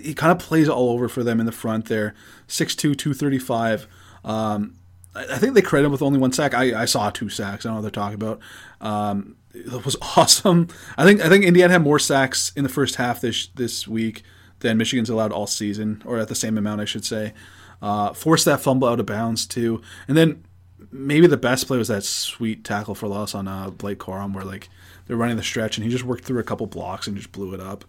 he 0.00 0.14
kind 0.14 0.32
of 0.32 0.38
plays 0.38 0.68
all 0.68 0.90
over 0.90 1.08
for 1.08 1.22
them 1.22 1.40
in 1.40 1.46
the 1.46 1.52
front 1.52 1.86
there. 1.86 2.14
6'2", 2.48 2.76
235. 2.96 3.86
Um, 4.24 4.74
I 5.14 5.24
I 5.34 5.38
think 5.38 5.54
they 5.54 5.62
credit 5.62 5.86
him 5.86 5.92
with 5.92 6.02
only 6.02 6.18
one 6.18 6.32
sack. 6.32 6.54
I, 6.54 6.82
I 6.82 6.84
saw 6.86 7.10
two 7.10 7.28
sacks. 7.28 7.64
I 7.64 7.68
don't 7.68 7.76
know 7.76 7.82
what 7.82 7.92
they're 7.92 8.02
talking 8.02 8.14
about. 8.14 8.40
Um, 8.80 9.36
it 9.54 9.84
was 9.84 9.96
awesome. 10.16 10.68
I 10.96 11.04
think 11.04 11.20
I 11.20 11.28
think 11.28 11.44
Indiana 11.44 11.72
had 11.72 11.82
more 11.82 11.98
sacks 11.98 12.52
in 12.56 12.62
the 12.62 12.70
first 12.70 12.96
half 12.96 13.20
this 13.20 13.48
this 13.48 13.86
week 13.86 14.22
than 14.60 14.78
Michigan's 14.78 15.10
allowed 15.10 15.32
all 15.32 15.46
season, 15.46 16.02
or 16.06 16.18
at 16.18 16.28
the 16.28 16.34
same 16.34 16.56
amount, 16.56 16.80
I 16.80 16.84
should 16.84 17.04
say. 17.04 17.34
Uh, 17.80 18.12
forced 18.12 18.44
that 18.44 18.60
fumble 18.60 18.88
out 18.88 19.00
of 19.00 19.06
bounds 19.06 19.44
too, 19.44 19.82
and 20.06 20.16
then 20.16 20.44
maybe 20.92 21.26
the 21.26 21.36
best 21.36 21.66
play 21.66 21.78
was 21.78 21.88
that 21.88 22.04
sweet 22.04 22.64
tackle 22.64 22.94
for 22.94 23.08
loss 23.08 23.34
on 23.34 23.48
uh, 23.48 23.70
Blake 23.70 23.98
Corum, 23.98 24.32
where 24.34 24.44
like 24.44 24.68
they're 25.06 25.16
running 25.16 25.36
the 25.36 25.42
stretch 25.42 25.76
and 25.76 25.84
he 25.84 25.90
just 25.90 26.04
worked 26.04 26.24
through 26.24 26.38
a 26.38 26.44
couple 26.44 26.66
blocks 26.66 27.06
and 27.06 27.16
just 27.16 27.32
blew 27.32 27.52
it 27.54 27.60
up. 27.60 27.84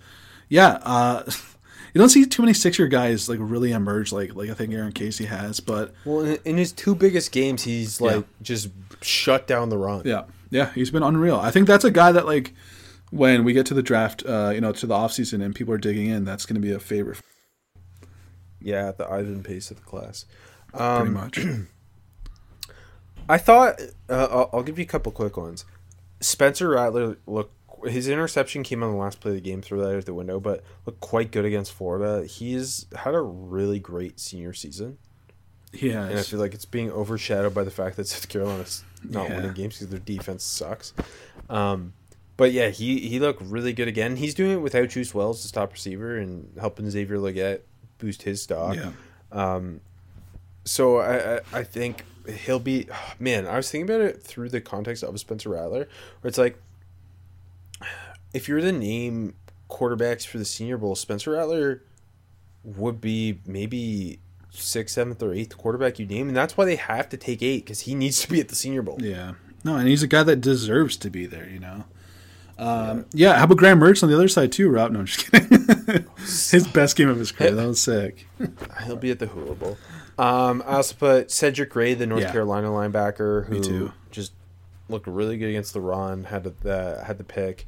Yeah, 0.50 0.80
uh, 0.84 1.30
you 1.94 2.00
don't 2.00 2.10
see 2.10 2.26
too 2.26 2.42
many 2.42 2.54
six 2.54 2.80
year 2.80 2.88
guys 2.88 3.30
like 3.30 3.40
really 3.42 3.72
emerge 3.72 4.12
like 4.12 4.36
like 4.36 4.50
I 4.50 4.54
think 4.54 4.74
Aaron 4.74 4.92
Casey 4.94 5.26
has, 5.26 5.60
but 5.60 5.94
Well, 6.06 6.38
in, 6.44 6.58
his 6.58 6.72
two 6.72 6.96
biggest 6.96 7.32
games, 7.32 7.64
he's 7.64 8.02
like 8.02 8.16
Yeah. 8.18 8.22
just 8.42 8.70
shut 9.02 9.46
down 9.48 9.70
the 9.70 9.78
run. 9.78 10.02
Yeah, 10.06 10.24
yeah, 10.50 10.72
he's 10.74 10.90
been 10.92 11.04
unreal. 11.04 11.36
I 11.38 11.52
think 11.52 11.68
that's 11.68 11.84
a 11.86 11.92
guy 11.92 12.12
that 12.12 12.26
like 12.26 12.54
when 13.12 13.44
we 13.44 13.54
get 13.54 13.66
to 13.68 13.74
the 13.76 13.84
draft, 13.84 14.24
uh, 14.26 14.52
you 14.54 14.60
know, 14.62 14.72
to 14.72 14.88
the 14.88 14.96
offseason 14.96 15.44
and 15.44 15.54
people 15.54 15.74
are 15.74 15.78
digging 15.78 16.08
in, 16.08 16.26
that's 16.26 16.46
going 16.48 16.56
to 16.56 16.62
be 16.62 16.72
a 16.72 16.80
favorite 16.80 17.20
Yeah, 18.60 18.92
the 18.92 19.08
Ivan 19.08 19.44
Pace 19.44 19.70
of 19.70 19.78
the 19.78 19.84
class. 19.84 20.26
pretty 20.72 20.84
Um, 20.84 21.14
much. 21.14 21.40
I 23.30 23.38
thought 23.38 23.80
uh, 24.10 24.28
I'll, 24.32 24.50
I'll 24.54 24.64
give 24.64 24.78
you 24.78 24.84
a 24.84 24.88
couple 24.88 25.12
quick 25.12 25.38
ones. 25.38 25.66
Spencer 26.20 26.70
Rattler 26.70 27.18
look 27.28 27.52
his 27.86 28.08
interception 28.08 28.64
came 28.64 28.84
on 28.84 28.92
the 28.92 28.98
last 28.98 29.20
play 29.20 29.32
of 29.32 29.36
the 29.36 29.42
game, 29.42 29.62
threw 29.62 29.80
that 29.82 29.96
out 29.96 30.06
the 30.06 30.14
window, 30.14 30.40
but 30.40 30.64
looked 30.86 31.00
quite 31.00 31.32
good 31.32 31.46
against 31.46 31.72
Florida. 31.74 32.26
He's 32.26 32.86
had 32.96 33.14
a 33.16 33.22
really 33.22 33.80
great 33.80 34.20
senior 34.20 34.54
season, 34.54 34.98
Yeah, 35.72 36.06
and 36.06 36.20
I 36.20 36.22
feel 36.24 36.40
like 36.40 36.54
it's 36.54 36.66
being 36.66 36.92
overshadowed 36.92 37.54
by 37.54 37.64
the 37.64 37.72
fact 37.72 37.96
that 37.98 38.08
South 38.08 38.28
Carolina's 38.30 38.84
not 39.04 39.30
Yeah. 39.30 39.36
winning 39.38 39.54
games 39.54 39.76
because 39.76 39.90
their 39.90 40.00
defense 40.00 40.44
sucks. 40.44 40.94
Um, 41.50 41.94
but 42.38 42.52
yeah, 42.52 42.70
he 42.70 43.00
he 43.08 43.20
looked 43.20 43.42
really 43.42 43.74
good 43.74 43.88
again. 43.88 44.16
He's 44.16 44.34
doing 44.34 44.52
it 44.52 44.62
without 44.62 44.90
Juice 44.90 45.14
Wells, 45.14 45.44
the 45.46 45.52
top 45.52 45.72
receiver, 45.74 46.18
and 46.18 46.52
helping 46.60 46.90
Xavier 46.90 47.18
Legette 47.18 47.60
boost 48.00 48.24
his 48.24 48.42
stock. 48.42 48.76
yeah, 48.76 48.92
Um, 49.32 49.82
so 50.66 50.98
I, 50.98 51.36
I 51.36 51.40
I 51.54 51.64
think 51.64 52.06
he'll 52.46 52.60
be 52.60 52.88
man. 53.20 53.46
I 53.46 53.58
was 53.58 53.70
thinking 53.70 53.88
about 53.94 54.02
it 54.02 54.22
through 54.24 54.50
the 54.50 54.62
context 54.62 55.04
of 55.04 55.20
Spencer 55.20 55.50
Rattler, 55.50 55.88
where 56.22 56.30
it's 56.30 56.38
like 56.38 56.58
if 58.34 58.48
you're 58.48 58.62
to 58.62 58.72
name 58.72 59.36
quarterbacks 59.70 60.26
for 60.26 60.38
the 60.38 60.46
Senior 60.46 60.78
Bowl, 60.78 60.96
Spencer 60.96 61.32
Rattler 61.32 61.84
would 62.64 63.00
be 63.02 63.40
maybe 63.46 64.20
sixth, 64.50 64.96
seventh, 64.96 65.22
or 65.22 65.34
eighth 65.34 65.58
quarterback 65.58 66.00
you 66.00 66.06
name, 66.06 66.28
and 66.28 66.38
that's 66.38 66.56
why 66.58 66.66
they 66.66 66.76
have 66.76 67.10
to 67.10 67.18
take 67.18 67.42
eight 67.42 67.66
because 67.66 67.82
he 67.82 67.96
needs 67.96 68.22
to 68.22 68.30
be 68.30 68.40
at 68.40 68.50
the 68.50 68.56
Senior 68.56 68.82
Bowl. 68.82 68.98
yeah. 69.02 69.34
No, 69.66 69.78
and 69.78 69.88
he's 69.88 70.04
a 70.04 70.08
guy 70.08 70.24
that 70.24 70.42
deserves 70.42 70.98
to 70.98 71.10
be 71.10 71.26
there. 71.26 71.48
You 71.50 71.60
know. 71.60 71.84
Um, 72.58 73.06
yeah. 73.14 73.38
How 73.38 73.46
about 73.46 73.58
Graham 73.58 73.80
Mertz 73.80 74.04
on 74.04 74.10
the 74.10 74.16
other 74.16 74.28
side 74.28 74.52
too? 74.52 74.70
Rob? 74.70 74.92
No, 74.92 75.00
I'm 75.00 75.06
just 75.06 75.32
kidding. 75.32 76.06
his 76.18 76.68
best 76.68 76.98
game 76.98 77.08
of 77.08 77.18
his 77.18 77.32
career. 77.32 77.52
That 77.56 77.66
was 77.68 77.80
sick. 77.80 78.28
He'll 78.86 78.98
be 78.98 79.10
at 79.12 79.20
the 79.20 79.28
Hula 79.28 79.56
Bowl. 79.56 79.78
Um, 80.20 80.62
I 80.68 80.74
also 80.76 80.96
put 80.96 81.32
Cedric 81.32 81.70
Gray, 81.70 81.94
the 81.94 82.06
North 82.06 82.24
Yeah. 82.24 82.32
Carolina 82.34 82.68
linebacker, 82.68 83.46
who 83.48 83.64
too. 83.64 83.94
just 84.12 84.34
looked 84.90 85.08
really 85.08 85.38
good 85.38 85.48
against 85.50 85.74
the 85.74 85.82
run. 85.82 86.26
Had 86.26 86.44
the 86.44 87.02
had 87.08 87.18
the 87.18 87.24
pick, 87.24 87.66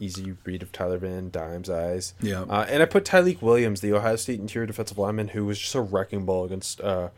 easy 0.00 0.34
read 0.44 0.62
of 0.62 0.72
Tyler 0.72 0.98
Van 0.98 1.30
Dyke's 1.30 1.68
eyes. 1.68 2.14
Yeah. 2.20 2.42
uh, 2.42 2.66
and 2.68 2.82
I 2.82 2.86
put 2.86 3.04
Tyleik 3.04 3.42
Williams, 3.42 3.80
the 3.80 3.92
Ohio 3.92 4.16
State 4.16 4.40
interior 4.40 4.66
defensive 4.66 4.98
lineman, 4.98 5.28
who 5.28 5.44
was 5.44 5.58
just 5.58 5.74
a 5.74 5.80
wrecking 5.80 6.24
ball 6.24 6.44
against 6.44 6.80
uh, 6.80 7.08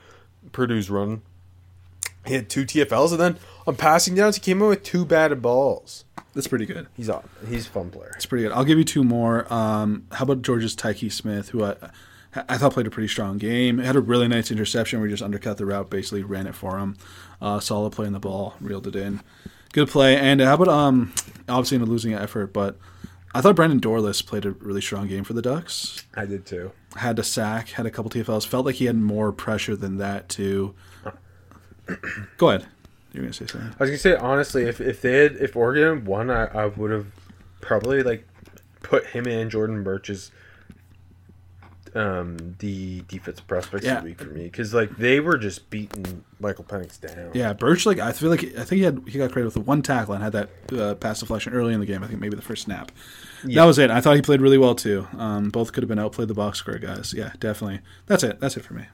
Purdue's 0.52 0.90
run. 0.90 1.22
He 2.26 2.34
had 2.34 2.50
two 2.50 2.64
TFLs, 2.64 3.12
and 3.12 3.20
then 3.20 3.38
on 3.66 3.76
passing 3.76 4.14
downs, 4.14 4.36
he 4.36 4.42
came 4.42 4.60
in 4.60 4.68
with 4.68 4.82
two 4.82 5.04
batted 5.06 5.40
balls. 5.40 6.04
That's 6.34 6.46
pretty 6.46 6.66
good. 6.66 6.86
He's 6.96 7.08
on. 7.08 7.28
He's 7.48 7.66
a 7.66 7.70
fun 7.70 7.90
player. 7.90 8.12
It's 8.16 8.26
pretty 8.26 8.44
good. 8.44 8.52
I'll 8.52 8.64
give 8.64 8.78
you 8.78 8.84
two 8.84 9.02
more. 9.02 9.52
Um, 9.52 10.06
how 10.12 10.24
about 10.24 10.42
Georgia's 10.42 10.76
Tykee 10.76 11.10
Smith, 11.10 11.48
who 11.48 11.64
I, 11.64 11.76
I 12.48 12.58
thought 12.58 12.74
played 12.74 12.86
a 12.86 12.90
pretty 12.90 13.08
strong 13.08 13.38
game. 13.38 13.78
Had 13.78 13.96
a 13.96 14.00
really 14.00 14.28
nice 14.28 14.50
interception 14.50 15.00
where 15.00 15.08
he 15.08 15.12
just 15.12 15.22
undercut 15.22 15.56
the 15.56 15.66
route, 15.66 15.90
basically 15.90 16.22
ran 16.22 16.46
it 16.46 16.54
for 16.54 16.78
him. 16.78 16.96
Uh, 17.40 17.58
solid 17.58 17.92
play 17.92 18.06
in 18.06 18.12
the 18.12 18.20
ball, 18.20 18.54
reeled 18.60 18.86
it 18.86 18.94
in. 18.94 19.20
Good 19.72 19.88
play. 19.88 20.16
And 20.16 20.40
how 20.40 20.54
about 20.54 20.68
um, 20.68 21.12
obviously 21.48 21.76
in 21.76 21.82
a 21.82 21.86
losing 21.86 22.14
effort, 22.14 22.52
but 22.52 22.76
I 23.34 23.40
thought 23.40 23.54
Brandon 23.54 23.80
Dorlus 23.80 24.24
played 24.24 24.44
a 24.44 24.52
really 24.52 24.80
strong 24.80 25.06
game 25.06 25.24
for 25.24 25.32
the 25.32 25.42
Ducks. 25.42 26.04
I 26.14 26.26
did 26.26 26.44
too. 26.44 26.72
Had 26.96 27.18
a 27.18 27.22
sack, 27.22 27.70
had 27.70 27.86
a 27.86 27.90
couple 27.90 28.10
TFLs. 28.10 28.46
Felt 28.46 28.66
like 28.66 28.76
he 28.76 28.86
had 28.86 28.96
more 28.96 29.30
pressure 29.30 29.76
than 29.76 29.98
that 29.98 30.28
too. 30.28 30.74
Go 32.36 32.48
ahead. 32.48 32.66
You're 33.12 33.24
gonna 33.24 33.32
say 33.32 33.46
something. 33.46 33.70
I 33.70 33.82
was 33.82 33.90
gonna 33.90 33.98
say 33.98 34.14
honestly, 34.16 34.64
if 34.64 34.80
if 34.80 35.00
they 35.02 35.12
had 35.12 35.36
if 35.36 35.56
Oregon 35.56 36.04
won, 36.04 36.30
I, 36.30 36.46
I 36.46 36.66
would 36.66 36.90
have 36.90 37.06
probably 37.60 38.02
like 38.02 38.26
put 38.82 39.06
him 39.06 39.26
in 39.26 39.50
Jordan 39.50 39.82
Burch 39.82 40.10
as 40.10 40.30
um 41.94 42.56
the 42.58 43.02
defensive 43.08 43.46
prospects 43.46 43.84
Yeah. 43.84 43.96
of 43.98 44.02
the 44.04 44.10
week 44.10 44.20
for 44.20 44.28
me 44.30 44.44
because 44.44 44.72
like 44.74 44.96
they 44.96 45.20
were 45.20 45.36
just 45.38 45.70
beating 45.70 46.24
Michael 46.38 46.64
Penix 46.64 47.00
down. 47.00 47.30
Yeah, 47.34 47.52
Burch. 47.52 47.86
Like 47.86 47.98
I 47.98 48.12
feel 48.12 48.30
like 48.30 48.44
I 48.56 48.64
think 48.64 48.78
he 48.78 48.82
had 48.82 49.02
he 49.06 49.18
got 49.18 49.32
credit 49.32 49.46
with 49.46 49.54
the 49.54 49.60
one 49.60 49.82
tackle 49.82 50.14
and 50.14 50.22
had 50.22 50.32
that 50.32 50.50
uh, 50.72 50.94
pass 50.94 51.20
deflection 51.20 51.52
early 51.52 51.72
in 51.74 51.80
the 51.80 51.86
game. 51.86 52.02
I 52.04 52.06
think 52.06 52.20
maybe 52.20 52.36
the 52.36 52.42
first 52.42 52.62
snap. 52.64 52.92
That 53.44 53.64
was 53.64 53.78
it. 53.78 53.90
I 53.90 54.00
thought 54.00 54.16
he 54.16 54.22
played 54.22 54.40
really 54.40 54.58
well 54.58 54.74
too. 54.74 55.06
Um, 55.16 55.48
both 55.50 55.72
could 55.72 55.82
have 55.82 55.88
been 55.88 55.98
outplayed 55.98 56.28
the 56.28 56.34
box 56.34 56.58
score 56.58 56.78
guys. 56.78 57.12
Yeah, 57.16 57.32
definitely. 57.40 57.80
That's 58.06 58.22
it. 58.22 58.40
That's 58.40 58.56
it 58.56 58.64
for 58.64 58.74
me. 58.74 58.84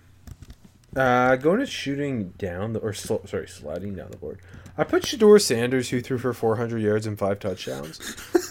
Uh, 0.97 1.37
going 1.37 1.61
to 1.61 1.67
shooting 1.67 2.31
down 2.39 2.73
the 2.73 2.79
or 2.81 2.93
sl- 2.95 3.17
sorry 3.27 3.47
sliding 3.47 3.95
down 3.95 4.11
the 4.11 4.17
board. 4.17 4.41
I 4.79 4.85
put 4.85 5.03
Shedeur 5.03 5.41
Sanders 5.41 5.91
who 5.91 6.01
threw 6.01 6.19
for 6.19 6.33
400 6.33 6.79
yards 6.79 7.07
and 7.07 7.19
five 7.19 7.39
touchdowns 7.39 8.01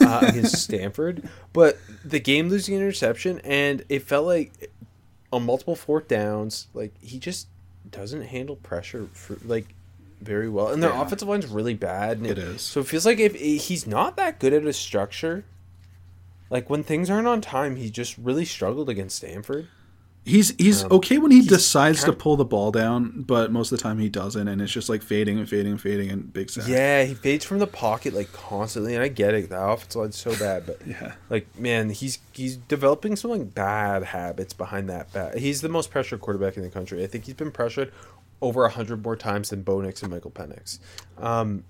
uh, 0.01 0.19
against 0.27 0.62
Stanford, 0.63 1.27
but 1.53 1.77
the 2.03 2.19
game 2.19 2.49
losing 2.49 2.75
interception 2.75 3.39
and 3.43 3.84
it 3.89 4.03
felt 4.03 4.25
like 4.27 4.71
on 5.34 5.43
multiple 5.45 5.75
fourth 5.75 6.08
downs, 6.08 6.67
like 6.73 6.93
he 7.01 7.17
just 7.19 7.47
doesn't 7.89 8.23
handle 8.23 8.55
pressure 8.58 9.08
for 9.13 9.38
like 9.43 9.73
very 10.21 10.49
well, 10.49 10.69
and 10.69 10.81
their 10.84 10.91
Yeah. 10.91 11.01
offensive 11.01 11.27
line's 11.27 11.47
really 11.47 11.73
bad. 11.73 12.17
And 12.17 12.27
It 12.27 12.38
is. 12.38 12.62
so 12.62 12.79
it 12.81 12.88
feels 12.88 13.05
like 13.05 13.19
if 13.19 13.36
he's 13.36 13.86
not 13.88 14.17
that 14.17 14.39
good 14.39 14.53
at 14.53 14.65
a 14.65 14.73
structure. 14.73 15.45
Like 16.52 16.69
when 16.69 16.83
things 16.83 17.10
aren't 17.10 17.27
on 17.27 17.41
time, 17.41 17.75
he 17.75 17.89
just 17.89 18.15
really 18.19 18.46
struggled 18.46 18.87
against 18.87 19.15
Stanford. 19.17 19.67
He's 20.28 20.56
he's 20.58 20.84
okay 20.86 21.19
when 21.19 21.30
he 21.30 21.42
decides 21.42 22.04
to 22.04 22.12
pull 22.12 22.36
the 22.36 22.46
ball 22.46 22.71
down, 22.71 23.21
but 23.21 23.52
most 23.52 23.71
of 23.71 23.78
the 23.78 23.84
time 23.84 24.00
he 24.00 24.10
doesn't, 24.10 24.48
and 24.48 24.60
it's 24.60 24.71
just 24.71 24.90
like 24.90 25.04
fading 25.04 25.38
and 25.38 25.48
fading 25.48 25.73
and 25.73 25.80
fading 25.80 26.10
and 26.10 26.34
big 26.34 26.50
sack. 26.50 26.67
Yeah, 26.67 27.04
he 27.04 27.13
fades 27.13 27.46
from 27.46 27.60
the 27.60 27.67
pocket 27.67 28.15
like 28.15 28.34
constantly, 28.34 28.96
and 28.96 29.04
I 29.04 29.08
get 29.08 29.36
it. 29.36 29.50
The 29.50 29.62
offensive 29.63 30.02
line's 30.02 30.17
so 30.17 30.36
bad, 30.36 30.65
but 30.65 30.82
Yeah. 30.88 31.13
like 31.30 31.48
man, 31.60 31.92
he's 31.92 32.17
he's 32.32 32.58
developing 32.58 33.15
some 33.15 33.30
like 33.30 33.54
bad 33.54 34.04
habits 34.04 34.54
behind 34.54 34.90
that. 34.90 35.13
Bad. 35.13 35.38
He's 35.38 35.62
the 35.62 35.69
most 35.69 35.92
pressured 35.92 36.21
quarterback 36.21 36.58
in 36.58 36.63
the 36.63 36.69
country. 36.71 37.04
I 37.04 37.08
think 37.08 37.26
he's 37.26 37.36
been 37.36 37.52
pressured 37.52 37.92
over 38.42 38.65
a 38.65 38.69
hundred 38.69 39.04
more 39.04 39.15
times 39.15 39.52
than 39.52 39.62
Bo 39.62 39.80
Nix 39.82 40.02
and 40.02 40.12
Michael 40.12 40.32
Penix. 40.32 40.80
Um, 41.19 41.65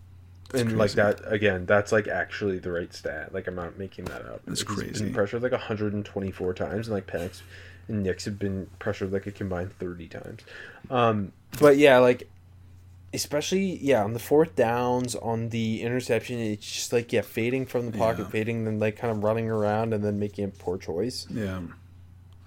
and 0.53 0.78
like 0.78 0.91
that 0.91 1.20
again, 1.26 1.66
that's 1.66 1.91
like 1.91 2.08
actually 2.08 2.60
the 2.60 2.72
right 2.72 2.93
stat. 2.93 3.34
Like 3.34 3.47
I'm 3.47 3.56
not 3.56 3.78
making 3.78 4.06
that 4.06 4.22
up. 4.22 4.41
That's 4.45 4.62
He's 4.62 4.78
crazy. 4.78 5.03
Been 5.03 5.14
pressured 5.14 5.43
like 5.43 5.51
124 5.51 6.53
times, 6.53 6.88
and 6.88 6.95
like 6.95 7.06
Penix 7.08 7.41
and 7.88 8.03
Nix 8.03 8.25
have 8.25 8.39
been 8.39 8.67
pressured 8.79 9.11
like 9.11 9.27
a 9.27 9.31
combined 9.31 9.71
30 9.79 10.07
times. 10.07 10.41
Um, 10.89 11.31
but 11.59 11.77
yeah, 11.77 11.97
like 11.99 12.27
especially 13.13 13.77
yeah 13.77 14.03
on 14.03 14.11
the 14.11 14.19
fourth 14.19 14.55
downs 14.57 15.15
on 15.15 15.47
the 15.49 15.81
interception 15.81 16.38
it's 16.38 16.69
just 16.69 16.91
like 16.91 17.13
yeah 17.13 17.21
fading 17.21 17.65
from 17.65 17.89
the 17.89 17.97
pocket 17.97 18.23
Yeah. 18.23 18.27
fading 18.29 18.65
then 18.65 18.77
like 18.77 18.97
kind 18.97 19.09
of 19.09 19.23
running 19.23 19.49
around 19.49 19.93
and 19.93 20.03
then 20.03 20.19
making 20.19 20.43
a 20.43 20.47
poor 20.49 20.77
choice 20.77 21.25
Yeah. 21.31 21.61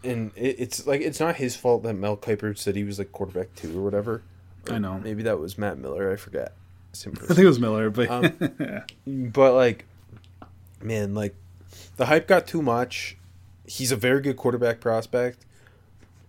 and 0.04 0.30
it, 0.36 0.56
it's 0.58 0.86
like 0.86 1.00
it's 1.00 1.20
not 1.20 1.36
his 1.36 1.56
fault 1.56 1.84
that 1.84 1.94
Mel 1.94 2.18
Kiper 2.18 2.58
said 2.58 2.76
he 2.76 2.84
was 2.84 2.98
like 2.98 3.12
quarterback 3.12 3.54
two 3.54 3.78
or 3.78 3.82
whatever 3.82 4.22
I 4.68 4.76
know. 4.78 4.98
maybe 4.98 5.22
that 5.22 5.38
was 5.38 5.56
Matt 5.56 5.78
Miller 5.78 6.12
I 6.12 6.16
forget. 6.16 6.52
I 6.92 6.96
think 6.98 7.38
it 7.38 7.46
was 7.46 7.60
Miller, 7.60 7.88
but 7.88 8.10
Um, 8.10 8.82
but 9.32 9.54
like 9.54 9.86
man 10.82 11.14
like 11.14 11.34
the 11.96 12.04
hype 12.06 12.28
got 12.28 12.46
too 12.46 12.60
much 12.60 13.16
he's 13.68 13.92
a 13.92 13.96
very 13.96 14.20
good 14.20 14.36
quarterback 14.36 14.80
prospect 14.80 15.44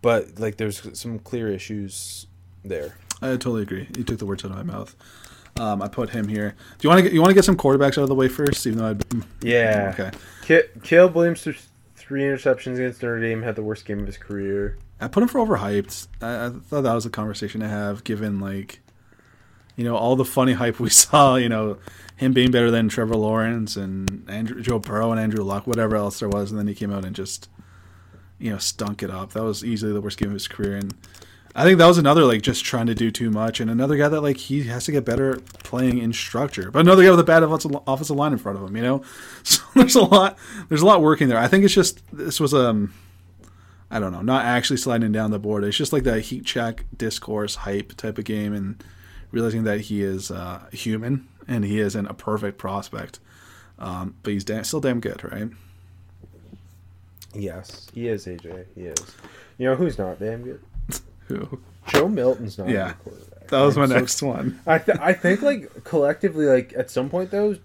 but 0.02 0.40
like 0.40 0.58
there's 0.58 0.98
some 0.98 1.20
clear 1.20 1.48
issues 1.48 2.28
there 2.64 2.96
I 3.22 3.28
totally 3.32 3.64
agree. 3.64 3.88
You 3.98 4.04
took 4.04 4.18
the 4.18 4.26
words 4.26 4.46
out 4.46 4.52
of 4.52 4.58
my 4.58 4.64
mouth. 4.64 4.96
Um, 5.60 5.82
I 5.82 5.90
put 5.90 6.12
him 6.12 6.28
here. 6.28 6.56
Do 6.78 6.88
you 6.88 6.90
want 6.90 7.00
to 7.00 7.04
get 7.04 7.12
you 7.12 7.20
want 7.20 7.32
to 7.32 7.36
get 7.36 7.44
some 7.44 7.58
quarterbacks 7.58 7.98
out 7.98 8.04
of 8.04 8.08
the 8.08 8.16
way 8.16 8.30
first, 8.30 8.66
even 8.66 8.80
though 8.80 8.90
I'd 8.92 9.04
yeah 9.42 9.94
okay. 9.94 10.18
Ki- 10.46 10.82
Caleb 10.84 11.16
Williams 11.16 11.42
threw 11.42 11.54
three 11.96 12.22
interceptions 12.22 12.76
against 12.76 13.04
Notre 13.04 13.20
Dame 13.20 13.42
had 13.42 13.56
the 13.56 13.64
worst 13.64 13.86
game 13.86 14.00
of 14.00 14.06
his 14.06 14.18
career 14.18 14.78
I 15.02 15.08
put 15.08 15.24
him 15.24 15.30
for 15.30 15.40
overhyped. 15.40 16.08
I, 16.22 16.46
I 16.46 16.50
thought 16.50 16.82
that 16.82 16.94
was 16.94 17.06
a 17.06 17.10
conversation 17.10 17.62
to 17.62 17.70
have, 17.70 18.04
given 18.04 18.40
like, 18.40 18.82
you 19.80 19.86
know, 19.86 19.96
all 19.96 20.18
the 20.18 20.26
funny 20.26 20.52
hype 20.52 20.78
we 20.78 20.90
saw. 20.90 21.38
You 21.38 21.48
know, 21.48 21.78
him 22.18 22.34
being 22.34 22.52
better 22.52 22.70
than 22.70 22.90
Trevor 22.90 23.16
Lawrence 23.16 23.78
and 23.78 24.30
Andrew 24.30 24.62
Joe 24.62 24.78
Burrow 24.78 25.12
and 25.12 25.20
Andrew 25.20 25.42
Luck, 25.42 25.66
whatever 25.66 25.96
else 25.96 26.20
there 26.20 26.28
was, 26.28 26.52
and 26.52 26.60
then 26.60 26.68
he 26.68 26.76
came 26.76 26.92
out 26.92 27.06
and 27.06 27.16
just, 27.16 27.48
you 28.38 28.52
know, 28.52 28.58
stunk 28.58 29.02
it 29.02 29.10
up. 29.10 29.32
That 29.32 29.44
was 29.44 29.64
easily 29.64 29.94
the 29.94 30.02
worst 30.02 30.18
game 30.18 30.28
of 30.28 30.34
his 30.34 30.50
career, 30.50 30.76
and 30.76 30.94
I 31.56 31.64
think 31.64 31.78
that 31.78 31.88
was 31.88 31.98
another 31.98 32.26
like 32.26 32.42
just 32.42 32.66
trying 32.66 32.88
to 32.88 32.94
do 32.96 33.10
too 33.10 33.32
much, 33.32 33.62
and 33.62 33.72
another 33.72 33.96
guy 33.96 34.10
that 34.10 34.20
like 34.20 34.36
he 34.36 34.64
has 34.64 34.84
to 34.84 34.92
get 34.92 35.06
better 35.06 35.38
playing 35.64 36.00
in 36.00 36.12
structure, 36.12 36.72
but 36.72 36.80
another 36.80 37.04
guy 37.04 37.12
with 37.12 37.22
a 37.22 37.24
bad 37.24 37.44
offensive 37.44 38.18
line 38.18 38.34
in 38.34 38.38
front 38.38 38.58
of 38.58 38.68
him. 38.68 38.76
You 38.76 38.84
know, 38.84 39.04
so 39.44 39.62
there's 39.76 39.96
a 39.96 40.02
lot, 40.02 40.38
there's 40.68 40.82
a 40.82 40.86
lot 40.86 41.02
working 41.02 41.30
there. 41.30 41.40
I 41.40 41.48
think 41.48 41.64
it's 41.64 41.74
just 41.74 42.02
this 42.12 42.40
was 42.40 42.54
um. 42.54 42.94
I 43.92 44.00
don't 44.00 44.12
know, 44.12 44.22
not 44.22 44.46
actually 44.46 44.78
sliding 44.78 45.12
down 45.12 45.32
the 45.32 45.40
board. 45.40 45.64
It's 45.64 45.76
just 45.76 45.92
like 45.92 46.04
that 46.04 46.22
heat 46.22 46.46
check, 46.46 46.86
discourse, 46.96 47.56
hype 47.56 47.94
type 47.94 48.20
of 48.20 48.24
game, 48.24 48.54
and 48.54 48.84
realizing 49.32 49.64
that 49.64 49.82
he 49.82 50.02
is 50.02 50.32
uh, 50.32 50.62
human 50.72 51.28
and 51.48 51.64
he 51.66 51.80
isn't 51.80 52.06
a 52.08 52.14
perfect 52.14 52.58
prospect. 52.58 53.20
Um, 53.78 54.16
but 54.24 54.34
he's 54.34 54.44
still 54.64 54.80
damn 54.82 55.00
good, 55.00 55.24
right? 55.24 55.50
yes 57.36 57.88
he 57.94 58.08
is 58.08 58.26
AJ 58.26 58.66
he 58.74 58.82
is 58.86 59.16
you 59.60 59.66
know 59.68 59.76
who's 59.76 59.98
not 60.00 60.20
damn 60.20 60.42
good 60.42 60.60
Who? 61.28 61.60
Joe 61.88 62.08
Milton's 62.08 62.58
not 62.58 62.70
Yeah. 62.70 62.94
quarterback 62.94 63.48
That 63.50 63.62
was 63.62 63.78
my 63.78 63.86
so 63.86 63.94
next 63.94 64.22
one. 64.24 64.60
I 64.66 64.80
th- 64.80 64.98
I 65.00 65.14
think 65.14 65.44
like 65.44 65.84
collectively 65.84 66.48
like 66.48 66.74
at 66.76 66.90
some 66.90 67.08
point 67.10 67.30
though 67.30 67.56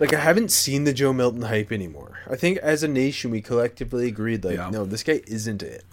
like 0.00 0.12
I 0.12 0.18
haven't 0.18 0.50
seen 0.50 0.82
the 0.84 0.92
Joe 0.92 1.12
Milton 1.12 1.42
hype 1.42 1.70
anymore. 1.70 2.18
I 2.28 2.34
think 2.36 2.58
as 2.58 2.82
a 2.82 2.88
nation 2.88 3.30
we 3.30 3.40
collectively 3.40 4.08
agreed 4.08 4.44
like 4.44 4.56
Yeah. 4.56 4.70
no 4.70 4.84
this 4.84 5.04
guy 5.04 5.20
isn't 5.28 5.62
it. 5.62 5.84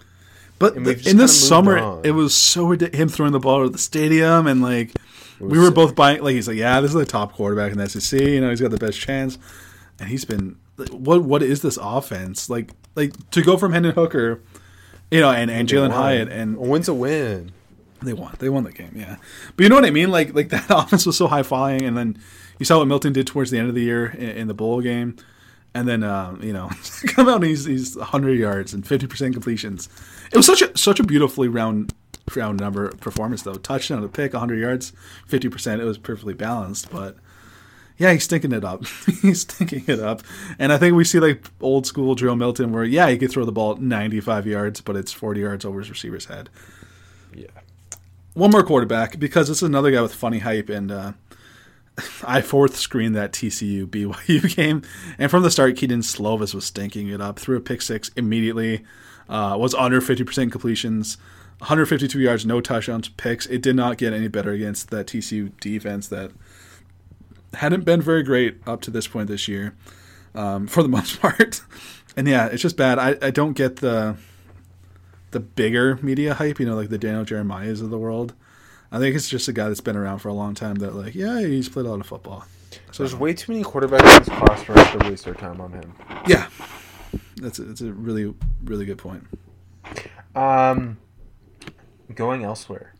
But 0.57 0.77
in 0.77 1.17
the 1.17 1.27
summer, 1.27 1.77
on. 1.77 2.05
it 2.05 2.11
was 2.11 2.33
so 2.33 2.65
ridiculous. 2.65 3.01
Him 3.01 3.09
throwing 3.09 3.33
the 3.33 3.39
ball 3.39 3.65
at 3.65 3.71
the 3.73 3.77
stadium, 3.77 4.47
and 4.47 4.61
like 4.61 4.91
we 5.39 5.57
were 5.59 5.65
sick. 5.65 5.75
both 5.75 5.95
buying. 5.95 6.23
Like 6.23 6.35
he's 6.35 6.47
like, 6.47 6.57
yeah, 6.57 6.79
this 6.79 6.91
is 6.91 6.95
the 6.95 7.05
top 7.05 7.33
quarterback 7.33 7.71
in 7.71 7.77
the 7.77 7.89
SEC. 7.89 8.19
You 8.19 8.41
know, 8.41 8.49
he's 8.49 8.61
got 8.61 8.71
the 8.71 8.77
best 8.77 8.99
chance, 8.99 9.37
and 9.99 10.09
he's 10.09 10.23
been. 10.25 10.57
like, 10.77 10.89
What 10.89 11.23
what 11.23 11.43
is 11.43 11.61
this 11.61 11.77
offense 11.81 12.49
like? 12.49 12.71
Like 12.95 13.29
to 13.31 13.41
go 13.41 13.57
from 13.57 13.73
Hendon 13.73 13.93
Hooker, 13.93 14.41
you 15.11 15.19
know, 15.19 15.29
and, 15.29 15.51
and 15.51 15.67
Jalin 15.67 15.91
Hyatt, 15.91 16.29
and 16.29 16.55
a 16.55 16.61
win's 16.61 16.87
a 16.87 16.93
win. 16.93 17.51
They 18.01 18.13
won. 18.13 18.35
They 18.39 18.47
won 18.49 18.63
the 18.63 18.71
game. 18.71 18.93
Yeah, 18.95 19.17
but 19.57 19.63
you 19.63 19.69
know 19.69 19.75
what 19.75 19.85
I 19.85 19.91
mean. 19.91 20.11
Like 20.11 20.33
like 20.33 20.49
that 20.55 20.65
offense 20.69 21.05
was 21.05 21.17
so 21.17 21.27
high 21.27 21.43
flying, 21.43 21.81
and 21.81 21.97
then 21.97 22.17
you 22.59 22.65
saw 22.65 22.77
what 22.77 22.87
Milton 22.87 23.11
did 23.11 23.27
towards 23.27 23.51
the 23.51 23.57
end 23.57 23.67
of 23.67 23.75
the 23.75 23.81
year 23.81 24.05
in, 24.07 24.29
in 24.29 24.47
the 24.47 24.53
bowl 24.53 24.79
game, 24.79 25.17
and 25.75 25.87
then 25.87 26.03
um, 26.03 26.41
you 26.41 26.53
know 26.53 26.69
come 27.07 27.29
out 27.29 27.35
and 27.35 27.43
he's 27.45 27.65
he's 27.65 27.95
100 27.95 28.39
yards 28.39 28.73
and 28.73 28.85
50 28.87 29.05
percent 29.05 29.33
completions. 29.33 29.87
It 30.31 30.37
was 30.37 30.47
such 30.47 30.63
a 30.63 30.75
such 30.75 30.99
a 30.99 31.03
beautifully 31.03 31.47
round 31.47 31.93
round 32.35 32.59
number 32.59 32.89
performance 32.93 33.43
though. 33.43 33.53
Touchdown 33.55 34.01
to 34.01 34.07
pick 34.07 34.33
100 34.33 34.55
yards, 34.59 34.93
50 35.27 35.49
percent. 35.49 35.81
It 35.81 35.85
was 35.85 35.99
perfectly 35.99 36.33
balanced, 36.33 36.89
but. 36.89 37.17
Yeah, 37.97 38.11
he's 38.11 38.25
stinking 38.25 38.51
it 38.51 38.65
up. 38.65 38.83
he's 39.21 39.39
stinking 39.43 39.85
it 39.87 40.01
up. 40.01 40.21
And 40.59 40.73
I 40.73 40.77
think 40.77 40.97
we 40.97 41.05
see 41.05 41.21
like 41.21 41.45
old 41.61 41.85
school 41.87 42.13
Joe 42.15 42.35
Milton 42.35 42.73
where, 42.73 42.83
yeah, 42.83 43.07
he 43.07 43.17
could 43.17 43.31
throw 43.31 43.45
the 43.45 43.53
ball 43.53 43.77
95 43.77 44.45
yards, 44.45 44.81
but 44.81 44.97
it's 44.97 45.13
40 45.13 45.39
yards 45.39 45.63
over 45.63 45.79
his 45.79 45.89
receiver's 45.89 46.25
head 46.25 46.49
Yeah. 47.33 47.45
one 48.33 48.51
more 48.51 48.63
quarterback 48.63 49.17
because 49.17 49.47
this 49.47 49.59
is 49.59 49.63
another 49.63 49.91
guy 49.91 50.01
with 50.01 50.13
funny 50.13 50.39
hype 50.39 50.67
and 50.67 50.91
uh, 50.91 51.13
I 52.23 52.41
fourth 52.41 52.75
screened 52.75 53.15
that 53.15 53.31
TCU 53.31 53.85
BYU 53.87 54.55
game 54.55 54.81
and 55.17 55.31
from 55.31 55.43
the 55.43 55.51
start 55.51 55.77
Kedon 55.77 56.01
Slovis 56.01 56.53
was 56.53 56.65
stinking 56.65 57.07
it 57.07 57.21
up 57.21 57.39
threw 57.39 57.55
a 57.55 57.61
pick 57.61 57.81
six 57.81 58.09
immediately 58.15 58.83
uh, 59.29 59.55
was 59.57 59.73
under 59.73 60.01
50% 60.01 60.51
completions 60.51 61.17
152 61.59 62.19
yards 62.19 62.45
no 62.45 62.59
touchdowns 62.59 63.07
picks. 63.09 63.45
It 63.45 63.61
did 63.61 63.75
not 63.75 63.97
get 63.97 64.13
any 64.13 64.27
better 64.27 64.51
against 64.51 64.89
that 64.91 65.07
TCU 65.07 65.57
defense 65.59 66.07
that 66.09 66.31
hadn't 67.53 67.85
been 67.85 68.01
very 68.01 68.23
great 68.23 68.57
up 68.67 68.81
to 68.81 68.91
this 68.91 69.07
point 69.07 69.29
this 69.29 69.47
year 69.47 69.73
um, 70.33 70.67
for 70.67 70.83
the 70.83 70.89
most 70.97 71.21
part. 71.21 71.61
And 72.17 72.27
yeah 72.27 72.47
it's 72.47 72.61
just 72.61 72.77
bad. 72.77 72.99
I, 72.99 73.17
I 73.21 73.31
don't 73.31 73.53
get 73.53 73.77
the 73.77 74.17
the 75.31 75.39
bigger 75.39 75.97
media 76.01 76.33
hype, 76.33 76.59
you 76.59 76.65
know, 76.65 76.75
like 76.75 76.89
the 76.89 76.97
Daniel 76.97 77.25
Jeremiah's 77.25 77.81
of 77.81 77.89
the 77.89 77.97
world. 77.97 78.33
I 78.95 78.99
think 78.99 79.13
it's 79.13 79.27
just 79.27 79.49
a 79.49 79.53
guy 79.53 79.67
that's 79.67 79.81
been 79.81 79.97
around 79.97 80.19
for 80.19 80.29
a 80.29 80.33
long 80.33 80.53
time 80.55 80.75
that, 80.75 80.95
like, 80.95 81.15
yeah, 81.15 81.41
he's 81.41 81.67
played 81.67 81.85
a 81.85 81.89
lot 81.89 81.99
of 81.99 82.07
football. 82.07 82.45
So 82.91 83.03
there's 83.03 83.13
way 83.13 83.33
too 83.33 83.51
many 83.51 83.61
quarterbacks 83.61 83.99
in 84.17 84.23
this 84.23 84.29
class 84.39 84.63
for 84.63 84.71
us 84.79 84.91
to 84.93 85.09
waste 85.09 85.27
our 85.27 85.33
time 85.33 85.59
on 85.59 85.73
him. 85.73 85.93
Yeah, 86.25 86.47
that's 87.35 87.59
a, 87.59 87.63
that's 87.63 87.81
a 87.81 87.91
really 87.91 88.33
really 88.63 88.85
good 88.85 88.97
point. 88.97 89.25
Um, 90.33 90.97
going 92.13 92.45
elsewhere. 92.45 92.93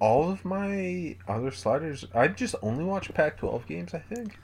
All 0.00 0.28
of 0.28 0.44
my 0.44 1.16
other 1.28 1.52
sliders, 1.52 2.04
I 2.14 2.26
just 2.28 2.56
only 2.60 2.84
watch 2.84 3.12
Pac-12 3.14 3.66
games. 3.66 3.94
I 3.94 4.00
think 4.00 4.36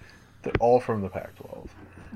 they're 0.43 0.53
all 0.61 0.79
from 0.79 1.03
the 1.03 1.09
Pac-12. 1.09 1.69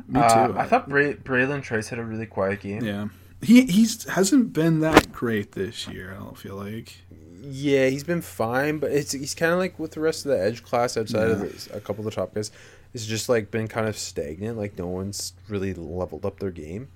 Me 0.07 0.21
too. 0.21 0.21
Uh, 0.21 0.53
I 0.57 0.67
thought 0.67 0.89
Bray- 0.89 1.15
Bralen 1.15 1.63
Trice 1.63 1.89
had 1.89 1.99
a 1.99 2.05
really 2.05 2.27
quiet 2.27 2.61
game. 2.61 2.85
yeah, 2.85 3.09
he 3.43 3.63
he's 3.67 4.09
hasn't 4.09 4.53
been 4.53 4.79
that 4.81 5.11
great 5.11 5.53
this 5.53 5.89
year. 5.89 6.13
I 6.13 6.23
don't 6.23 6.39
feel 6.39 6.55
like. 6.55 6.95
Yeah, 7.43 7.89
he's 7.89 8.05
been 8.05 8.23
fine, 8.23 8.79
but 8.79 8.91
it's 8.93 9.13
he's 9.13 9.35
kind 9.35 9.53
of 9.53 9.59
like 9.59 9.79
with 9.79 9.93
the 9.93 10.01
rest 10.01 10.25
of 10.27 10.33
the 10.33 10.41
edge 10.43 10.63
class 10.63 10.97
outside 10.97 11.31
of 11.31 11.39
Yeah. 11.41 11.47
this, 11.47 11.69
a 11.73 11.81
couple 11.81 12.01
of 12.01 12.05
the 12.07 12.11
top 12.21 12.35
guys. 12.35 12.51
It's 12.95 13.07
just 13.07 13.29
like 13.29 13.51
been 13.51 13.69
kind 13.69 13.87
of 13.89 13.97
stagnant. 13.99 14.57
Like 14.59 14.79
no 14.79 14.87
one's 14.87 15.35
really 15.49 15.75
leveled 15.75 16.25
up 16.25 16.41
their 16.41 16.51
game 16.51 16.89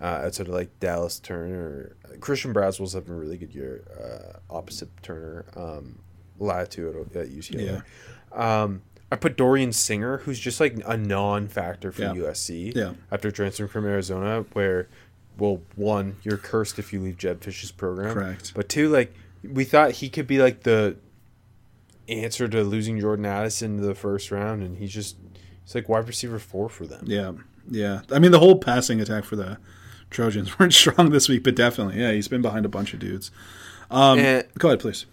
uh, 0.00 0.04
outside 0.24 0.48
of 0.48 0.54
like 0.54 0.78
Dallas 0.80 1.18
Turner. 1.18 1.96
Christian 2.20 2.52
Braswell's 2.52 2.92
having 2.94 3.12
a 3.12 3.16
really 3.16 3.36
good 3.38 3.54
year. 3.54 3.82
Uh, 3.98 4.38
opposite 4.54 4.90
Turner, 5.02 5.44
um, 5.56 5.98
Latu 6.40 6.90
at, 7.10 7.16
at 7.16 7.28
UCLA. 7.30 7.82
Um, 8.32 8.82
I 9.12 9.16
put 9.16 9.36
Dorian 9.36 9.72
Singer, 9.72 10.18
who's 10.18 10.38
just 10.38 10.60
like 10.60 10.76
a 10.86 10.96
non-factor 10.96 11.90
for 11.90 12.02
Yeah. 12.02 12.12
USC. 12.14 12.76
Yeah. 12.76 12.92
After 13.10 13.30
transferring 13.32 13.70
from 13.70 13.84
Arizona, 13.86 14.44
where, 14.52 14.88
well, 15.38 15.62
one, 15.74 16.16
you're 16.22 16.36
cursed 16.36 16.78
if 16.78 16.92
you 16.92 17.00
leave 17.00 17.16
Jedd 17.18 17.42
Fisch's 17.42 17.72
program. 17.72 18.14
Correct. 18.14 18.52
But 18.54 18.68
two, 18.68 18.88
like 18.88 19.12
we 19.42 19.64
thought 19.64 19.92
he 19.92 20.08
could 20.08 20.26
be 20.26 20.38
like 20.38 20.62
the 20.64 20.96
answer 22.08 22.48
to 22.48 22.62
losing 22.64 22.98
Jordan 23.00 23.26
Addison 23.26 23.78
in 23.78 23.82
the 23.86 23.94
first 23.94 24.30
round, 24.30 24.62
and 24.62 24.76
he's 24.78 24.92
just 24.92 25.16
he's 25.64 25.74
like 25.74 25.88
wide 25.88 26.06
receiver 26.08 26.38
four 26.38 26.68
for 26.68 26.86
them. 26.86 27.04
Yeah, 27.06 27.32
yeah. 27.68 28.02
I 28.10 28.18
mean, 28.18 28.32
the 28.32 28.38
whole 28.40 28.58
passing 28.58 29.00
attack 29.00 29.24
for 29.24 29.36
the 29.36 29.58
Trojans 30.10 30.56
weren't 30.58 30.74
strong 30.74 31.10
this 31.10 31.28
week, 31.28 31.44
but 31.44 31.54
definitely, 31.54 32.00
yeah, 32.00 32.12
he's 32.12 32.28
been 32.28 32.42
behind 32.42 32.64
a 32.66 32.68
bunch 32.70 32.92
of 32.94 33.00
dudes. 33.00 33.30
Um, 33.90 34.18
And- 34.18 34.46
go 34.58 34.68
ahead, 34.68 34.80
please. 34.80 35.06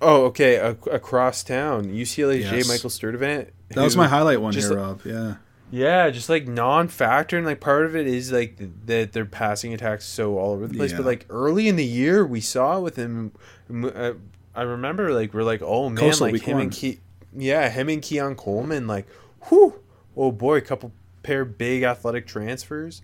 Oh, 0.00 0.24
okay. 0.26 0.56
A- 0.56 0.76
across 0.90 1.42
town, 1.42 1.86
UCLA's 1.86 2.44
J. 2.50 2.68
Michael 2.70 2.90
Sturdivant. 2.90 3.48
That 3.70 3.82
was 3.82 3.96
my 3.96 4.06
highlight 4.08 4.40
one 4.42 4.52
here, 4.54 4.76
Rob. 4.76 5.00
Yeah, 5.06 5.36
Yeah, 5.70 6.10
just 6.10 6.28
like 6.28 6.46
non-factor, 6.46 7.36
and 7.36 7.44
like 7.44 7.60
part 7.60 7.86
of 7.86 7.96
it 7.96 8.06
is 8.06 8.30
like 8.30 8.56
th- 8.58 8.70
that 8.86 9.12
their 9.12 9.24
passing 9.24 9.74
attacks 9.74 10.04
so 10.04 10.38
all 10.38 10.52
over 10.52 10.66
the 10.68 10.74
place. 10.74 10.92
Yeah. 10.92 10.98
But 10.98 11.06
like 11.06 11.26
early 11.28 11.68
in 11.68 11.76
the 11.76 11.84
year, 11.84 12.24
we 12.24 12.40
saw 12.40 12.78
with 12.80 12.96
him. 12.96 13.32
Uh, 13.72 14.12
I 14.54 14.62
remember 14.62 15.12
like 15.12 15.34
we're 15.34 15.42
like, 15.42 15.62
oh 15.62 15.88
man, 15.88 15.98
Coastal 15.98 16.30
like 16.30 16.42
him 16.42 16.58
one. 16.58 16.62
and 16.66 16.72
Ke- 16.72 17.00
yeah, 17.36 17.68
him 17.68 17.88
and 17.88 18.00
Keon 18.00 18.36
Coleman, 18.36 18.86
like, 18.86 19.06
whew, 19.48 19.80
oh 20.16 20.30
boy, 20.32 20.56
a 20.58 20.60
couple 20.60 20.92
pair 21.22 21.44
big 21.44 21.82
athletic 21.82 22.26
transfers. 22.26 23.02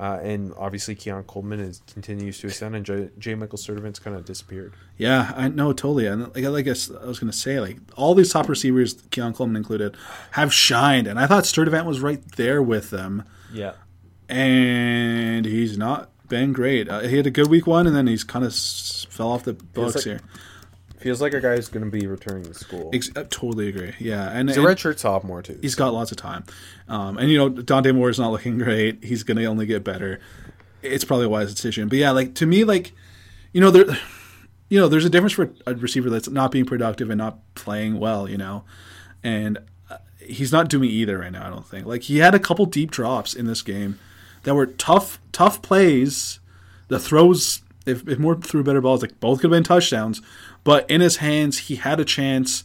Uh, 0.00 0.18
and 0.22 0.54
obviously, 0.56 0.94
Keon 0.94 1.24
Coleman 1.24 1.60
is 1.60 1.82
continues 1.92 2.38
to 2.40 2.46
ascend, 2.46 2.74
and 2.74 2.86
J. 2.86 3.10
J. 3.18 3.34
Michael 3.34 3.58
Sturdivant's 3.58 3.98
kind 3.98 4.16
of 4.16 4.24
disappeared. 4.24 4.72
yeah, 4.96 5.32
I 5.36 5.48
know 5.48 5.74
totally. 5.74 6.06
And 6.06 6.34
like, 6.34 6.44
like 6.44 6.66
I, 6.66 6.70
I 6.70 7.04
was 7.06 7.18
going 7.18 7.30
to 7.30 7.36
say, 7.36 7.60
like 7.60 7.76
all 7.96 8.14
these 8.14 8.32
top 8.32 8.48
receivers, 8.48 8.94
Keon 9.10 9.34
Coleman 9.34 9.56
included, 9.56 9.96
have 10.30 10.54
shined, 10.54 11.06
and 11.06 11.18
I 11.20 11.26
thought 11.26 11.44
Sturdivant 11.44 11.84
was 11.84 12.00
right 12.00 12.22
there 12.36 12.62
with 12.62 12.88
them. 12.88 13.24
Yeah, 13.52 13.72
and 14.28 15.44
he's 15.44 15.76
not 15.76 16.10
been 16.28 16.52
great. 16.52 16.88
Uh, 16.88 17.00
he 17.00 17.16
had 17.16 17.26
a 17.26 17.30
good 17.30 17.48
week 17.48 17.66
one, 17.66 17.86
and 17.86 17.94
then 17.94 18.06
he's 18.06 18.24
kind 18.24 18.44
of 18.44 18.52
s- 18.52 19.06
fell 19.10 19.28
off 19.30 19.44
the 19.44 19.52
books 19.52 19.96
like- 19.96 20.04
here. 20.04 20.20
Feels 21.00 21.20
like 21.22 21.32
a 21.34 21.40
guy 21.40 21.56
who's 21.56 21.68
going 21.68 21.84
to 21.84 21.90
be 21.90 22.06
returning 22.06 22.44
to 22.44 22.54
school. 22.54 22.90
Ex- 22.92 23.10
I 23.16 23.22
totally 23.24 23.68
agree. 23.68 23.94
Yeah, 23.98 24.30
and, 24.30 24.48
He's 24.48 24.58
a 24.58 24.60
and 24.60 24.68
redshirt 24.68 24.98
sophomore 24.98 25.40
too. 25.42 25.58
he's 25.62 25.74
got 25.74 25.94
lots 25.94 26.10
of 26.12 26.18
time. 26.18 26.44
Um, 26.88 27.16
and 27.16 27.30
you 27.30 27.38
know, 27.38 27.48
Dante 27.48 27.92
Moore 27.92 28.10
is 28.10 28.18
not 28.18 28.30
looking 28.30 28.58
great. 28.66 29.02
He's 29.02 29.22
going 29.22 29.38
to 29.38 29.44
only 29.46 29.64
get 29.66 29.82
better. 29.82 30.20
It's 30.82 31.04
probably 31.04 31.26
a 31.26 31.30
wise 31.30 31.54
decision. 31.54 31.88
But 31.88 31.98
yeah, 31.98 32.10
like 32.10 32.34
to 32.36 32.46
me, 32.46 32.64
like 32.64 32.92
you 33.52 33.60
know, 33.60 33.70
there, 33.70 33.86
you 34.68 34.78
know, 34.78 34.88
there's 34.88 35.04
a 35.04 35.10
difference 35.10 35.32
for 35.32 35.50
a 35.66 35.74
receiver 35.74 36.10
that's 36.10 36.28
not 36.28 36.50
being 36.52 36.64
productive 36.66 37.10
and 37.10 37.18
not 37.18 37.38
playing 37.54 37.98
well. 37.98 38.28
You 38.28 38.38
know, 38.38 38.64
and 39.22 39.58
uh, 39.90 39.98
he's 40.18 40.52
not 40.52 40.68
doing 40.68 40.90
either 40.90 41.18
right 41.18 41.32
now. 41.32 41.46
I 41.46 41.50
don't 41.50 41.66
think. 41.66 41.86
Like 41.86 42.02
he 42.02 42.18
had 42.18 42.34
a 42.34 42.38
couple 42.38 42.66
deep 42.66 42.90
drops 42.90 43.34
in 43.34 43.46
this 43.46 43.62
game 43.62 43.98
that 44.42 44.54
were 44.54 44.66
tough, 44.66 45.20
tough 45.32 45.62
plays. 45.62 46.40
The 46.88 46.98
throws, 46.98 47.62
if, 47.86 48.08
if 48.08 48.18
Moore 48.18 48.36
threw 48.36 48.64
better 48.64 48.80
balls, 48.80 49.02
like 49.02 49.20
both 49.20 49.40
could 49.40 49.50
have 49.50 49.56
been 49.56 49.64
touchdowns. 49.64 50.20
But 50.64 50.88
in 50.90 51.00
his 51.00 51.16
hands, 51.16 51.58
he 51.58 51.76
had 51.76 52.00
a 52.00 52.04
chance. 52.04 52.64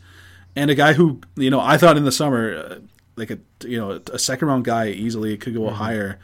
And 0.55 0.69
a 0.69 0.75
guy 0.75 0.93
who, 0.93 1.21
you 1.35 1.49
know, 1.49 1.59
I 1.59 1.77
thought 1.77 1.97
in 1.97 2.05
the 2.05 2.11
summer, 2.11 2.55
uh, 2.55 2.75
like 3.15 3.31
a 3.31 3.39
you 3.65 3.77
know 3.77 4.01
a 4.11 4.19
second 4.19 4.47
round 4.47 4.65
guy 4.65 4.89
easily 4.89 5.37
could 5.37 5.53
go 5.53 5.69
higher. 5.69 6.19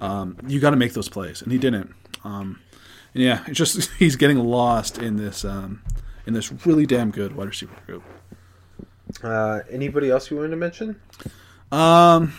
Um, 0.00 0.36
you 0.46 0.60
got 0.60 0.70
to 0.70 0.76
make 0.76 0.92
those 0.92 1.08
plays, 1.08 1.42
and 1.42 1.52
he 1.52 1.58
didn't. 1.58 1.94
Um, 2.24 2.60
and 3.14 3.22
yeah, 3.22 3.44
it's 3.46 3.58
just 3.58 3.90
he's 3.98 4.16
getting 4.16 4.38
lost 4.38 4.98
in 4.98 5.16
this 5.16 5.44
um, 5.44 5.82
in 6.26 6.34
this 6.34 6.52
really 6.66 6.86
damn 6.86 7.10
good 7.10 7.36
wide 7.36 7.48
receiver 7.48 7.74
group. 7.86 8.02
Uh, 9.22 9.60
anybody 9.70 10.10
else 10.10 10.30
you 10.30 10.36
wanted 10.36 10.50
to 10.50 10.56
mention? 10.56 11.00
Um, 11.70 12.34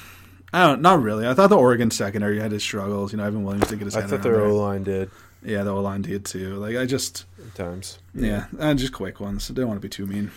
I 0.51 0.65
don't, 0.67 0.81
not 0.81 1.01
really. 1.01 1.27
I 1.27 1.33
thought 1.33 1.49
the 1.49 1.57
Oregon 1.57 1.91
secondary 1.91 2.39
had 2.39 2.51
his 2.51 2.63
struggles. 2.63 3.11
You 3.11 3.17
know, 3.17 3.25
Evan 3.25 3.43
Williams 3.43 3.67
did 3.67 3.79
get 3.79 3.85
his 3.85 3.95
I 3.95 4.01
thought 4.01 4.25
around 4.25 4.33
their. 4.33 4.41
O 4.41 4.57
line 4.57 4.83
did 4.83 5.09
Yeah, 5.45 5.63
the 5.63 5.71
O 5.71 5.81
line 5.81 6.01
did 6.01 6.25
too. 6.25 6.55
Like 6.55 6.75
I 6.75 6.85
just, 6.85 7.25
at 7.39 7.53
times. 7.55 7.99
yeah, 8.13 8.45
uh, 8.59 8.73
just 8.73 8.93
quick 8.93 9.19
ones. 9.19 9.49
I 9.49 9.53
didn't 9.53 9.67
want 9.67 9.79
to 9.79 9.85
be 9.85 9.89
too 9.89 10.05
mean. 10.05 10.31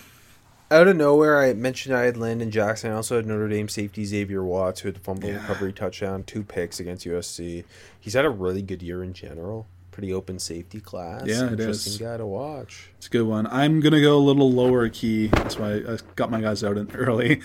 Out 0.70 0.86
of 0.86 0.96
nowhere, 0.96 1.40
I 1.40 1.54
mentioned 1.54 1.96
I 1.96 2.02
had 2.02 2.18
Landon 2.18 2.50
Jackson. 2.50 2.90
I 2.90 2.94
also 2.94 3.16
had 3.16 3.26
Notre 3.26 3.48
Dame 3.48 3.70
safety 3.70 4.04
Xavier 4.04 4.44
Watts, 4.44 4.80
who 4.80 4.88
had 4.88 4.96
the 4.96 5.00
fumble 5.00 5.30
Yeah. 5.30 5.36
recovery 5.40 5.72
touchdown, 5.72 6.24
two 6.24 6.42
picks 6.44 6.78
against 6.78 7.06
USC. 7.06 7.64
He's 7.98 8.12
had 8.12 8.26
a 8.26 8.30
really 8.30 8.60
good 8.60 8.82
year 8.82 9.02
in 9.02 9.14
general. 9.14 9.66
Pretty 9.98 10.14
open 10.14 10.38
safety 10.38 10.80
class. 10.80 11.26
Yeah, 11.26 11.46
it 11.46 11.58
Interesting 11.58 12.06
guy 12.06 12.18
to 12.18 12.24
watch. 12.24 12.90
It's 12.98 13.08
a 13.08 13.10
good 13.10 13.24
one. 13.24 13.48
I'm 13.48 13.80
gonna 13.80 14.00
go 14.00 14.16
a 14.16 14.22
little 14.22 14.48
lower 14.48 14.88
key. 14.88 15.26
That's 15.26 15.58
why 15.58 15.78
I 15.78 15.98
got 16.14 16.30
my 16.30 16.40
guys 16.40 16.62
out 16.62 16.78
in 16.78 16.88
early. 16.92 17.42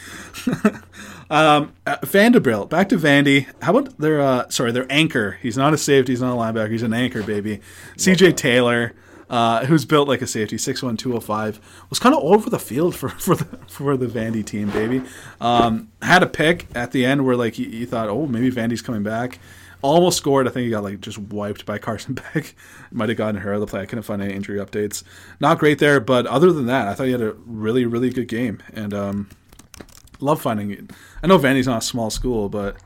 um, 1.31 1.73
uh, 1.87 1.97
Vanderbilt. 2.03 2.69
Back 2.69 2.89
to 2.89 2.97
Vandy. 2.99 3.47
How 3.63 3.75
about 3.75 3.97
their 3.97 4.21
uh, 4.21 4.49
sorry 4.49 4.71
their 4.71 4.85
anchor? 4.91 5.39
He's 5.41 5.57
not 5.57 5.73
a 5.73 5.79
safety. 5.79 6.11
He's 6.11 6.21
not 6.21 6.35
a 6.35 6.37
linebacker. 6.37 6.69
He's 6.69 6.83
an 6.83 6.93
anchor, 6.93 7.23
baby. 7.23 7.59
C.J. 7.97 8.33
Taylor. 8.33 8.93
Uh, 9.29 9.65
who's 9.65 9.85
built 9.85 10.07
like 10.07 10.21
a 10.21 10.27
safety, 10.27 10.57
6'1", 10.57 10.97
205, 10.97 11.59
was 11.89 11.99
kind 11.99 12.13
of 12.13 12.23
over 12.23 12.49
the 12.49 12.59
field 12.59 12.95
for, 12.95 13.09
for 13.25 13.35
the 13.35 13.45
for 13.67 13.97
the 13.97 14.05
Vandy 14.07 14.45
team, 14.45 14.69
baby. 14.71 15.01
Um, 15.41 15.89
had 16.01 16.23
a 16.23 16.27
pick 16.27 16.67
at 16.75 16.91
the 16.91 17.05
end 17.05 17.25
where 17.25 17.35
like 17.35 17.57
you 17.57 17.85
thought, 17.85 18.09
oh, 18.09 18.27
maybe 18.27 18.51
Vandy's 18.51 18.81
coming 18.81 19.03
back. 19.03 19.39
Almost 19.81 20.17
scored. 20.17 20.47
I 20.47 20.51
think 20.51 20.63
he 20.63 20.69
got 20.69 20.83
like 20.83 21.01
just 21.01 21.17
wiped 21.17 21.65
by 21.65 21.77
Carson 21.79 22.13
Beck. 22.13 22.55
Might 22.91 23.09
have 23.09 23.17
gotten 23.17 23.41
her 23.41 23.51
out 23.51 23.55
of 23.55 23.61
the 23.61 23.67
play. 23.67 23.81
I 23.81 23.85
couldn't 23.85 24.03
find 24.03 24.21
any 24.21 24.33
injury 24.33 24.59
updates. 24.59 25.03
Not 25.39 25.59
great 25.59 25.79
there, 25.79 25.99
but 25.99 26.25
other 26.27 26.53
than 26.53 26.67
that, 26.67 26.87
I 26.87 26.93
thought 26.93 27.05
he 27.05 27.11
had 27.11 27.21
a 27.21 27.33
really, 27.45 27.85
really 27.85 28.09
good 28.09 28.27
game. 28.27 28.63
And 28.73 28.93
um, 28.93 29.29
love 30.19 30.41
finding 30.41 30.71
it. 30.71 30.91
I 31.21 31.27
know 31.27 31.37
Vandy's 31.37 31.67
not 31.67 31.79
a 31.79 31.85
small 31.85 32.09
school, 32.09 32.49
but 32.49 32.77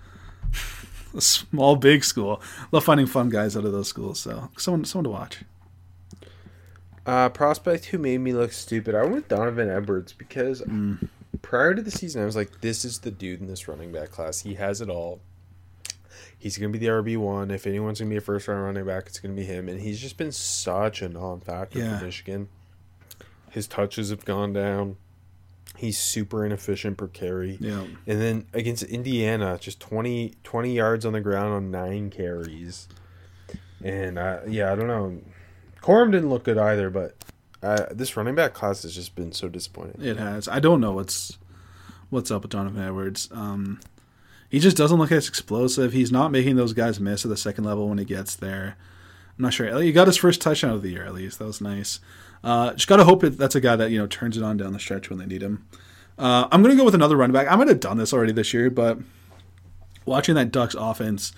a 1.16 1.22
small, 1.22 1.76
big 1.76 2.04
school. 2.04 2.42
Love 2.72 2.84
finding 2.84 3.06
fun 3.06 3.30
guys 3.30 3.56
out 3.56 3.66
of 3.66 3.72
those 3.72 3.88
schools. 3.88 4.20
So 4.20 4.50
someone, 4.58 4.86
someone 4.86 5.04
to 5.06 5.10
watch. 5.12 5.44
Uh, 7.08 7.30
prospect 7.30 7.86
who 7.86 7.98
made 7.98 8.18
me 8.20 8.34
look 8.34 8.52
stupid. 8.52 8.94
I 8.94 9.02
went 9.04 9.14
with 9.16 9.28
Donovan 9.30 9.70
Edwards 9.70 10.12
because 10.14 10.62
Mm. 10.62 11.08
prior 11.42 11.74
to 11.74 11.82
the 11.82 11.90
season, 11.92 12.22
I 12.22 12.26
was 12.26 12.36
like, 12.36 12.60
"This 12.62 12.84
is 12.84 13.00
the 13.00 13.12
dude 13.12 13.40
in 13.40 13.48
this 13.48 13.68
running 13.68 13.92
back 13.94 14.12
class. 14.12 14.42
He 14.42 14.56
has 14.56 14.82
it 14.82 14.90
all. 14.90 15.22
He's 16.38 16.58
gonna 16.58 16.70
be 16.74 16.78
the 16.80 16.90
RB 16.90 17.16
one. 17.18 17.50
If 17.50 17.66
anyone's 17.66 18.00
gonna 18.00 18.10
be 18.10 18.18
a 18.18 18.22
first 18.22 18.48
round 18.48 18.62
running 18.64 18.86
back, 18.86 19.08
it's 19.08 19.20
gonna 19.20 19.34
be 19.36 19.46
him." 19.46 19.70
And 19.70 19.80
he's 19.80 20.00
just 20.00 20.18
been 20.18 20.32
such 20.34 21.02
a 21.02 21.08
non-factor 21.10 21.80
Yeah. 21.80 21.98
for 21.98 22.06
Michigan. 22.06 22.50
His 23.50 23.68
touches 23.68 24.10
have 24.10 24.26
gone 24.26 24.52
down. 24.54 24.98
He's 25.78 25.98
super 25.98 26.46
inefficient 26.46 26.98
per 26.98 27.08
carry. 27.08 27.58
Yeah. 27.62 27.86
And 28.06 28.20
then 28.22 28.46
against 28.54 28.84
Indiana, 28.84 29.58
just 29.62 29.80
20, 29.80 30.34
20 30.44 30.76
yards 30.76 31.06
on 31.06 31.14
the 31.14 31.22
ground 31.22 31.54
on 31.54 31.72
nine 31.72 32.10
carries. 32.10 32.88
And 33.82 34.20
uh, 34.20 34.40
yeah, 34.48 34.72
I 34.74 34.76
don't 34.76 34.88
know. 34.88 35.22
Corum 35.82 36.12
didn't 36.12 36.30
look 36.30 36.44
good 36.44 36.58
either, 36.58 36.90
but 36.90 37.16
uh, 37.64 37.86
this 37.92 38.16
running 38.16 38.36
back 38.36 38.54
class 38.54 38.84
has 38.84 38.94
just 38.94 39.16
been 39.16 39.32
so 39.32 39.48
disappointing. 39.50 40.02
It 40.04 40.18
has. 40.18 40.48
I 40.48 40.60
don't 40.60 40.82
know 40.82 40.94
what's 40.94 41.38
what's 42.10 42.32
up 42.32 42.44
with 42.44 42.52
Donovan 42.52 42.82
Edwards. 42.82 43.30
Um, 43.32 43.80
he 44.50 44.60
just 44.60 44.78
doesn't 44.78 44.98
look 44.98 45.12
as 45.12 45.28
explosive. 45.28 45.94
He's 45.94 46.12
not 46.12 46.32
making 46.32 46.56
those 46.56 46.74
guys 46.74 47.00
miss 47.00 47.26
at 47.26 47.30
the 47.30 47.38
second 47.38 47.66
level 47.66 47.90
when 47.90 47.98
he 47.98 48.06
gets 48.06 48.36
there. 48.36 48.78
I'm 49.38 49.44
not 49.44 49.54
sure. 49.54 49.82
He 49.82 49.92
got 49.92 50.08
his 50.08 50.18
first 50.18 50.42
touchdown 50.42 50.72
of 50.72 50.82
the 50.82 50.90
year 50.90 51.06
at 51.06 51.14
least. 51.14 51.40
That 51.40 51.46
was 51.46 51.62
nice. 51.62 52.00
Uh, 52.44 52.74
just 52.74 52.88
gotta 52.88 53.04
hope 53.04 53.22
that 53.22 53.38
that's 53.38 53.56
a 53.56 53.62
guy 53.62 53.76
that 53.76 53.92
you 53.92 53.98
know 53.98 54.08
turns 54.08 54.38
it 54.38 54.44
on 54.44 54.58
down 54.58 54.74
the 54.74 54.80
stretch 54.80 55.10
when 55.10 55.20
they 55.20 55.26
need 55.26 55.42
him. 55.42 55.68
Uh, 56.18 56.48
I'm 56.52 56.62
gonna 56.62 56.76
go 56.76 56.86
with 56.86 56.96
another 56.96 57.18
running 57.18 57.34
back. 57.34 57.52
I 57.52 57.56
might 57.56 57.68
have 57.68 57.80
done 57.80 57.98
this 57.98 58.14
already 58.14 58.32
this 58.32 58.54
year, 58.54 58.70
but 58.70 59.00
watching 60.06 60.36
that 60.36 60.52
Ducks 60.52 60.76
offense, 60.78 61.34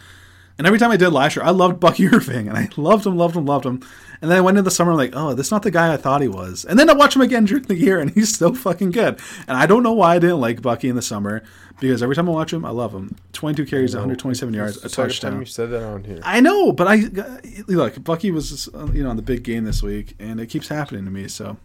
and 0.60 0.68
every 0.68 0.78
time 0.78 0.92
I 0.92 0.98
did 0.98 1.10
last 1.10 1.36
year, 1.36 1.44
I 1.44 1.50
loved 1.50 1.80
Bucky 1.80 2.06
Irving, 2.14 2.48
and 2.48 2.56
I 2.56 2.70
loved 2.78 3.08
him, 3.08 3.18
loved 3.18 3.36
him, 3.36 3.46
loved 3.48 3.66
him. 3.66 3.82
And 4.22 4.30
then 4.30 4.38
I 4.38 4.42
went 4.42 4.58
into 4.58 4.64
the 4.68 4.72
summer 4.76 4.94
like, 4.94 5.12
oh, 5.16 5.34
this 5.34 5.48
is 5.48 5.52
not 5.52 5.64
the 5.64 5.72
guy 5.72 5.94
I 5.94 5.98
thought 5.98 6.22
he 6.22 6.28
was. 6.28 6.66
And 6.66 6.78
then 6.78 6.90
I 6.90 6.94
watched 6.94 7.16
him 7.16 7.22
again 7.24 7.46
during 7.46 7.64
the 7.64 7.76
year, 7.76 8.00
and 8.00 8.12
he's 8.12 8.38
so 8.38 8.54
fucking 8.54 8.92
good. 8.92 9.18
And 9.48 9.58
I 9.58 9.66
don't 9.66 9.82
know 9.82 9.94
why 9.94 10.16
I 10.16 10.20
didn't 10.20 10.42
like 10.42 10.62
Bucky 10.62 10.90
in 10.90 10.96
the 10.98 11.02
summer 11.02 11.42
because 11.80 12.04
every 12.04 12.16
time 12.16 12.28
I 12.28 12.34
watch 12.34 12.52
him, 12.54 12.66
I 12.66 12.72
love 12.72 12.94
him. 12.94 13.16
22 13.34 13.66
carries, 13.66 13.96
127 13.96 14.54
yards, 14.54 14.84
a 14.84 14.90
touchdown. 14.90 15.40
you 15.40 15.46
said 15.46 15.70
that 15.72 15.84
on 15.84 16.04
here. 16.04 16.20
I 16.24 16.42
know, 16.42 16.74
but 16.74 16.88
I 16.90 17.04
look. 17.70 18.04
Bucky 18.04 18.30
was 18.32 18.68
uh, 18.76 18.88
you 18.92 19.02
know 19.04 19.10
on 19.10 19.16
the 19.16 19.22
big 19.22 19.44
game 19.44 19.64
this 19.64 19.82
week, 19.82 20.14
and 20.20 20.42
it 20.42 20.48
keeps 20.48 20.68
happening 20.68 21.06
to 21.06 21.12
me. 21.12 21.30
So 21.30 21.56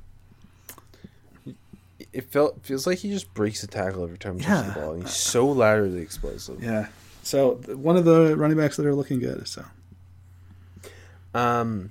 It 2.13 2.31
felt 2.31 2.65
feels 2.65 2.87
like 2.87 2.99
he 2.99 3.11
just 3.11 3.35
breaks 3.35 3.61
the 3.61 3.67
tackle 3.67 4.05
every 4.05 4.19
time 4.19 4.39
he 4.39 4.45
Yeah. 4.45 4.55
touches 4.61 4.75
the 4.75 4.81
ball. 4.81 4.93
and 4.93 5.03
He's 5.03 5.15
so 5.15 5.47
laterally 5.49 6.01
explosive. 6.01 6.63
yeah. 6.63 6.87
So 7.25 7.55
one 7.75 7.97
of 7.97 8.05
the 8.05 8.37
running 8.37 8.57
backs 8.57 8.77
that 8.77 8.87
are 8.87 8.95
looking 8.95 9.19
good. 9.19 9.49
So 9.49 9.65
Um, 11.35 11.91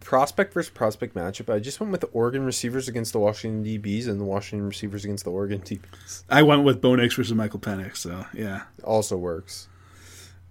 prospect 0.00 0.52
versus 0.52 0.70
prospect 0.70 1.14
matchup. 1.14 1.52
I 1.52 1.58
just 1.58 1.80
went 1.80 1.92
with 1.92 2.00
the 2.00 2.08
Oregon 2.08 2.44
receivers 2.44 2.88
against 2.88 3.12
the 3.12 3.18
Washington 3.18 3.64
DBs 3.64 4.08
and 4.08 4.20
the 4.20 4.24
Washington 4.24 4.66
receivers 4.66 5.04
against 5.04 5.24
the 5.24 5.30
Oregon 5.30 5.60
DBs. 5.60 6.24
I 6.28 6.42
went 6.42 6.64
with 6.64 6.80
Bo 6.80 6.96
Nix 6.96 7.14
versus 7.14 7.34
Michael 7.34 7.60
Penix. 7.60 7.98
So 7.98 8.26
yeah. 8.34 8.62
Also 8.84 9.16
works. 9.16 9.68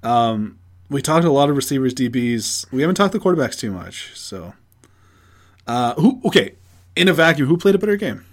Um, 0.03 0.57
we 0.89 1.01
talked 1.01 1.26
a 1.26 1.32
lot 1.32 1.49
of 1.49 1.55
receivers, 1.55 1.93
DBs. 1.93 2.72
We 2.72 2.82
haven't 2.82 2.95
talked 2.95 3.12
the 3.12 3.20
quarterbacks 3.20 3.60
too 3.60 3.72
much. 3.72 4.18
So, 4.18 4.53
uh, 5.68 5.93
who? 5.95 6.22
Okay, 6.26 6.55
in 6.95 7.07
a 7.07 7.14
vacuum, 7.14 7.47
who 7.47 7.57
played 7.57 7.76
a 7.76 7.78
better 7.78 7.97
game? 7.97 8.26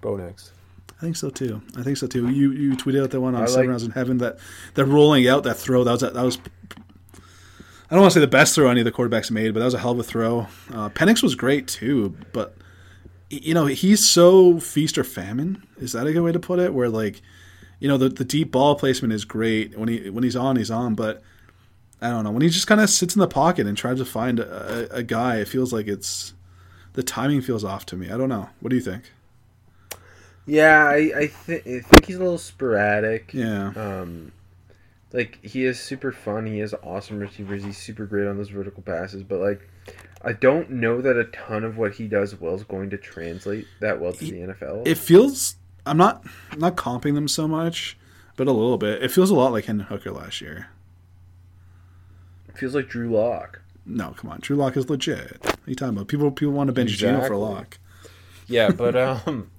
Bo 0.00 0.16
Nix. 0.16 0.52
I 0.98 1.00
think 1.00 1.16
so 1.16 1.30
too. 1.30 1.62
I 1.76 1.82
think 1.82 1.96
so 1.96 2.06
too. 2.06 2.28
You 2.28 2.50
you 2.52 2.76
tweeted 2.76 3.02
out 3.04 3.10
that 3.10 3.20
one 3.20 3.34
on 3.34 3.42
I 3.42 3.46
Seven 3.46 3.60
like- 3.62 3.68
Rounds 3.70 3.84
in 3.84 3.92
Heaven 3.92 4.18
that 4.18 4.38
that 4.74 4.84
rolling 4.84 5.28
out 5.28 5.44
that 5.44 5.54
throw 5.56 5.84
that 5.84 5.92
was 5.92 6.00
that 6.00 6.14
was. 6.14 6.38
I 7.90 7.94
don't 7.94 8.02
want 8.02 8.12
to 8.12 8.16
say 8.18 8.20
the 8.20 8.26
best 8.26 8.54
throw 8.54 8.68
any 8.68 8.80
of 8.80 8.84
the 8.84 8.92
quarterbacks 8.92 9.30
made, 9.30 9.54
but 9.54 9.60
that 9.60 9.64
was 9.64 9.74
a 9.74 9.78
hell 9.78 9.92
of 9.92 9.98
a 9.98 10.02
throw. 10.02 10.40
Uh, 10.70 10.90
Penix 10.90 11.22
was 11.22 11.34
great 11.34 11.66
too, 11.66 12.16
but 12.32 12.54
you 13.30 13.54
know 13.54 13.66
he's 13.66 14.06
so 14.06 14.60
feast 14.60 14.98
or 14.98 15.04
famine. 15.04 15.62
Is 15.78 15.92
that 15.92 16.06
a 16.06 16.12
good 16.12 16.22
way 16.22 16.32
to 16.32 16.40
put 16.40 16.58
it? 16.58 16.74
Where 16.74 16.88
like, 16.90 17.22
you 17.80 17.88
know, 17.88 17.96
the 17.96 18.08
the 18.10 18.24
deep 18.24 18.50
ball 18.50 18.74
placement 18.74 19.14
is 19.14 19.24
great 19.24 19.78
when 19.78 19.88
he 19.88 20.10
when 20.10 20.24
he's 20.24 20.36
on, 20.36 20.56
he's 20.56 20.70
on, 20.70 20.96
but 20.96 21.22
I 22.02 22.10
don't 22.10 22.24
know 22.24 22.30
when 22.30 22.42
he 22.42 22.48
just 22.50 22.66
kind 22.66 22.80
of 22.80 22.90
sits 22.90 23.14
in 23.14 23.20
the 23.20 23.28
pocket 23.28 23.66
and 23.66 23.76
tries 23.76 23.98
to 23.98 24.04
find 24.04 24.38
a, 24.40 24.92
a, 24.94 24.96
a 24.98 25.02
guy. 25.02 25.36
It 25.36 25.48
feels 25.48 25.72
like 25.72 25.86
it's 25.86 26.34
the 26.92 27.02
timing 27.02 27.40
feels 27.40 27.64
off 27.64 27.86
to 27.86 27.96
me. 27.96 28.10
I 28.10 28.16
don't 28.18 28.28
know. 28.28 28.50
What 28.60 28.68
do 28.70 28.76
you 28.76 28.82
think? 28.82 29.04
Yeah, 30.48 30.86
I 30.86 30.96
I, 30.96 31.30
th- 31.46 31.66
I 31.66 31.80
think 31.80 32.06
he's 32.06 32.16
a 32.16 32.20
little 32.20 32.38
sporadic. 32.38 33.32
Yeah. 33.34 33.72
Um, 33.76 34.32
like 35.12 35.44
he 35.44 35.64
is 35.64 35.78
super 35.78 36.10
fun. 36.10 36.46
He 36.46 36.58
has 36.60 36.74
awesome 36.82 37.18
receivers. 37.18 37.62
He's 37.62 37.76
super 37.76 38.06
great 38.06 38.26
on 38.26 38.38
those 38.38 38.48
vertical 38.48 38.82
passes. 38.82 39.22
But 39.22 39.40
like, 39.40 39.68
I 40.22 40.32
don't 40.32 40.70
know 40.70 41.02
that 41.02 41.16
a 41.16 41.24
ton 41.24 41.64
of 41.64 41.76
what 41.76 41.94
he 41.94 42.08
does 42.08 42.34
well 42.40 42.54
is 42.54 42.64
going 42.64 42.90
to 42.90 42.96
translate 42.96 43.66
that 43.80 44.00
well 44.00 44.12
to 44.14 44.24
the 44.24 44.32
NFL. 44.32 44.86
it 44.86 44.96
feels 44.96 45.56
I'm 45.84 45.98
not 45.98 46.24
I'm 46.50 46.58
not 46.60 46.76
comping 46.76 47.14
them 47.14 47.28
so 47.28 47.46
much, 47.46 47.98
but 48.36 48.48
a 48.48 48.52
little 48.52 48.78
bit. 48.78 49.02
It 49.02 49.10
feels 49.10 49.30
a 49.30 49.34
lot 49.34 49.52
like 49.52 49.66
Hendon 49.66 49.86
Hooker 49.86 50.12
last 50.12 50.40
year. 50.40 50.68
feels 52.54 52.74
like 52.74 52.88
Drew 52.88 53.10
Lock. 53.14 53.60
No, 53.84 54.10
come 54.16 54.30
on, 54.30 54.40
Drew 54.40 54.56
Lock 54.56 54.76
is 54.76 54.88
legit. 54.90 55.38
What 55.42 55.56
are 55.66 55.70
you 55.70 55.74
talking 55.74 55.94
about? 55.94 56.08
People 56.08 56.30
people 56.30 56.52
want 56.54 56.68
to 56.68 56.72
bench 56.72 56.90
Gino 56.90 57.12
for 57.18 57.18
Exactly. 57.18 57.38
Lock. 57.38 57.78
Yeah, 58.46 58.70
but 58.70 58.96
um, 59.26 59.50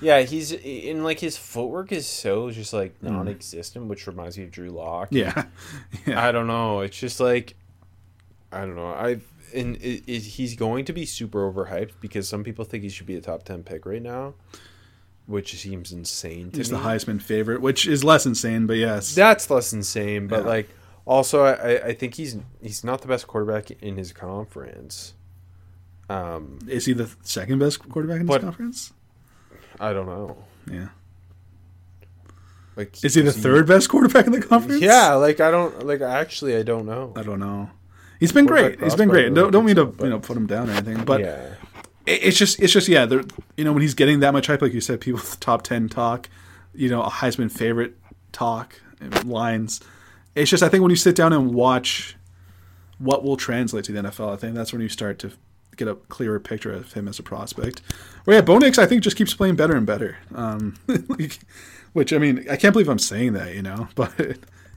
yeah, 0.00 0.20
he's 0.20 0.52
in 0.52 1.02
like 1.04 1.20
his 1.20 1.36
footwork 1.36 1.92
is 1.92 2.06
so 2.06 2.50
just 2.50 2.72
like 2.72 3.02
non-existent, 3.02 3.86
which 3.86 4.06
reminds 4.06 4.38
me 4.38 4.44
of 4.44 4.50
Drew 4.50 4.70
Lock. 4.70 5.08
Yeah, 5.10 5.44
yeah, 6.06 6.26
I 6.26 6.32
don't 6.32 6.46
know. 6.46 6.80
It's 6.80 6.98
just 6.98 7.20
like 7.20 7.54
I 8.52 8.60
don't 8.60 8.76
know. 8.76 8.88
I 8.88 9.18
and 9.54 9.78
i 9.82 10.02
i 10.08 10.12
he's 10.12 10.56
going 10.56 10.84
to 10.84 10.92
be 10.92 11.04
super 11.06 11.50
overhyped 11.50 11.92
because 12.00 12.28
some 12.28 12.44
people 12.44 12.64
think 12.64 12.82
he 12.84 12.88
should 12.90 13.06
be 13.06 13.16
a 13.16 13.20
top 13.20 13.42
ten 13.44 13.62
pick 13.62 13.86
right 13.86 14.02
now, 14.02 14.34
which 15.26 15.56
seems 15.56 15.90
insane 15.92 16.50
to 16.52 16.58
He's 16.58 16.70
me. 16.70 16.78
the 16.78 16.84
Heisman 16.84 17.20
favorite, 17.20 17.60
which 17.60 17.86
is 17.86 18.04
less 18.04 18.26
insane, 18.26 18.66
but 18.66 18.76
yes. 18.76 19.14
That's 19.14 19.50
less 19.50 19.72
insane, 19.72 20.26
but 20.28 20.40
Yeah. 20.42 20.48
like 20.48 20.68
also 21.06 21.44
I, 21.44 21.86
I- 21.88 21.94
think 21.94 22.14
he's 22.14 22.36
he's 22.62 22.84
not 22.84 23.00
the 23.02 23.08
best 23.08 23.26
quarterback 23.26 23.70
in 23.82 23.96
his 23.96 24.12
conference. 24.12 25.14
Um, 26.10 26.58
is 26.68 26.86
he 26.86 26.94
the 26.94 27.10
second 27.22 27.58
best 27.58 27.86
quarterback 27.88 28.20
in 28.20 28.26
this 28.26 28.38
conference? 28.38 28.92
I 29.80 29.92
don't 29.92 30.06
know. 30.06 30.36
Yeah. 30.70 30.88
Like 32.76 33.02
Is 33.04 33.14
he 33.14 33.22
the 33.22 33.32
third 33.32 33.66
best 33.66 33.88
quarterback 33.88 34.26
in 34.26 34.32
the 34.32 34.40
conference? 34.40 34.80
Yeah, 34.80 35.14
like 35.14 35.40
I 35.40 35.50
don't 35.50 35.84
like 35.84 36.00
actually 36.00 36.56
I 36.56 36.62
don't 36.62 36.86
know. 36.86 37.12
I 37.16 37.22
don't 37.22 37.40
know. 37.40 37.70
He's 38.20 38.32
been 38.32 38.46
great. 38.46 38.80
He's 38.80 38.94
been 38.94 39.08
great. 39.08 39.34
Don't, 39.34 39.34
don't 39.34 39.52
don't 39.52 39.64
mean 39.64 39.76
to 39.76 39.86
think 39.86 39.98
so, 39.98 40.04
you 40.04 40.10
know 40.10 40.20
put 40.20 40.36
him 40.36 40.46
down 40.46 40.68
or 40.68 40.72
anything, 40.72 41.04
but 41.04 41.20
yeah. 41.20 41.54
it- 42.06 42.22
it's 42.22 42.38
just 42.38 42.60
it's 42.60 42.72
just 42.72 42.88
yeah. 42.88 43.04
You 43.56 43.64
know 43.64 43.72
when 43.72 43.82
he's 43.82 43.94
getting 43.94 44.20
that 44.20 44.32
much 44.32 44.46
hype, 44.46 44.62
like 44.62 44.72
you 44.72 44.80
said, 44.80 45.00
people 45.00 45.18
with 45.20 45.40
top 45.40 45.62
ten 45.62 45.88
talk, 45.88 46.28
you 46.72 46.88
know, 46.88 47.02
a 47.02 47.10
Heisman 47.10 47.50
favorite 47.50 47.96
talk 48.32 48.80
lines. 49.24 49.80
It's 50.34 50.50
just 50.50 50.62
I 50.62 50.68
think 50.68 50.82
when 50.82 50.90
you 50.90 50.96
sit 50.96 51.16
down 51.16 51.32
and 51.32 51.52
watch 51.52 52.16
what 52.98 53.24
will 53.24 53.36
translate 53.36 53.84
to 53.86 53.92
the 53.92 54.02
NFL, 54.02 54.32
I 54.32 54.36
think 54.36 54.54
that's 54.54 54.72
when 54.72 54.82
you 54.82 54.88
start 54.88 55.18
to 55.20 55.32
get 55.78 55.88
a 55.88 55.94
clearer 55.94 56.38
picture 56.38 56.72
of 56.72 56.92
him 56.92 57.08
as 57.08 57.18
a 57.18 57.22
prospect. 57.22 57.80
Where 58.24 58.36
yeah, 58.36 58.42
Bo 58.42 58.58
Nix, 58.58 58.78
I 58.78 58.84
think 58.84 59.02
just 59.02 59.16
keeps 59.16 59.32
playing 59.32 59.56
better 59.56 59.74
and 59.74 59.86
better. 59.86 60.18
Um, 60.34 60.76
like, 61.08 61.38
which 61.94 62.12
I 62.12 62.18
mean, 62.18 62.44
I 62.50 62.56
can't 62.56 62.74
believe 62.74 62.88
I'm 62.88 62.98
saying 62.98 63.32
that, 63.32 63.54
you 63.54 63.62
know, 63.62 63.88
but 63.94 64.12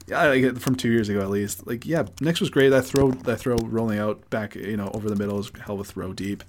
yeah, 0.08 0.36
get 0.38 0.60
from 0.60 0.76
two 0.76 0.92
years 0.92 1.10
ago 1.10 1.20
at 1.20 1.30
least. 1.30 1.68
Like, 1.68 1.86
yeah, 1.86 2.06
Nix 2.22 2.40
was 2.40 2.50
great. 2.50 2.70
That 2.70 2.84
throw, 2.84 3.12
that 3.12 3.38
throw 3.38 3.58
rolling 3.58 4.00
out 4.00 4.30
back, 4.30 4.56
you 4.56 4.78
know, 4.78 4.90
over 4.94 5.10
the 5.10 5.16
middle 5.16 5.40
is 5.40 5.52
hell 5.66 5.76
of 5.76 5.82
a 5.82 5.84
throw 5.84 6.14
deep. 6.14 6.44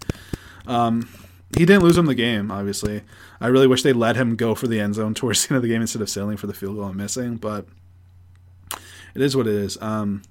Um, 0.67 1.09
he 1.57 1.67
didn't 1.67 1.83
lose 1.83 1.99
him 1.99 2.07
the 2.07 2.15
game, 2.15 2.51
obviously. 2.51 3.03
I 3.41 3.49
really 3.49 3.67
wish 3.67 3.83
they 3.83 3.93
let 3.93 4.17
him 4.17 4.37
go 4.37 4.55
for 4.55 4.69
the 4.69 4.81
end 4.81 4.95
zone 4.95 5.15
towards 5.15 5.47
the 5.47 5.55
end 5.55 5.57
of 5.57 5.63
the 5.63 5.69
game 5.69 5.81
instead 5.81 6.03
of 6.03 6.09
sailing 6.09 6.37
for 6.37 6.47
the 6.47 6.55
field 6.55 6.77
goal 6.77 6.87
and 6.87 6.97
missing, 6.97 7.37
but 7.37 7.67
it 9.15 9.21
is 9.21 9.37
what 9.37 9.47
it 9.47 9.55
is. 9.55 9.81
Um, 9.83 10.23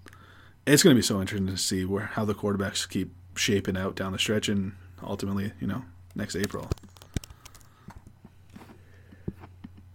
it's 0.65 0.83
going 0.83 0.95
to 0.95 0.99
be 0.99 1.05
so 1.05 1.19
interesting 1.19 1.47
to 1.47 1.57
see 1.57 1.85
where 1.85 2.05
how 2.05 2.25
the 2.25 2.35
quarterbacks 2.35 2.87
keep 2.87 3.13
shaping 3.35 3.77
out 3.77 3.95
down 3.95 4.11
the 4.11 4.19
stretch 4.19 4.49
and 4.49 4.73
ultimately, 5.03 5.51
you 5.59 5.67
know, 5.67 5.83
next 6.15 6.35
April. 6.35 6.69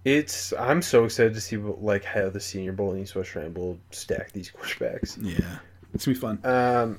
It's 0.04 0.52
I'm 0.52 0.82
so 0.82 1.04
excited 1.04 1.34
to 1.34 1.40
see 1.40 1.56
what, 1.56 1.82
like 1.82 2.04
how 2.04 2.30
the 2.30 2.38
Senior 2.38 2.72
Bowl 2.72 2.92
and 2.92 3.02
East 3.02 3.16
West 3.16 3.34
Ramble 3.34 3.78
stack 3.90 4.30
these 4.30 4.50
quarterbacks. 4.50 5.18
Yeah, 5.20 5.58
it's 5.92 6.06
gonna 6.06 6.14
be 6.14 6.20
fun. 6.20 6.40
Um, 6.44 6.98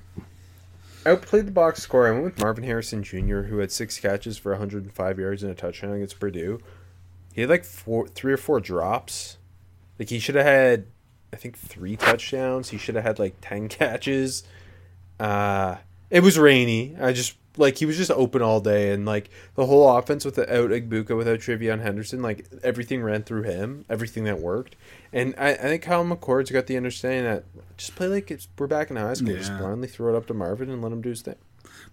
I 1.05 1.11
outplayed 1.11 1.47
the 1.47 1.51
box 1.51 1.81
score. 1.81 2.07
I 2.07 2.11
went 2.11 2.25
with 2.25 2.39
Marvin 2.39 2.65
Harrison 2.65 3.01
Jr., 3.01 3.43
who 3.43 3.59
had 3.59 3.71
six 3.71 3.97
catches 3.97 4.37
for 4.37 4.51
105 4.51 5.19
yards 5.19 5.41
and 5.41 5.49
a 5.49 5.55
touchdown 5.55 5.93
against 5.93 6.19
Purdue. 6.19 6.59
He 7.33 7.39
had 7.39 7.49
like 7.49 7.63
four, 7.63 8.09
three 8.09 8.33
or 8.33 8.37
four 8.37 8.59
drops. 8.59 9.37
Like 9.97 10.09
he 10.09 10.19
should 10.19 10.35
have 10.35 10.45
had, 10.45 10.87
I 11.31 11.37
think, 11.37 11.57
three 11.57 11.95
touchdowns. 11.95 12.71
He 12.71 12.77
should 12.77 12.95
have 12.95 13.05
had 13.05 13.19
like 13.19 13.35
ten 13.39 13.69
catches. 13.69 14.43
Uh, 15.17 15.77
it 16.09 16.21
was 16.21 16.37
rainy. 16.37 16.95
I 16.99 17.13
just 17.13 17.35
like 17.57 17.77
he 17.77 17.85
was 17.85 17.97
just 17.97 18.11
open 18.11 18.41
all 18.41 18.59
day, 18.59 18.91
and 18.91 19.05
like 19.05 19.29
the 19.55 19.65
whole 19.65 19.97
offense 19.97 20.25
without 20.25 20.47
Egbuka, 20.47 21.17
without 21.17 21.39
TreVeyon 21.39 21.81
Henderson, 21.81 22.21
like 22.21 22.45
everything 22.63 23.01
ran 23.01 23.23
through 23.23 23.43
him. 23.43 23.85
Everything 23.89 24.23
that 24.25 24.39
worked, 24.39 24.75
and 25.11 25.33
I, 25.37 25.49
I 25.49 25.55
think 25.55 25.83
Kyle 25.83 26.05
McCord's 26.05 26.51
got 26.51 26.67
the 26.67 26.77
understanding 26.77 27.23
that 27.25 27.43
just 27.77 27.95
play 27.95 28.07
like 28.07 28.31
it's 28.31 28.47
we're 28.57 28.67
back 28.67 28.89
in 28.89 28.95
high 28.95 29.13
school. 29.13 29.35
Just 29.35 29.57
blindly 29.57 29.87
throw 29.87 30.13
it 30.13 30.17
up 30.17 30.27
to 30.27 30.33
Marvin 30.33 30.69
and 30.69 30.81
let 30.81 30.91
him 30.91 31.01
do 31.01 31.09
his 31.09 31.21
thing. 31.21 31.35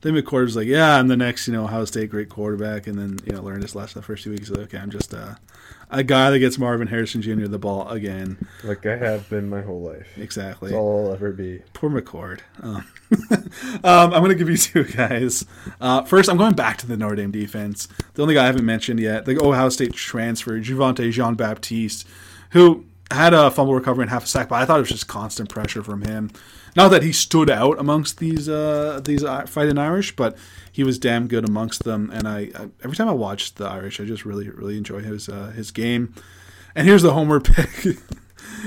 Then 0.00 0.14
McCord 0.14 0.44
was 0.44 0.56
like, 0.56 0.66
"Yeah, 0.66 0.96
I'm 0.96 1.08
the 1.08 1.16
next, 1.16 1.46
you 1.46 1.54
know, 1.54 1.64
Ohio 1.64 1.84
State 1.84 2.10
great 2.10 2.28
quarterback," 2.28 2.86
and 2.86 2.98
then 2.98 3.18
you 3.24 3.32
know 3.32 3.42
learned 3.42 3.62
his 3.62 3.74
lesson 3.74 4.00
the 4.00 4.06
first 4.06 4.24
two 4.24 4.30
weeks. 4.30 4.50
Like, 4.50 4.60
okay, 4.60 4.78
I'm 4.78 4.90
just 4.90 5.14
uh, 5.14 5.34
a 5.90 6.02
guy 6.02 6.30
that 6.30 6.38
gets 6.38 6.58
Marvin 6.58 6.88
Harrison 6.88 7.22
Jr. 7.22 7.46
the 7.46 7.58
ball 7.58 7.88
again. 7.88 8.36
Like 8.62 8.84
I 8.86 8.96
have 8.96 9.28
been 9.28 9.48
my 9.48 9.62
whole 9.62 9.80
life. 9.80 10.06
Exactly. 10.16 10.70
That's 10.70 10.78
all 10.78 11.06
I'll 11.06 11.14
ever 11.14 11.32
be. 11.32 11.62
Poor 11.72 11.90
McCord. 11.90 12.40
Um, 12.62 12.86
um, 13.84 14.12
I'm 14.12 14.22
going 14.22 14.30
to 14.30 14.34
give 14.34 14.50
you 14.50 14.56
two 14.58 14.84
guys. 14.84 15.44
Uh, 15.80 16.02
first, 16.02 16.28
I'm 16.28 16.36
going 16.36 16.54
back 16.54 16.78
to 16.78 16.86
the 16.86 16.96
Notre 16.96 17.16
Dame 17.16 17.30
defense. 17.30 17.88
The 18.14 18.22
only 18.22 18.34
guy 18.34 18.42
I 18.42 18.46
haven't 18.46 18.66
mentioned 18.66 19.00
yet, 19.00 19.24
the 19.24 19.42
Ohio 19.42 19.68
State 19.68 19.94
transfer, 19.94 20.58
Javontae 20.60 21.12
Jean 21.12 21.34
Baptiste, 21.34 22.06
who 22.50 22.84
had 23.10 23.34
a 23.34 23.50
fumble 23.50 23.74
recovery 23.74 24.02
and 24.02 24.10
half 24.10 24.24
a 24.24 24.28
sack, 24.28 24.48
but 24.48 24.56
I 24.56 24.64
thought 24.64 24.78
it 24.78 24.80
was 24.82 24.88
just 24.88 25.06
constant 25.06 25.48
pressure 25.48 25.82
from 25.82 26.02
him. 26.02 26.30
Not 26.76 26.88
that 26.88 27.02
he 27.02 27.12
stood 27.12 27.50
out 27.50 27.78
amongst 27.78 28.18
these 28.18 28.48
uh, 28.48 29.00
these 29.04 29.22
fighting 29.46 29.78
Irish, 29.78 30.16
but 30.16 30.36
he 30.70 30.82
was 30.82 30.98
damn 30.98 31.28
good 31.28 31.48
amongst 31.48 31.84
them. 31.84 32.10
And 32.12 32.26
I, 32.26 32.50
I 32.54 32.68
every 32.82 32.96
time 32.96 33.08
I 33.08 33.12
watch 33.12 33.54
the 33.54 33.66
Irish, 33.66 34.00
I 34.00 34.04
just 34.04 34.24
really 34.24 34.48
really 34.48 34.76
enjoy 34.76 35.00
his 35.00 35.28
uh, 35.28 35.52
his 35.54 35.70
game. 35.70 36.14
And 36.74 36.86
here's 36.86 37.02
the 37.02 37.12
homer 37.12 37.40
pick. 37.40 37.96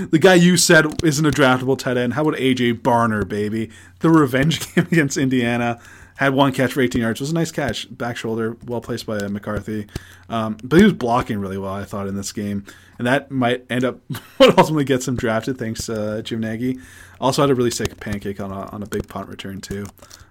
the 0.10 0.20
guy 0.20 0.36
you 0.36 0.58
said 0.58 1.04
isn't 1.04 1.26
a 1.26 1.32
draftable 1.32 1.78
tight 1.78 1.98
end. 1.98 2.14
How 2.14 2.22
about 2.22 2.40
AJ 2.40 2.82
Barner, 2.82 3.28
baby? 3.28 3.70
The 4.00 4.10
revenge 4.10 4.74
game 4.76 4.88
against 4.92 5.18
Indiana 5.18 5.80
had 6.18 6.34
one 6.34 6.52
catch 6.52 6.74
for 6.74 6.82
18 6.82 7.02
yards. 7.02 7.20
It 7.20 7.24
was 7.24 7.32
a 7.32 7.36
nice 7.36 7.52
catch, 7.52 7.96
back 7.96 8.18
shoulder, 8.18 8.58
well 8.66 8.82
placed 8.82 9.06
by 9.06 9.20
McCarthy. 9.28 9.86
Um, 10.30 10.58
but 10.64 10.78
he 10.78 10.84
was 10.84 10.94
blocking 10.94 11.40
really 11.40 11.60
well, 11.60 11.74
I 11.74 11.84
thought, 11.84 12.08
in 12.08 12.16
this 12.16 12.32
game, 12.32 12.66
and 12.98 13.06
that 13.06 13.30
might 13.30 13.66
end 13.70 13.86
up 13.86 14.00
what 14.38 14.58
ultimately 14.58 14.84
gets 14.84 15.08
him 15.08 15.16
drafted. 15.16 15.58
Thanks, 15.58 15.90
uh, 15.90 16.22
Jim 16.24 16.40
Nagy. 16.40 16.80
Also 17.20 17.42
had 17.42 17.50
a 17.50 17.56
really 17.56 17.72
sick 17.72 18.00
pancake 18.00 18.40
on 18.40 18.52
a 18.52 18.68
on 18.68 18.84
a 18.84 18.88
big 18.88 19.08
punt 19.08 19.30
return 19.30 19.62
too. 19.62 19.86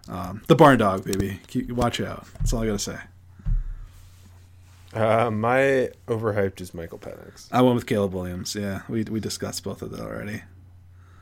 Um, 0.09 0.43
the 0.47 0.55
barn 0.55 0.79
dog, 0.79 1.05
baby. 1.05 1.41
Keep, 1.49 1.71
watch 1.73 2.01
out. 2.01 2.27
That's 2.39 2.53
all 2.53 2.63
I 2.63 2.67
gotta 2.67 2.79
say. 2.79 2.99
Uh, 4.95 5.31
my 5.31 5.91
overhyped 6.07 6.61
is 6.61 6.73
Michael 6.73 6.99
Penix. 6.99 7.49
I 7.53 7.61
went 7.61 7.75
with 7.75 7.87
Caleb 7.87 8.15
Williams. 8.15 8.55
Yeah, 8.55 8.83
we 8.89 9.03
we 9.05 9.21
discussed 9.21 9.65
both 9.65 9.83
of 9.83 9.91
that 9.91 10.01
already. 10.01 10.43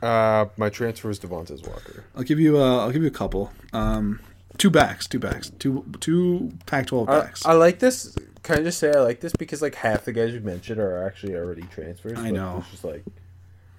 Uh, 0.02 0.46
my 0.58 0.68
transfer 0.68 1.08
is 1.08 1.18
Devontae 1.18 1.66
Walker. 1.66 2.04
I'll 2.14 2.24
give 2.24 2.38
you. 2.38 2.58
Uh, 2.58 2.78
I'll 2.80 2.92
give 2.92 3.02
you 3.02 3.08
a 3.08 3.12
couple. 3.12 3.52
Um, 3.72 4.20
two 4.58 4.70
backs. 4.70 5.06
Two 5.06 5.18
backs. 5.18 5.50
Two 5.58 5.84
two 6.00 6.52
Pac-12 6.66 7.06
backs. 7.06 7.46
I 7.46 7.54
like 7.54 7.78
this. 7.78 8.14
Can 8.42 8.58
I 8.58 8.62
just 8.62 8.78
say 8.78 8.92
I 8.94 9.00
like 9.00 9.20
this 9.20 9.32
because 9.38 9.62
like 9.62 9.74
half 9.74 10.04
the 10.04 10.12
guys 10.12 10.34
you 10.34 10.40
mentioned 10.40 10.78
are 10.78 11.06
actually 11.06 11.34
already 11.34 11.62
transfers. 11.62 12.18
I 12.18 12.30
know. 12.30 12.58
It's 12.58 12.70
just 12.70 12.84
like 12.84 13.02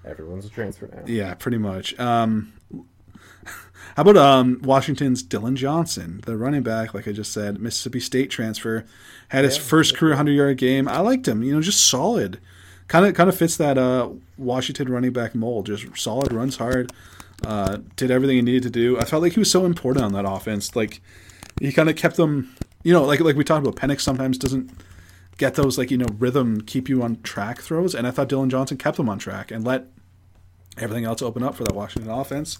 everyone's 0.05 0.45
a 0.45 0.49
transfer 0.49 0.87
now. 0.87 1.03
Yeah, 1.05 1.33
pretty 1.33 1.57
much. 1.57 1.97
Um, 1.99 2.53
how 3.95 4.01
about 4.01 4.17
um, 4.17 4.59
Washington's 4.63 5.23
Dillon 5.23 5.55
Johnson, 5.55 6.21
the 6.25 6.35
running 6.37 6.63
back? 6.63 6.93
Like 6.93 7.07
I 7.07 7.11
just 7.11 7.31
said, 7.31 7.59
Mississippi 7.59 7.99
State 7.99 8.29
transfer, 8.29 8.85
had 9.29 9.45
his 9.45 9.57
first 9.57 9.95
career 9.95 10.15
hundred 10.15 10.33
yard 10.33 10.57
game. 10.57 10.87
I 10.87 10.99
liked 10.99 11.27
him. 11.27 11.43
You 11.43 11.53
know, 11.53 11.61
just 11.61 11.87
solid. 11.87 12.39
Kind 12.87 13.05
of 13.05 13.15
kind 13.15 13.29
of 13.29 13.37
fits 13.37 13.57
that 13.57 13.77
uh, 13.77 14.09
Washington 14.37 14.89
running 14.89 15.13
back 15.13 15.33
mold. 15.33 15.67
Just 15.67 15.97
solid, 15.97 16.33
runs 16.33 16.57
hard. 16.57 16.91
Uh, 17.45 17.77
did 17.95 18.11
everything 18.11 18.35
he 18.35 18.41
needed 18.41 18.63
to 18.63 18.69
do. 18.69 18.99
I 18.99 19.05
felt 19.05 19.21
like 19.21 19.33
he 19.33 19.39
was 19.39 19.51
so 19.51 19.65
important 19.65 20.05
on 20.05 20.13
that 20.13 20.25
offense. 20.29 20.75
Like 20.75 21.01
he 21.59 21.71
kind 21.71 21.89
of 21.89 21.95
kept 21.95 22.17
them. 22.17 22.55
You 22.83 22.93
know, 22.93 23.03
like 23.03 23.21
like 23.21 23.35
we 23.35 23.43
talked 23.43 23.65
about, 23.65 23.79
Penix 23.79 24.01
sometimes 24.01 24.37
doesn't 24.37 24.71
get 25.37 25.55
those 25.55 25.77
like 25.77 25.91
you 25.91 25.97
know 25.97 26.07
rhythm 26.17 26.61
keep 26.61 26.89
you 26.89 27.03
on 27.03 27.21
track 27.21 27.61
throws, 27.61 27.95
and 27.95 28.07
I 28.07 28.11
thought 28.11 28.29
Dillon 28.29 28.49
Johnson 28.49 28.77
kept 28.77 28.97
them 28.97 29.09
on 29.09 29.19
track 29.19 29.51
and 29.51 29.65
let 29.65 29.87
everything 30.77 31.05
else 31.05 31.21
open 31.21 31.43
up 31.43 31.55
for 31.55 31.63
that 31.63 31.73
Washington 31.73 32.11
offense. 32.11 32.57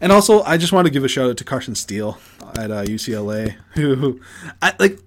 And 0.00 0.10
also, 0.10 0.42
I 0.42 0.56
just 0.56 0.72
want 0.72 0.86
to 0.86 0.92
give 0.92 1.04
a 1.04 1.08
shout 1.08 1.30
out 1.30 1.36
to 1.38 1.44
Carson 1.44 1.74
Steele 1.74 2.18
at 2.56 2.70
uh, 2.70 2.84
UCLA, 2.84 3.56
who 3.74 4.20
I, 4.62 4.74
like 4.78 4.98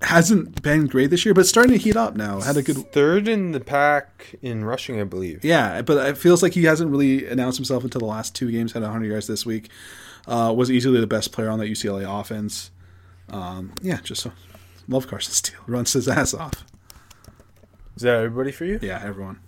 hasn't 0.00 0.62
been 0.62 0.86
great 0.86 1.10
this 1.10 1.24
year, 1.24 1.34
but 1.34 1.46
starting 1.46 1.72
to 1.72 1.78
heat 1.78 1.96
up 1.96 2.16
now. 2.16 2.40
Had 2.40 2.56
a 2.56 2.62
good, 2.62 2.92
Third 2.92 3.28
in 3.28 3.52
the 3.52 3.60
pack 3.60 4.34
in 4.42 4.64
rushing, 4.64 5.00
I 5.00 5.04
believe. 5.04 5.44
yeah, 5.44 5.82
but 5.82 6.06
it 6.08 6.18
feels 6.18 6.42
like 6.42 6.54
he 6.54 6.64
hasn't 6.64 6.90
really 6.90 7.26
announced 7.26 7.58
himself 7.58 7.84
until 7.84 8.00
the 8.00 8.06
last 8.06 8.34
two 8.34 8.50
games. 8.50 8.72
Had 8.72 8.82
100 8.82 9.06
yards 9.06 9.26
this 9.26 9.44
week. 9.44 9.70
Uh, 10.26 10.54
was 10.56 10.70
easily 10.70 11.00
the 11.00 11.06
best 11.06 11.32
player 11.32 11.48
on 11.48 11.58
that 11.58 11.66
UCLA 11.66 12.20
offense. 12.20 12.70
Um, 13.30 13.72
yeah, 13.82 13.98
just 14.02 14.22
so, 14.22 14.32
love 14.88 15.06
Carson 15.06 15.32
Steele. 15.32 15.60
Runs 15.66 15.92
his 15.92 16.08
ass 16.08 16.34
off. 16.34 16.64
Is 17.96 18.02
that 18.02 18.16
everybody 18.16 18.52
for 18.52 18.64
you? 18.64 18.78
Yeah, 18.82 19.00
everyone. 19.04 19.40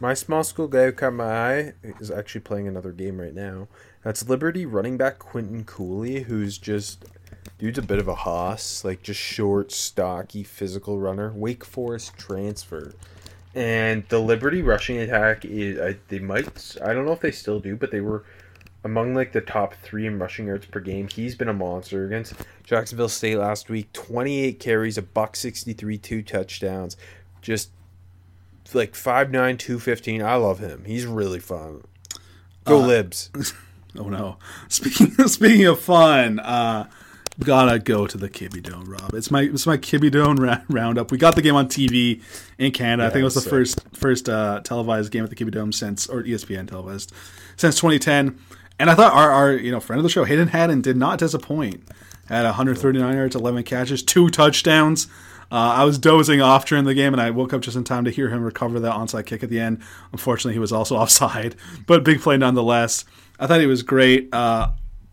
My 0.00 0.14
small 0.14 0.42
school 0.44 0.66
guy 0.66 0.86
who 0.86 0.92
caught 0.92 1.12
my 1.12 1.24
eye 1.24 1.72
is 1.82 2.10
actually 2.10 2.40
playing 2.40 2.66
another 2.66 2.90
game 2.90 3.20
right 3.20 3.34
now. 3.34 3.68
That's 4.02 4.26
Liberty 4.26 4.64
running 4.64 4.96
back 4.96 5.18
Quinton 5.18 5.64
Cooley, 5.64 6.22
who's 6.22 6.56
just 6.56 7.04
dude's 7.58 7.78
a 7.78 7.82
bit 7.82 7.98
of 7.98 8.08
a 8.08 8.14
hoss, 8.14 8.82
like 8.82 9.02
just 9.02 9.20
short, 9.20 9.70
stocky, 9.72 10.42
physical 10.42 10.98
runner. 10.98 11.32
Wake 11.34 11.64
Forest 11.64 12.16
transfer, 12.16 12.94
and 13.54 14.04
the 14.08 14.18
Liberty 14.18 14.62
rushing 14.62 14.98
attack 14.98 15.44
is 15.44 15.78
I, 15.78 15.98
they 16.08 16.18
might 16.18 16.76
I 16.82 16.94
don't 16.94 17.04
know 17.04 17.12
if 17.12 17.20
they 17.20 17.30
still 17.30 17.60
do, 17.60 17.76
but 17.76 17.90
they 17.90 18.00
were 18.00 18.24
among 18.84 19.14
like 19.14 19.32
the 19.32 19.40
top 19.40 19.74
three 19.82 20.06
in 20.06 20.18
rushing 20.18 20.46
yards 20.46 20.66
per 20.66 20.80
game. 20.80 21.08
He's 21.08 21.34
been 21.34 21.48
a 21.48 21.52
monster 21.54 22.06
against 22.06 22.34
Jacksonville 22.64 23.08
State 23.08 23.36
last 23.36 23.68
week. 23.68 23.92
Twenty 23.92 24.40
eight 24.40 24.58
carries, 24.60 24.96
a 24.98 25.02
buck 25.02 25.36
sixty 25.36 25.72
three, 25.72 25.98
two 25.98 26.22
touchdowns. 26.22 26.96
Just 27.42 27.70
like 28.72 28.92
5'9", 28.92 29.58
215. 29.58 30.22
I 30.22 30.34
love 30.36 30.60
him. 30.60 30.84
He's 30.84 31.04
really 31.06 31.40
fun. 31.40 31.82
Go 32.64 32.82
Uh, 32.82 32.86
Libs. 32.86 33.30
Oh 33.98 34.08
no! 34.08 34.36
Speaking 34.68 35.10
speaking 35.26 35.66
of 35.66 35.80
fun, 35.80 36.38
uh, 36.38 36.88
gotta 37.40 37.80
go 37.80 38.06
to 38.06 38.16
the 38.16 38.30
Kibby 38.30 38.62
Dome, 38.62 38.84
Rob. 38.84 39.12
It's 39.14 39.32
my 39.32 39.42
it's 39.42 39.66
my 39.66 39.76
Kibby 39.78 40.12
Dome 40.12 40.36
ra- 40.36 40.60
roundup. 40.68 41.10
We 41.10 41.18
got 41.18 41.34
the 41.34 41.42
game 41.42 41.56
on 41.56 41.66
TV 41.66 42.22
in 42.56 42.70
Canada. 42.70 43.08
I 43.08 43.10
think 43.10 43.22
it 43.22 43.24
was 43.24 43.34
the 43.34 43.40
sick. 43.40 43.50
first 43.50 43.80
first 43.92 44.28
uh, 44.28 44.60
televised 44.62 45.10
game 45.10 45.24
at 45.24 45.30
the 45.30 45.34
Kibby 45.34 45.50
Dome 45.50 45.72
since 45.72 46.06
or 46.06 46.22
ESPN 46.22 46.68
televised 46.68 47.12
since 47.56 47.74
2010. 47.74 48.38
And 48.80 48.88
I 48.88 48.94
thought 48.94 49.12
our, 49.12 49.30
our 49.30 49.52
you 49.52 49.70
know 49.70 49.78
friend 49.78 49.98
of 49.98 50.04
the 50.04 50.08
show, 50.08 50.24
Hayden 50.24 50.48
Hatten, 50.48 50.80
did 50.80 50.96
not 50.96 51.18
disappoint. 51.18 51.86
Had 52.26 52.44
139 52.44 53.14
yards, 53.14 53.36
11 53.36 53.64
catches, 53.64 54.02
two 54.02 54.30
touchdowns. 54.30 55.06
Uh, 55.52 55.76
I 55.76 55.84
was 55.84 55.98
dozing 55.98 56.40
off 56.40 56.64
during 56.64 56.84
the 56.84 56.94
game, 56.94 57.12
and 57.12 57.20
I 57.20 57.30
woke 57.30 57.52
up 57.52 57.60
just 57.60 57.76
in 57.76 57.84
time 57.84 58.06
to 58.06 58.10
hear 58.10 58.30
him 58.30 58.42
recover 58.42 58.80
that 58.80 58.94
onside 58.94 59.26
kick 59.26 59.42
at 59.42 59.50
the 59.50 59.60
end. 59.60 59.82
Unfortunately, 60.12 60.54
he 60.54 60.58
was 60.58 60.72
also 60.72 60.96
offside, 60.98 61.56
but 61.86 62.04
big 62.04 62.22
play 62.22 62.38
nonetheless. 62.38 63.04
I 63.38 63.46
thought 63.46 63.60
he 63.60 63.66
was 63.66 63.82
great. 63.82 64.32
Uh, 64.32 64.70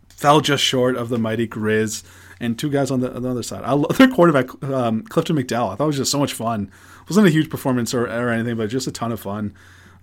fell 0.08 0.40
just 0.40 0.64
short 0.64 0.96
of 0.96 1.10
the 1.10 1.18
mighty 1.18 1.46
Grizz, 1.46 2.04
and 2.40 2.58
two 2.58 2.70
guys 2.70 2.90
on 2.90 3.00
the, 3.00 3.14
on 3.14 3.20
the 3.20 3.28
other 3.28 3.42
side. 3.42 3.64
I 3.64 3.74
love 3.74 3.98
their 3.98 4.08
quarterback, 4.08 4.62
um, 4.64 5.02
Clifton 5.02 5.36
McDowell. 5.36 5.72
I 5.72 5.74
thought 5.74 5.84
it 5.84 5.88
was 5.88 5.96
just 5.98 6.12
so 6.12 6.20
much 6.20 6.32
fun. 6.32 6.70
It 7.02 7.10
wasn't 7.10 7.26
a 7.26 7.30
huge 7.30 7.50
performance 7.50 7.92
or, 7.92 8.06
or 8.06 8.30
anything, 8.30 8.56
but 8.56 8.70
just 8.70 8.86
a 8.86 8.92
ton 8.92 9.12
of 9.12 9.20
fun. 9.20 9.54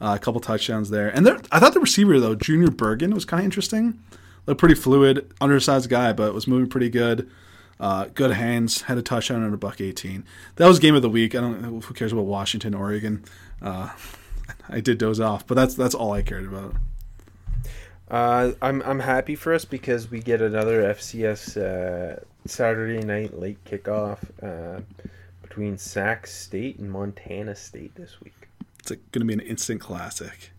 Uh, 0.02 0.14
a 0.16 0.20
couple 0.20 0.42
touchdowns 0.42 0.90
there, 0.90 1.08
and 1.08 1.26
there, 1.26 1.40
I 1.52 1.60
thought 1.60 1.74
the 1.74 1.80
receiver 1.80 2.20
though, 2.20 2.36
Junior 2.36 2.70
Bergen, 2.70 3.14
was 3.14 3.24
kind 3.24 3.40
of 3.40 3.46
interesting. 3.46 4.00
Looked 4.46 4.60
pretty 4.60 4.76
fluid, 4.76 5.34
undersized 5.42 5.90
guy, 5.90 6.14
but 6.14 6.34
was 6.34 6.48
moving 6.48 6.70
pretty 6.70 6.90
good. 6.90 7.30
Uh, 7.80 8.06
good 8.14 8.32
hands, 8.32 8.84
had 8.84 8.98
a 8.98 9.02
touchdown 9.02 9.44
and 9.44 9.54
a 9.54 9.58
buck 9.58 9.82
18. 9.82 10.24
That 10.56 10.68
was 10.68 10.80
game 10.80 10.96
of 10.96 11.02
the 11.02 11.10
week. 11.10 11.36
I 11.36 11.42
don't 11.42 11.84
who 11.84 11.94
cares 11.94 12.14
about 12.14 12.26
Washington, 12.26 12.74
Oregon. 12.74 13.24
Uh, 13.62 13.90
I 14.70 14.80
did 14.80 14.98
doze 14.98 15.20
off, 15.20 15.46
but 15.48 15.56
that's 15.56 15.76
that's 15.76 15.96
all 15.96 16.14
I 16.14 16.22
cared 16.22 16.46
about. 16.46 16.76
Uh, 18.10 18.52
I'm 18.62 18.82
I'm 18.84 19.00
happy 19.00 19.36
for 19.36 19.54
us 19.54 19.66
because 19.66 20.10
we 20.12 20.20
get 20.20 20.42
another 20.42 20.84
FCS 20.94 21.58
uh, 21.58 22.20
Saturday 22.46 23.04
night 23.06 23.38
late 23.38 23.64
kickoff 23.66 24.20
uh, 24.42 24.82
between 25.42 25.78
Sac 25.78 26.28
State 26.28 26.78
and 26.80 26.92
Montana 26.92 27.56
State 27.56 27.96
this 27.96 28.22
week. 28.22 28.45
It's 28.88 29.02
going 29.12 29.22
to 29.22 29.26
be 29.26 29.34
an 29.34 29.40
instant 29.40 29.82
classic. 29.82 30.52